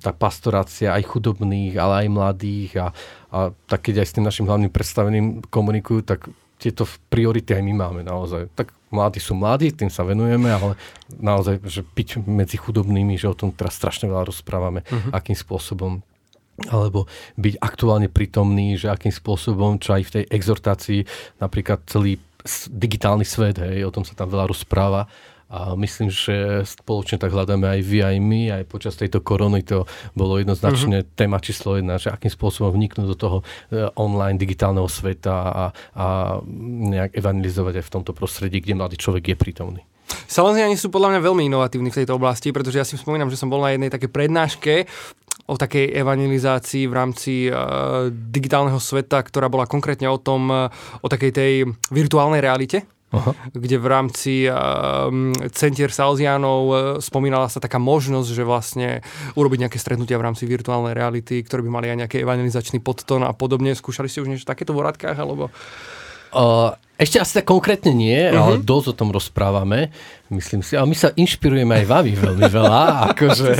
tá 0.00 0.16
pastorácia 0.16 0.96
aj 0.96 1.12
chudobných, 1.12 1.76
ale 1.76 2.08
aj 2.08 2.08
mladých 2.08 2.70
a, 2.80 2.86
a 3.28 3.38
tak 3.68 3.92
keď 3.92 4.00
aj 4.00 4.08
s 4.08 4.14
tým 4.16 4.24
našim 4.24 4.48
hlavným 4.48 4.72
predstaveným 4.72 5.44
komunikujú, 5.52 6.00
tak 6.08 6.32
tieto 6.56 6.86
priority 7.10 7.58
aj 7.58 7.62
my 7.66 7.74
máme 7.74 8.00
naozaj. 8.06 8.46
Tak 8.54 8.70
mladí 8.94 9.18
sú 9.18 9.34
mladí, 9.34 9.74
tým 9.74 9.90
sa 9.90 10.06
venujeme, 10.06 10.46
ale 10.46 10.78
naozaj, 11.10 11.58
že 11.66 11.82
piť 11.82 12.22
medzi 12.22 12.54
chudobnými, 12.54 13.18
že 13.18 13.26
o 13.26 13.34
tom 13.34 13.50
teraz 13.50 13.74
strašne 13.74 14.06
veľa 14.06 14.30
rozprávame, 14.30 14.86
uh-huh. 14.86 15.10
akým 15.10 15.34
spôsobom 15.34 16.06
alebo 16.68 17.08
byť 17.40 17.54
aktuálne 17.58 18.12
prítomný, 18.12 18.76
že 18.76 18.92
akým 18.92 19.12
spôsobom, 19.12 19.80
čo 19.80 19.96
aj 19.96 20.02
v 20.04 20.14
tej 20.20 20.24
exhortácii, 20.28 21.00
napríklad 21.40 21.82
celý 21.88 22.20
digitálny 22.70 23.24
svet, 23.24 23.62
hej, 23.62 23.86
o 23.86 23.94
tom 23.94 24.02
sa 24.02 24.18
tam 24.18 24.28
veľa 24.28 24.50
rozpráva, 24.50 25.06
a 25.52 25.76
myslím, 25.76 26.08
že 26.08 26.64
spoločne 26.64 27.20
tak 27.20 27.28
hľadáme 27.28 27.68
aj 27.68 27.80
vy, 27.84 27.98
aj 28.00 28.16
my, 28.24 28.42
aj 28.56 28.62
počas 28.72 28.96
tejto 28.96 29.20
korony 29.20 29.60
to 29.60 29.84
bolo 30.16 30.40
jednoznačne 30.40 31.04
uh-huh. 31.04 31.12
téma 31.12 31.44
číslo 31.44 31.76
jedna, 31.76 32.00
že 32.00 32.08
akým 32.08 32.32
spôsobom 32.32 32.72
vniknúť 32.72 33.04
do 33.12 33.16
toho 33.20 33.38
e, 33.68 33.84
online 34.00 34.40
digitálneho 34.40 34.88
sveta 34.88 35.36
a, 35.52 35.64
a 35.92 36.06
nejak 36.88 37.12
evangelizovať 37.12 37.84
aj 37.84 37.84
v 37.84 37.92
tomto 38.00 38.16
prostredí, 38.16 38.64
kde 38.64 38.80
mladý 38.80 38.96
človek 38.96 39.28
je 39.28 39.36
prítomný. 39.36 39.82
Salesiani 40.24 40.80
sú 40.80 40.88
podľa 40.88 41.12
mňa 41.12 41.20
veľmi 41.20 41.44
inovatívni 41.52 41.92
v 41.92 41.98
tejto 42.00 42.16
oblasti, 42.16 42.48
pretože 42.48 42.80
ja 42.80 42.88
si 42.88 42.96
spomínam, 42.96 43.28
že 43.28 43.36
som 43.36 43.52
bol 43.52 43.60
na 43.60 43.76
jednej 43.76 43.92
také 43.92 44.08
prednáške 44.08 44.88
o 45.46 45.54
takej 45.58 45.90
evangelizácii 45.94 46.86
v 46.86 46.94
rámci 46.94 47.32
uh, 47.48 48.08
digitálneho 48.10 48.78
sveta, 48.78 49.22
ktorá 49.22 49.50
bola 49.50 49.66
konkrétne 49.66 50.06
o 50.06 50.18
tom, 50.18 50.48
uh, 50.50 50.70
o 51.02 51.06
takej 51.10 51.32
tej 51.32 51.52
virtuálnej 51.90 52.42
realite. 52.42 52.86
Aha. 53.12 53.36
kde 53.52 53.76
v 53.76 53.86
rámci 53.92 54.34
um, 54.48 55.36
centier 55.52 55.92
Salzianov 55.92 56.62
uh, 56.64 56.76
spomínala 56.96 57.44
sa 57.52 57.60
taká 57.60 57.76
možnosť, 57.76 58.28
že 58.32 58.40
vlastne 58.40 58.88
urobiť 59.36 59.68
nejaké 59.68 59.76
stretnutia 59.76 60.16
v 60.16 60.32
rámci 60.32 60.48
virtuálnej 60.48 60.96
reality, 60.96 61.44
ktoré 61.44 61.60
by 61.60 61.68
mali 61.68 61.92
aj 61.92 62.08
nejaký 62.08 62.24
evangelizačný 62.24 62.80
podton 62.80 63.20
a 63.20 63.36
podobne. 63.36 63.76
Skúšali 63.76 64.08
ste 64.08 64.24
už 64.24 64.32
niečo 64.32 64.48
takéto 64.48 64.72
v 64.72 64.80
Horadkách? 64.80 65.16
Alebo... 65.20 65.52
Uh, 66.32 66.72
ešte 67.02 67.18
asi 67.18 67.32
tak 67.42 67.50
konkrétne 67.50 67.90
nie, 67.90 68.30
uh-huh. 68.30 68.38
ale 68.38 68.54
mhm. 68.58 68.64
dosť 68.64 68.86
o 68.94 68.94
tom 68.94 69.10
rozprávame, 69.10 69.90
myslím 70.30 70.62
si. 70.62 70.78
A 70.78 70.86
my 70.86 70.94
sa 70.94 71.10
inšpirujeme 71.12 71.82
aj 71.82 71.86
vami 71.90 72.12
veľmi 72.14 72.46
veľa, 72.46 72.82
akože 73.12 73.50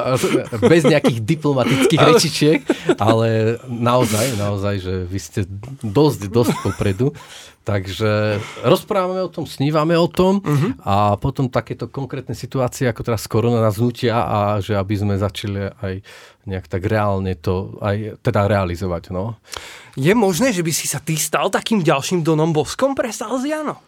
bez 0.72 0.82
nejakých 0.86 1.18
diplomatických 1.26 2.02
rečičiek, 2.14 2.60
ale 3.02 3.58
naozaj, 3.66 4.38
naozaj, 4.38 4.74
že 4.78 4.94
vy 5.10 5.18
ste 5.18 5.40
dosť, 5.82 6.30
dosť 6.30 6.54
popredu. 6.62 7.10
Takže 7.68 8.40
rozprávame 8.64 9.20
o 9.20 9.28
tom, 9.28 9.44
snívame 9.44 9.92
o 9.92 10.08
tom 10.08 10.40
uh-huh. 10.40 10.72
a 10.88 11.20
potom 11.20 11.52
takéto 11.52 11.84
konkrétne 11.84 12.32
situácie, 12.32 12.88
ako 12.88 13.04
teraz 13.04 13.28
korona 13.28 13.60
nás 13.60 13.76
nutia 13.76 14.24
a 14.24 14.56
že 14.64 14.72
aby 14.72 14.96
sme 14.96 15.20
začali 15.20 15.68
aj 15.76 16.00
nejak 16.48 16.64
tak 16.64 16.88
reálne 16.88 17.36
to 17.36 17.76
aj 17.84 18.24
teda 18.24 18.48
realizovať. 18.48 19.12
No. 19.12 19.36
Je 19.98 20.14
možné, 20.14 20.54
že 20.54 20.62
by 20.62 20.70
si 20.70 20.86
sa 20.86 21.02
ty 21.02 21.18
stal 21.18 21.50
takým 21.50 21.82
ďalším 21.82 22.22
Donom 22.22 22.54
Boskom 22.54 22.94
pre 22.94 23.10
Salziano? 23.10 23.82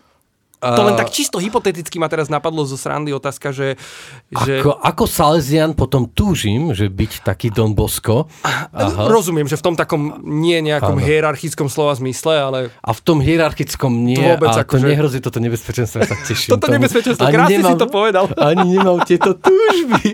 To 0.60 0.82
len 0.84 0.92
tak 0.92 1.08
čisto 1.08 1.40
hypoteticky 1.40 1.96
ma 1.96 2.12
teraz 2.12 2.28
napadlo 2.28 2.68
zo 2.68 2.76
srandy 2.76 3.16
otázka, 3.16 3.48
že... 3.48 3.80
že... 4.28 4.60
Ako, 4.60 4.76
ako 4.76 5.04
Salesian 5.08 5.72
potom 5.72 6.04
túžim, 6.04 6.76
že 6.76 6.92
byť 6.92 7.24
taký 7.24 7.48
Don 7.48 7.72
Bosco. 7.72 8.28
Aha. 8.44 9.08
Rozumiem, 9.08 9.48
že 9.48 9.56
v 9.56 9.64
tom 9.64 9.74
takom 9.74 10.20
nie 10.20 10.60
nejakom 10.60 11.00
ano. 11.00 11.06
hierarchickom 11.06 11.72
slova 11.72 11.96
zmysle, 11.96 12.34
ale... 12.36 12.58
A 12.84 12.92
v 12.92 13.00
tom 13.00 13.24
hierarchickom 13.24 14.04
nie, 14.04 14.20
vôbec 14.20 14.52
a 14.52 14.60
ako, 14.60 14.76
to 14.76 14.84
že... 14.84 14.88
nehrozí 14.92 15.18
toto 15.24 15.40
nebezpečenstvo, 15.40 15.96
ja 16.04 16.06
sa 16.12 16.16
teším. 16.28 16.50
toto 16.52 16.68
tomu. 16.68 16.76
nebezpečenstvo, 16.76 17.24
ani 17.24 17.36
krásne 17.40 17.52
nemám, 17.56 17.72
si 17.72 17.80
to 17.80 17.88
povedal. 17.88 18.24
Ani 18.50 18.64
nemám 18.76 18.98
tieto 19.08 19.30
túžby. 19.36 20.12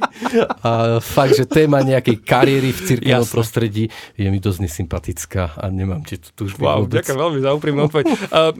A 0.62 1.00
fakt, 1.02 1.34
že 1.34 1.48
téma 1.48 1.82
nejakej 1.82 2.22
kariéry 2.22 2.70
v 2.70 2.80
cirkevnom 2.84 3.26
prostredí 3.26 3.88
je 4.14 4.28
mi 4.28 4.38
dosť 4.38 4.58
nesympatická 4.62 5.58
a 5.58 5.64
nemám 5.72 6.04
tieto 6.04 6.30
túžby 6.36 6.62
wow, 6.62 6.84
ďakujem 6.84 7.18
veľmi 7.18 7.38
za 7.42 7.50
úprimnú 7.50 7.80
odpoveď. 7.90 8.06
Uh, 8.36 8.52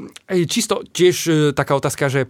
čisto 0.48 0.80
tiež 0.88 1.16
uh, 1.28 1.36
taká 1.52 1.75
otázka, 1.78 2.08
že 2.08 2.26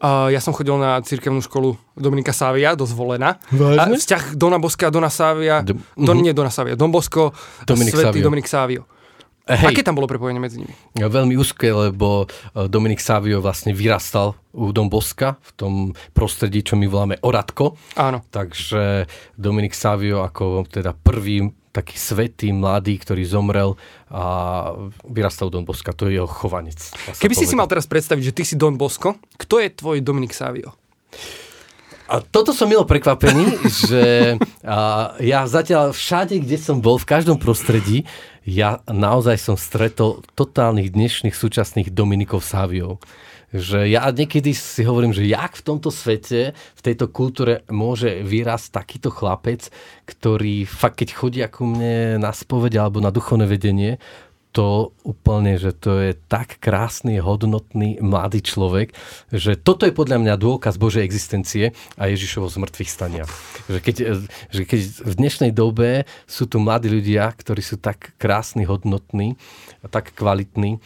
uh, 0.00 0.32
ja 0.32 0.40
som 0.40 0.56
chodil 0.56 0.74
na 0.80 0.98
cirkevnú 1.04 1.44
školu 1.44 1.76
Dominika 1.94 2.32
Sávia, 2.32 2.72
do 2.74 2.88
Zvolena. 2.88 3.36
A 3.52 3.88
vzťah 3.88 4.34
Dona 4.34 4.56
Boska 4.56 4.88
Dona 4.88 5.12
Sávia, 5.12 5.60
Do, 5.62 5.76
uh-huh. 5.76 6.18
nie 6.18 6.32
Dona 6.32 6.50
Sávia, 6.50 6.74
Don 6.74 6.90
Bosko, 6.90 7.36
Dominik 7.68 7.94
Svetý 7.94 8.18
Savio. 8.18 8.24
Dominik 8.24 8.48
Sávio. 8.48 8.82
Hej. 9.48 9.72
Aké 9.72 9.80
tam 9.80 9.96
bolo 9.96 10.04
prepojenie 10.04 10.36
medzi 10.36 10.60
nimi? 10.60 10.76
Veľmi 10.92 11.32
úzke, 11.40 11.72
lebo 11.72 12.28
e, 12.52 12.68
Dominik 12.68 13.00
Savio 13.00 13.40
vlastne 13.40 13.72
vyrastal 13.72 14.36
u 14.52 14.76
Don 14.76 14.92
Boska 14.92 15.40
v 15.40 15.50
tom 15.56 15.72
prostredí, 16.12 16.60
čo 16.60 16.76
my 16.76 16.84
voláme 16.84 17.16
Oradko. 17.24 17.72
Áno. 17.96 18.20
Takže 18.28 19.08
Dominik 19.40 19.72
Savio 19.72 20.20
ako 20.20 20.68
teda 20.68 20.92
prvý 20.92 21.48
taký 21.70 21.96
svetý 21.96 22.50
mladý, 22.50 22.98
ktorý 22.98 23.22
zomrel 23.24 23.76
a 24.08 24.72
vyrastal 25.04 25.52
Don 25.52 25.68
Boska. 25.68 25.92
To 25.92 26.08
je 26.08 26.20
jeho 26.20 26.28
chovanec. 26.28 26.78
Keby 27.20 27.34
si 27.36 27.44
si 27.44 27.54
mal 27.54 27.68
teraz 27.68 27.84
predstaviť, 27.84 28.22
že 28.32 28.36
ty 28.36 28.42
si 28.44 28.54
Don 28.56 28.74
Bosko, 28.80 29.20
kto 29.36 29.60
je 29.60 29.68
tvoj 29.72 30.00
Dominik 30.00 30.32
Savio? 30.32 30.74
A 32.08 32.24
toto 32.24 32.56
som 32.56 32.72
milo 32.72 32.88
prekvapený, 32.88 33.60
že 33.84 34.04
a, 34.64 35.12
ja 35.20 35.44
zatiaľ 35.44 35.92
všade, 35.92 36.40
kde 36.40 36.56
som 36.56 36.80
bol, 36.80 36.96
v 36.96 37.04
každom 37.04 37.36
prostredí, 37.36 38.08
ja 38.48 38.80
naozaj 38.88 39.36
som 39.36 39.60
stretol 39.60 40.24
totálnych 40.32 40.88
dnešných 40.88 41.36
súčasných 41.36 41.92
Dominikov 41.92 42.40
Sáviov 42.40 42.96
že 43.48 43.88
ja 43.88 44.04
niekedy 44.12 44.52
si 44.52 44.84
hovorím, 44.84 45.16
že 45.16 45.24
jak 45.24 45.56
v 45.56 45.64
tomto 45.64 45.88
svete, 45.88 46.52
v 46.52 46.80
tejto 46.84 47.08
kultúre 47.08 47.64
môže 47.72 48.20
vyrásť 48.20 48.76
takýto 48.76 49.08
chlapec, 49.08 49.72
ktorý 50.04 50.68
fakt 50.68 51.00
keď 51.00 51.08
chodí 51.16 51.40
ako 51.40 51.64
mne 51.64 52.20
na 52.20 52.32
spoveď 52.34 52.76
alebo 52.76 53.00
na 53.00 53.08
duchovné 53.08 53.48
vedenie, 53.48 53.96
to 54.52 54.96
úplne, 55.04 55.60
že 55.60 55.76
to 55.76 56.00
je 56.00 56.12
tak 56.26 56.56
krásny, 56.58 57.20
hodnotný, 57.20 58.00
mladý 58.00 58.40
človek, 58.40 58.96
že 59.28 59.54
toto 59.54 59.84
je 59.84 59.92
podľa 59.92 60.18
mňa 60.18 60.34
dôkaz 60.40 60.80
Božej 60.80 61.04
existencie 61.04 61.76
a 62.00 62.08
Ježišovo 62.08 62.48
zmrtvých 62.48 62.90
stania. 62.90 63.24
Že 63.68 63.78
keď, 63.84 63.96
že 64.50 64.62
keď 64.64 64.80
v 65.04 65.14
dnešnej 65.14 65.52
dobe 65.52 66.08
sú 66.24 66.48
tu 66.48 66.58
mladí 66.58 66.88
ľudia, 66.88 67.28
ktorí 67.36 67.60
sú 67.60 67.76
tak 67.76 68.16
krásni, 68.16 68.64
hodnotní, 68.64 69.36
tak 69.92 70.16
kvalitní, 70.16 70.80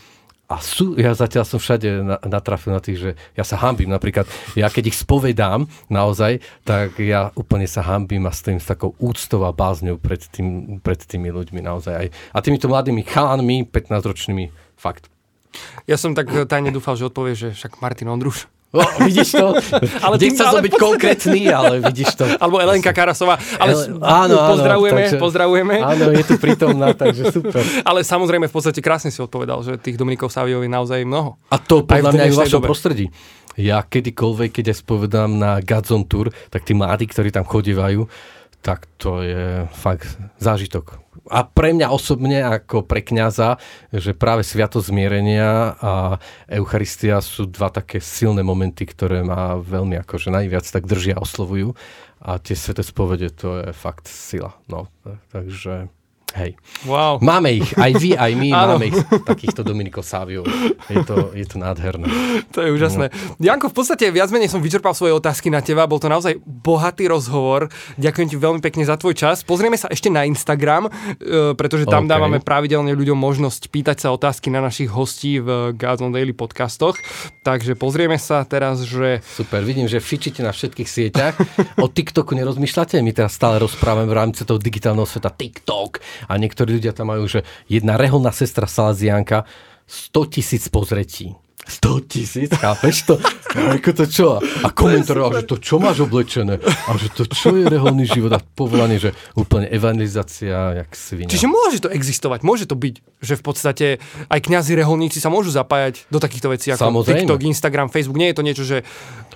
a 0.53 0.61
sú, 0.61 0.95
ja 1.01 1.17
zatiaľ 1.17 1.49
som 1.49 1.57
všade 1.57 2.05
natrafil 2.29 2.77
na 2.77 2.85
tých, 2.85 2.99
že 3.01 3.11
ja 3.33 3.45
sa 3.45 3.57
hambím. 3.57 3.89
Napríklad, 3.89 4.29
ja 4.53 4.69
keď 4.69 4.93
ich 4.93 5.01
spovedám 5.01 5.65
naozaj, 5.89 6.45
tak 6.69 7.01
ja 7.01 7.33
úplne 7.33 7.65
sa 7.65 7.81
hambím 7.81 8.29
a 8.29 8.33
stojím 8.37 8.61
s 8.61 8.69
takou 8.69 8.93
úctou 9.01 9.49
a 9.49 9.57
bázňou 9.57 9.97
pred, 9.97 10.21
tým, 10.29 10.79
pred 10.85 11.01
tými 11.01 11.33
ľuďmi 11.33 11.65
naozaj. 11.65 11.95
Aj. 11.97 12.09
A 12.37 12.39
týmito 12.45 12.69
mladými 12.69 13.01
chalanmi, 13.09 13.65
15-ročnými, 13.65 14.53
fakt. 14.77 15.09
Ja 15.89 15.97
som 15.97 16.13
tak 16.13 16.29
tajne 16.29 16.73
dúfal, 16.73 17.01
že 17.01 17.09
odpovie, 17.09 17.33
že 17.33 17.49
však 17.57 17.81
Martin 17.81 18.13
Ondruš. 18.13 18.49
O, 18.73 18.81
vidíš 19.05 19.37
to? 19.37 19.53
ale 20.05 20.17
tým 20.17 20.33
sa 20.33 20.57
byť 20.57 20.75
konkrétny, 20.81 21.45
ale 21.53 21.85
vidíš 21.85 22.17
to. 22.17 22.25
Alebo 22.43 22.57
Elenka 22.57 22.89
Karasová. 22.97 23.37
Ale 23.61 23.77
El, 23.77 24.01
áno, 24.01 24.37
pozdravujeme, 24.49 24.97
áno, 24.97 25.09
takže, 25.13 25.21
pozdravujeme. 25.21 25.77
Áno, 25.85 26.05
je 26.17 26.25
tu 26.25 26.35
prítomná, 26.41 26.97
takže 26.97 27.29
super. 27.29 27.61
Ale 27.89 28.01
samozrejme 28.01 28.49
v 28.49 28.55
podstate 28.57 28.81
krásne 28.81 29.13
si 29.13 29.21
odpovedal, 29.21 29.61
že 29.61 29.77
tých 29.77 30.01
Dominikov 30.01 30.33
Savijov 30.33 30.65
je 30.65 30.73
naozaj 30.73 31.05
mnoho. 31.05 31.37
A 31.53 31.61
to 31.61 31.85
podľa 31.85 32.17
mňa 32.17 32.25
aj 32.25 32.33
v 32.33 32.41
vašom 32.49 32.63
prostredí. 32.65 33.07
Ja 33.61 33.85
kedykoľvek, 33.85 34.51
keď 34.57 34.65
ja 34.73 34.77
spovedám 34.81 35.37
na 35.37 35.61
Godzone 35.61 36.09
Tour, 36.09 36.33
tak 36.49 36.65
tí 36.65 36.73
mladí, 36.73 37.05
ktorí 37.05 37.29
tam 37.29 37.45
chodívajú, 37.45 38.09
tak 38.65 38.89
to 38.97 39.21
je 39.21 39.69
fakt 39.69 40.17
zážitok. 40.41 40.97
A 41.31 41.47
pre 41.47 41.71
mňa 41.71 41.95
osobne, 41.95 42.43
ako 42.43 42.83
pre 42.83 42.99
kňaza, 42.99 43.63
že 43.95 44.11
práve 44.11 44.43
Sviatosť 44.43 44.91
zmierenia 44.91 45.79
a 45.79 45.93
Eucharistia 46.51 47.23
sú 47.23 47.47
dva 47.47 47.71
také 47.71 48.03
silné 48.03 48.43
momenty, 48.43 48.83
ktoré 48.91 49.23
ma 49.23 49.55
veľmi 49.63 50.03
akože 50.03 50.35
najviac 50.35 50.67
tak 50.67 50.91
držia, 50.91 51.23
oslovujú. 51.23 51.79
A 52.23 52.43
tie 52.43 52.59
sveté 52.59 52.83
spovede, 52.83 53.31
to 53.31 53.63
je 53.63 53.71
fakt 53.71 54.11
sila. 54.11 54.59
No, 54.67 54.91
takže 55.31 55.91
Hej. 56.33 56.57
Wow. 56.89 57.21
Máme 57.21 57.53
ich, 57.53 57.77
aj 57.77 57.93
vy, 58.01 58.17
aj 58.17 58.33
my 58.33 58.49
máme 58.73 58.85
ich, 58.89 58.99
takýchto 59.29 59.61
Dominikov 59.61 60.09
Sáviov. 60.09 60.49
Je 60.89 61.05
to, 61.05 61.37
je 61.37 61.45
to 61.45 61.61
nádherné. 61.61 62.09
To 62.57 62.65
je 62.65 62.73
úžasné. 62.73 63.13
No. 63.13 63.53
Janko, 63.53 63.69
v 63.69 63.77
podstate 63.77 64.09
viac 64.09 64.33
menej 64.33 64.49
som 64.49 64.65
vyčerpal 64.65 64.97
svoje 64.97 65.13
otázky 65.13 65.53
na 65.53 65.61
teba, 65.61 65.85
bol 65.85 66.01
to 66.01 66.09
naozaj 66.09 66.41
bohatý 66.41 67.05
rozhovor. 67.13 67.69
Ďakujem 68.01 68.29
ti 68.33 68.37
veľmi 68.41 68.61
pekne 68.65 68.89
za 68.89 68.97
tvoj 68.97 69.13
čas. 69.13 69.45
Pozrieme 69.45 69.77
sa 69.77 69.93
ešte 69.93 70.09
na 70.09 70.25
Instagram, 70.25 70.89
e, 70.89 71.53
pretože 71.53 71.85
tam 71.85 72.09
okay. 72.09 72.13
dávame 72.17 72.39
pravidelne 72.41 72.97
ľuďom 72.97 73.19
možnosť 73.19 73.69
pýtať 73.69 74.09
sa 74.09 74.09
otázky 74.17 74.49
na 74.49 74.65
našich 74.65 74.89
hostí 74.89 75.37
v 75.37 75.77
Gazon 75.77 76.17
Daily 76.17 76.33
podcastoch. 76.33 76.97
Takže 77.45 77.77
pozrieme 77.77 78.17
sa 78.17 78.41
teraz, 78.49 78.81
že... 78.89 79.21
Super, 79.21 79.61
vidím, 79.61 79.85
že 79.85 80.01
fičíte 80.01 80.41
na 80.41 80.57
všetkých 80.57 80.89
sieťach. 80.89 81.35
O 81.77 81.93
TikToku 81.93 82.33
nerozmýšľate? 82.33 82.97
My 83.05 83.13
teraz 83.13 83.37
stále 83.37 83.61
rozprávame 83.61 84.09
v 84.09 84.17
rámci 84.17 84.49
toho 84.49 84.57
digitálneho 84.57 85.05
sveta 85.05 85.29
TikTok 85.29 86.01
a 86.27 86.33
niektorí 86.39 86.79
ľudia 86.79 86.95
tam 86.95 87.11
majú, 87.15 87.27
že 87.27 87.47
jedna 87.67 87.97
reholná 87.97 88.35
sestra 88.35 88.69
Salazianka 88.69 89.47
100 89.87 90.35
tisíc 90.35 90.69
pozretí. 90.73 91.35
100 91.63 92.11
tisíc, 92.11 92.51
chápeš 92.51 93.07
to? 93.07 93.15
Ako 93.55 93.95
to 93.95 94.05
čo? 94.11 94.29
A 94.67 94.75
komentoroval, 94.75 95.31
že 95.39 95.47
to 95.47 95.63
čo 95.63 95.79
máš 95.79 96.03
oblečené? 96.03 96.59
A 96.59 96.91
že 96.99 97.07
to 97.15 97.23
čo 97.23 97.55
je 97.55 97.71
reholný 97.71 98.03
život 98.03 98.35
a 98.35 98.43
povolanie, 98.43 98.99
že 98.99 99.15
úplne 99.39 99.71
evangelizácia, 99.71 100.83
jak 100.83 100.91
svinia. 100.99 101.31
Čiže 101.31 101.47
môže 101.47 101.79
to 101.79 101.87
existovať, 101.87 102.43
môže 102.43 102.67
to 102.67 102.75
byť, 102.75 102.95
že 103.23 103.35
v 103.39 103.43
podstate 103.47 103.87
aj 104.27 104.41
kňazi 104.43 104.75
reholníci 104.75 105.23
sa 105.23 105.31
môžu 105.31 105.55
zapájať 105.55 106.11
do 106.11 106.19
takýchto 106.19 106.51
vecí 106.51 106.75
ako 106.75 106.83
Samozrejme. 106.83 107.31
TikTok, 107.31 107.41
Instagram, 107.47 107.87
Facebook. 107.95 108.19
Nie 108.19 108.35
je 108.35 108.37
to 108.43 108.43
niečo, 108.43 108.65
že 108.67 108.83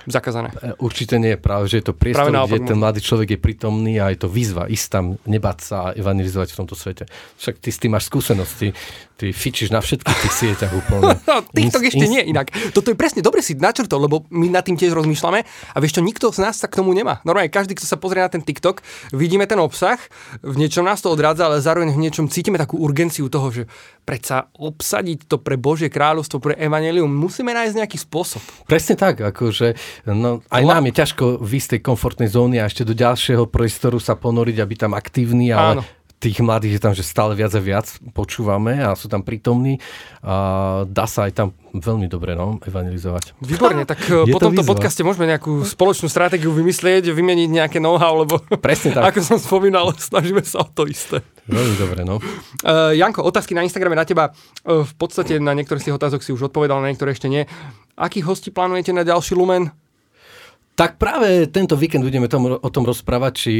zakázané. 0.07 0.49
E, 0.63 0.73
určite 0.79 1.19
nie, 1.19 1.35
práve, 1.35 1.67
že 1.67 1.83
je 1.83 1.85
to 1.91 1.93
priestor, 1.93 2.31
kde 2.31 2.63
ten 2.63 2.79
mladý 2.79 3.03
človek 3.03 3.35
je 3.35 3.39
prítomný 3.39 3.99
a 3.99 4.09
je 4.09 4.19
to 4.23 4.31
výzva, 4.31 4.71
ísť 4.71 4.87
tam, 4.87 5.05
nebať 5.27 5.57
sa 5.59 5.77
a 5.91 5.93
evangelizovať 5.93 6.55
v 6.55 6.57
tomto 6.63 6.75
svete. 6.79 7.03
Však 7.37 7.59
ty 7.59 7.69
s 7.69 7.77
tým 7.77 7.91
máš 7.93 8.07
skúsenosti, 8.07 8.71
ty 9.17 9.33
fičíš 9.33 9.73
na 9.73 9.81
všetkých 9.81 10.17
tých 10.23 10.33
sieťach 10.33 10.73
úplne. 10.73 11.17
No, 11.27 11.43
TikTok 11.43 11.83
Inst, 11.83 11.97
ešte 11.97 12.05
inst... 12.07 12.13
nie 12.13 12.23
inak. 12.29 12.53
Toto 12.71 12.93
je 12.93 12.95
presne, 12.95 13.19
dobre 13.19 13.43
si 13.43 13.57
načrtol, 13.57 14.05
lebo 14.07 14.23
my 14.31 14.47
nad 14.47 14.63
tým 14.63 14.79
tiež 14.79 14.95
rozmýšľame 14.95 15.43
a 15.43 15.77
vieš 15.81 15.99
čo, 15.99 16.01
nikto 16.05 16.31
z 16.31 16.39
nás 16.39 16.55
sa 16.55 16.69
k 16.69 16.79
tomu 16.79 16.95
nemá. 16.95 17.19
Normálne 17.27 17.51
každý, 17.51 17.75
kto 17.75 17.83
sa 17.83 17.99
pozrie 17.99 18.23
na 18.23 18.31
ten 18.31 18.45
TikTok, 18.45 18.79
vidíme 19.11 19.43
ten 19.49 19.59
obsah, 19.59 19.99
v 20.45 20.55
niečom 20.55 20.85
nás 20.85 21.03
to 21.03 21.11
odrádza, 21.11 21.49
ale 21.49 21.59
zároveň 21.59 21.91
v 21.91 21.99
niečom 22.07 22.31
cítime 22.31 22.55
takú 22.55 22.79
urgenciu 22.79 23.27
toho, 23.27 23.49
že 23.51 23.63
predsa 24.07 24.47
obsadiť 24.55 25.27
to 25.27 25.41
pre 25.41 25.59
Božie 25.59 25.91
kráľovstvo, 25.91 26.39
pre 26.39 26.53
evanelium, 26.55 27.09
musíme 27.11 27.51
nájsť 27.51 27.75
nejaký 27.75 27.97
spôsob. 27.97 28.39
Presne 28.69 28.95
tak, 28.95 29.19
akože 29.19 29.75
no, 30.07 30.39
aj 30.47 30.63
nám 30.63 30.87
je 30.87 30.93
ťažko 30.95 31.25
v 31.43 31.51
istej 31.59 31.79
komfortnej 31.83 32.31
zóny 32.31 32.63
a 32.63 32.69
ešte 32.69 32.87
do 32.87 32.95
ďalšieho 32.95 33.49
priestoru 33.51 33.99
sa 33.99 34.15
ponoriť, 34.15 34.57
aby 34.63 34.73
tam 34.79 34.95
aktívny, 34.95 35.51
ale 35.51 35.81
Áno 35.81 35.96
tých 36.17 36.41
mladých 36.41 36.77
je 36.77 36.81
tam, 36.81 36.93
že 36.97 37.05
stále 37.05 37.37
viac 37.37 37.53
a 37.53 37.61
viac 37.61 37.85
počúvame 38.17 38.81
a 38.81 38.97
sú 38.97 39.05
tam 39.05 39.21
prítomní 39.21 39.77
a 40.25 40.81
dá 40.89 41.05
sa 41.05 41.29
aj 41.29 41.33
tam 41.37 41.47
veľmi 41.77 42.09
dobre 42.09 42.33
no, 42.33 42.57
evangelizovať. 42.65 43.37
Výborne, 43.37 43.85
tak 43.85 44.01
je 44.29 44.33
po 44.33 44.41
to 44.41 44.49
tomto 44.49 44.65
výzva. 44.65 44.71
podcaste 44.73 45.05
môžeme 45.05 45.29
nejakú 45.29 45.61
spoločnú 45.61 46.09
stratégiu 46.09 46.49
vymyslieť, 46.49 47.13
vymeniť 47.13 47.49
nejaké 47.53 47.77
know-how, 47.77 48.25
lebo 48.25 48.41
Presne 48.57 48.97
tak. 48.97 49.03
ako 49.13 49.19
som 49.21 49.37
spomínal, 49.37 49.93
snažíme 50.09 50.41
sa 50.41 50.65
o 50.65 50.67
to 50.73 50.89
isté. 50.89 51.21
Veľmi 51.45 51.75
dobre, 51.77 52.01
no. 52.01 52.17
Uh, 52.65 52.97
Janko, 52.97 53.21
otázky 53.21 53.53
na 53.53 53.61
Instagrame 53.61 53.95
na 53.95 54.03
teba. 54.03 54.33
Uh, 54.65 54.83
v 54.83 54.93
podstate 54.97 55.37
na 55.37 55.53
niektoré 55.53 55.77
z 55.77 55.93
tých 55.93 55.97
otázok 56.01 56.25
si 56.25 56.33
už 56.33 56.49
odpovedal, 56.49 56.81
na 56.81 56.89
niektoré 56.89 57.13
ešte 57.13 57.29
nie. 57.29 57.45
Akých 57.93 58.25
hostí 58.25 58.49
plánujete 58.49 58.89
na 58.91 59.05
ďalší 59.05 59.37
Lumen? 59.37 59.69
Tak 60.77 61.01
práve 61.01 61.49
tento 61.49 61.73
víkend 61.73 62.05
budeme 62.05 62.29
tom, 62.29 62.53
o 62.53 62.69
tom 62.69 62.85
rozprávať, 62.85 63.33
či 63.33 63.53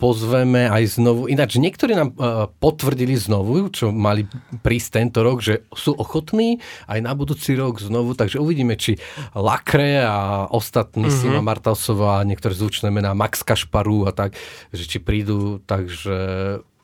pozveme 0.00 0.72
aj 0.72 0.96
znovu. 0.96 1.28
Ináč 1.28 1.60
niektorí 1.60 1.92
nám 1.92 2.16
uh, 2.16 2.48
potvrdili 2.48 3.12
znovu, 3.12 3.68
čo 3.68 3.92
mali 3.92 4.24
prísť 4.64 5.04
tento 5.04 5.20
rok, 5.20 5.44
že 5.44 5.68
sú 5.76 5.92
ochotní 5.92 6.64
aj 6.88 7.04
na 7.04 7.12
budúci 7.12 7.60
rok 7.60 7.76
znovu, 7.76 8.16
takže 8.16 8.40
uvidíme, 8.40 8.80
či 8.80 8.96
Lakre 9.36 10.00
a 10.00 10.48
ostatní, 10.48 11.12
mm-hmm. 11.12 11.20
Sima 11.20 11.44
Martausová 11.44 12.24
a 12.24 12.26
niektoré 12.26 12.56
zvučné 12.56 12.88
mená, 12.88 13.12
Max 13.12 13.44
Kašparu 13.44 14.08
a 14.08 14.16
tak, 14.16 14.32
že 14.72 14.88
či 14.88 14.96
prídu, 14.96 15.60
takže 15.68 16.16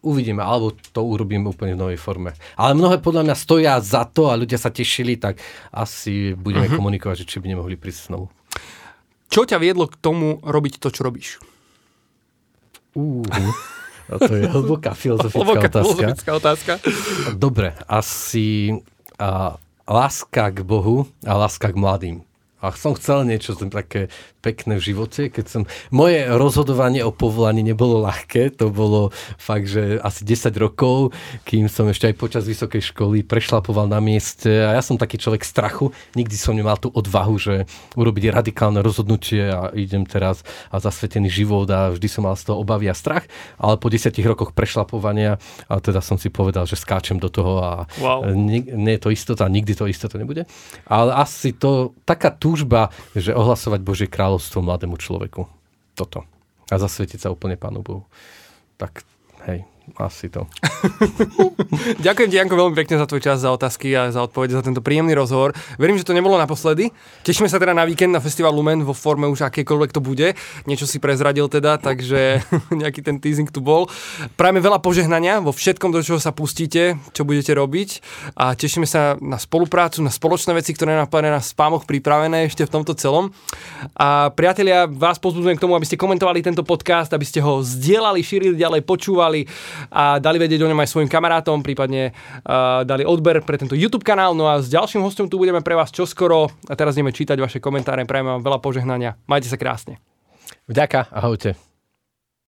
uvidíme, 0.05 0.45
alebo 0.45 0.77
to 0.77 1.01
urobíme 1.01 1.49
úplne 1.49 1.73
v 1.73 1.81
novej 1.89 1.99
forme. 1.99 2.37
Ale 2.61 2.77
mnohé 2.77 3.01
podľa 3.01 3.25
mňa 3.25 3.37
stoja 3.41 3.81
za 3.81 4.05
to 4.05 4.29
a 4.29 4.37
ľudia 4.37 4.61
sa 4.61 4.69
tešili, 4.69 5.17
tak 5.17 5.41
asi 5.73 6.37
budeme 6.37 6.69
mm-hmm. 6.69 6.77
komunikovať, 6.77 7.25
že 7.25 7.29
či 7.33 7.41
by 7.41 7.57
nemohli 7.57 7.81
prísť 7.81 8.13
znovu. 8.13 8.29
Čo 9.29 9.45
ťa 9.45 9.61
viedlo 9.61 9.89
k 9.89 9.97
tomu 10.01 10.41
robiť 10.41 10.81
to, 10.81 10.89
čo 10.89 11.05
robíš? 11.05 11.37
Uh, 12.97 13.23
to 14.17 14.33
je 14.33 14.49
hlboká 14.49 14.97
filozofická 14.97 15.45
hlboká 15.45 15.69
otázka. 15.69 15.85
Filozofická 15.85 16.31
otázka. 16.33 16.73
Dobre, 17.37 17.77
asi 17.85 18.81
a, 19.21 19.61
láska 19.85 20.49
k 20.49 20.65
Bohu 20.65 21.05
a 21.29 21.33
láska 21.37 21.69
k 21.69 21.77
mladým. 21.77 22.17
A 22.59 22.75
som 22.75 22.95
chcel 22.99 23.23
niečo 23.23 23.55
také 23.55 24.11
pekné 24.39 24.79
v 24.79 24.95
živote, 24.95 25.31
keď 25.31 25.47
som... 25.47 25.63
Moje 25.91 26.27
rozhodovanie 26.27 27.03
o 27.03 27.15
povolaní 27.15 27.63
nebolo 27.63 28.03
ľahké, 28.03 28.55
to 28.55 28.71
bolo 28.71 29.11
fakt, 29.37 29.67
že 29.67 29.99
asi 29.99 30.23
10 30.23 30.55
rokov, 30.59 31.15
kým 31.43 31.67
som 31.67 31.91
ešte 31.91 32.11
aj 32.11 32.15
počas 32.17 32.45
vysokej 32.47 32.95
školy 32.95 33.27
prešlapoval 33.27 33.91
na 33.91 33.99
mieste 33.99 34.51
a 34.51 34.79
ja 34.79 34.83
som 34.83 34.95
taký 34.95 35.19
človek 35.19 35.43
strachu, 35.43 35.91
nikdy 36.15 36.35
som 36.39 36.55
nemal 36.55 36.79
tú 36.79 36.91
odvahu, 36.95 37.35
že 37.39 37.55
urobiť 37.99 38.31
radikálne 38.31 38.79
rozhodnutie 38.83 39.51
a 39.51 39.75
idem 39.75 40.07
teraz 40.07 40.47
a 40.71 40.79
zasvetený 40.79 41.31
život 41.31 41.67
a 41.71 41.91
vždy 41.95 42.09
som 42.09 42.27
mal 42.27 42.39
z 42.39 42.51
toho 42.51 42.63
obavy 42.63 42.87
a 42.87 42.95
strach, 42.95 43.27
ale 43.59 43.79
po 43.79 43.91
10 43.91 44.15
rokoch 44.23 44.55
prešlapovania 44.55 45.43
a 45.67 45.75
teda 45.83 45.99
som 45.99 46.15
si 46.15 46.31
povedal, 46.31 46.67
že 46.67 46.79
skáčem 46.79 47.19
do 47.19 47.27
toho 47.27 47.59
a 47.59 47.73
wow. 47.99 48.23
nie, 48.33 48.63
nie 48.71 48.97
je 48.97 49.03
to 49.03 49.11
istota, 49.11 49.51
nikdy 49.51 49.75
to 49.75 49.91
istota 49.91 50.15
nebude. 50.15 50.47
Ale 50.87 51.11
asi 51.15 51.55
to 51.55 51.93
taká 52.07 52.31
túžba, 52.49 52.89
že 53.13 53.37
ohlasovať 53.37 53.85
Božie 53.85 54.09
kráľ 54.09 54.41
kráľovstvo 54.41 54.65
mladému 54.65 54.97
človeku. 54.97 55.45
Toto. 55.93 56.25
A 56.73 56.81
zasvetiť 56.81 57.21
sa 57.21 57.29
úplne 57.29 57.61
Pánu 57.61 57.85
Bohu. 57.85 58.09
Tak 58.81 59.05
hej, 59.45 59.69
asi 59.97 60.29
to. 60.29 60.45
Ďakujem 62.07 62.29
ti, 62.29 62.37
Janko, 62.37 62.55
veľmi 62.59 62.77
pekne 62.77 63.01
za 63.01 63.09
tvoj 63.09 63.23
čas, 63.25 63.41
za 63.41 63.51
otázky 63.55 63.95
a 63.97 64.13
za 64.13 64.21
odpovede, 64.21 64.53
za 64.53 64.65
tento 64.65 64.85
príjemný 64.85 65.17
rozhovor. 65.17 65.57
Verím, 65.81 65.97
že 65.97 66.05
to 66.05 66.13
nebolo 66.13 66.37
naposledy. 66.37 66.93
Tešíme 67.25 67.49
sa 67.49 67.57
teda 67.57 67.73
na 67.73 67.89
víkend 67.89 68.13
na 68.13 68.21
Festival 68.21 68.53
Lumen 68.53 68.85
vo 68.85 68.93
forme 68.93 69.25
už 69.31 69.49
akékoľvek 69.49 69.91
to 69.95 70.01
bude. 70.05 70.37
Niečo 70.69 70.85
si 70.85 71.01
prezradil 71.01 71.49
teda, 71.49 71.81
takže 71.81 72.45
nejaký 72.81 73.01
ten 73.01 73.17
teasing 73.23 73.49
tu 73.49 73.65
bol. 73.65 73.89
Prajeme 74.37 74.61
veľa 74.61 74.83
požehnania 74.85 75.41
vo 75.41 75.55
všetkom, 75.55 75.95
do 75.95 76.05
čoho 76.05 76.21
sa 76.21 76.35
pustíte, 76.35 77.01
čo 77.17 77.25
budete 77.25 77.55
robiť 77.55 78.03
a 78.35 78.53
tešíme 78.59 78.85
sa 78.85 79.17
na 79.23 79.39
spoluprácu, 79.39 80.03
na 80.03 80.13
spoločné 80.13 80.55
veci, 80.55 80.75
ktoré 80.75 80.95
nám 80.95 81.11
na 81.11 81.43
spámoch 81.43 81.87
pripravené 81.87 82.47
ešte 82.47 82.67
v 82.67 82.73
tomto 82.73 82.95
celom. 82.95 83.31
A 83.95 84.31
priatelia, 84.35 84.87
vás 84.87 85.19
pozbudzujem 85.19 85.59
k 85.59 85.63
tomu, 85.63 85.75
aby 85.75 85.87
ste 85.87 86.01
komentovali 86.01 86.43
tento 86.43 86.63
podcast, 86.63 87.11
aby 87.15 87.27
ste 87.27 87.43
ho 87.43 87.61
zdieľali, 87.63 88.23
šírili 88.23 88.57
ďalej, 88.59 88.87
počúvali 88.87 89.47
a 89.93 90.19
dali 90.19 90.39
vedieť 90.41 90.65
o 90.65 90.71
ňom 90.71 90.81
aj 90.83 90.89
svojim 90.91 91.11
kamarátom, 91.11 91.63
prípadne 91.63 92.11
uh, 92.11 92.83
dali 92.83 93.07
odber 93.07 93.43
pre 93.45 93.61
tento 93.61 93.79
YouTube 93.79 94.07
kanál. 94.07 94.33
No 94.35 94.49
a 94.49 94.59
s 94.59 94.71
ďalším 94.73 95.05
hostom 95.05 95.31
tu 95.31 95.39
budeme 95.39 95.63
pre 95.63 95.77
vás 95.77 95.95
čoskoro 95.95 96.51
a 96.67 96.75
teraz 96.75 96.97
ideme 96.97 97.15
čítať 97.15 97.37
vaše 97.39 97.59
komentáre. 97.63 98.09
Prajem 98.09 98.39
vám 98.39 98.43
veľa 98.43 98.59
požehnania. 98.59 99.21
Majte 99.29 99.51
sa 99.51 99.61
krásne. 99.61 100.01
Vďaka, 100.69 101.13
ahojte. 101.13 101.68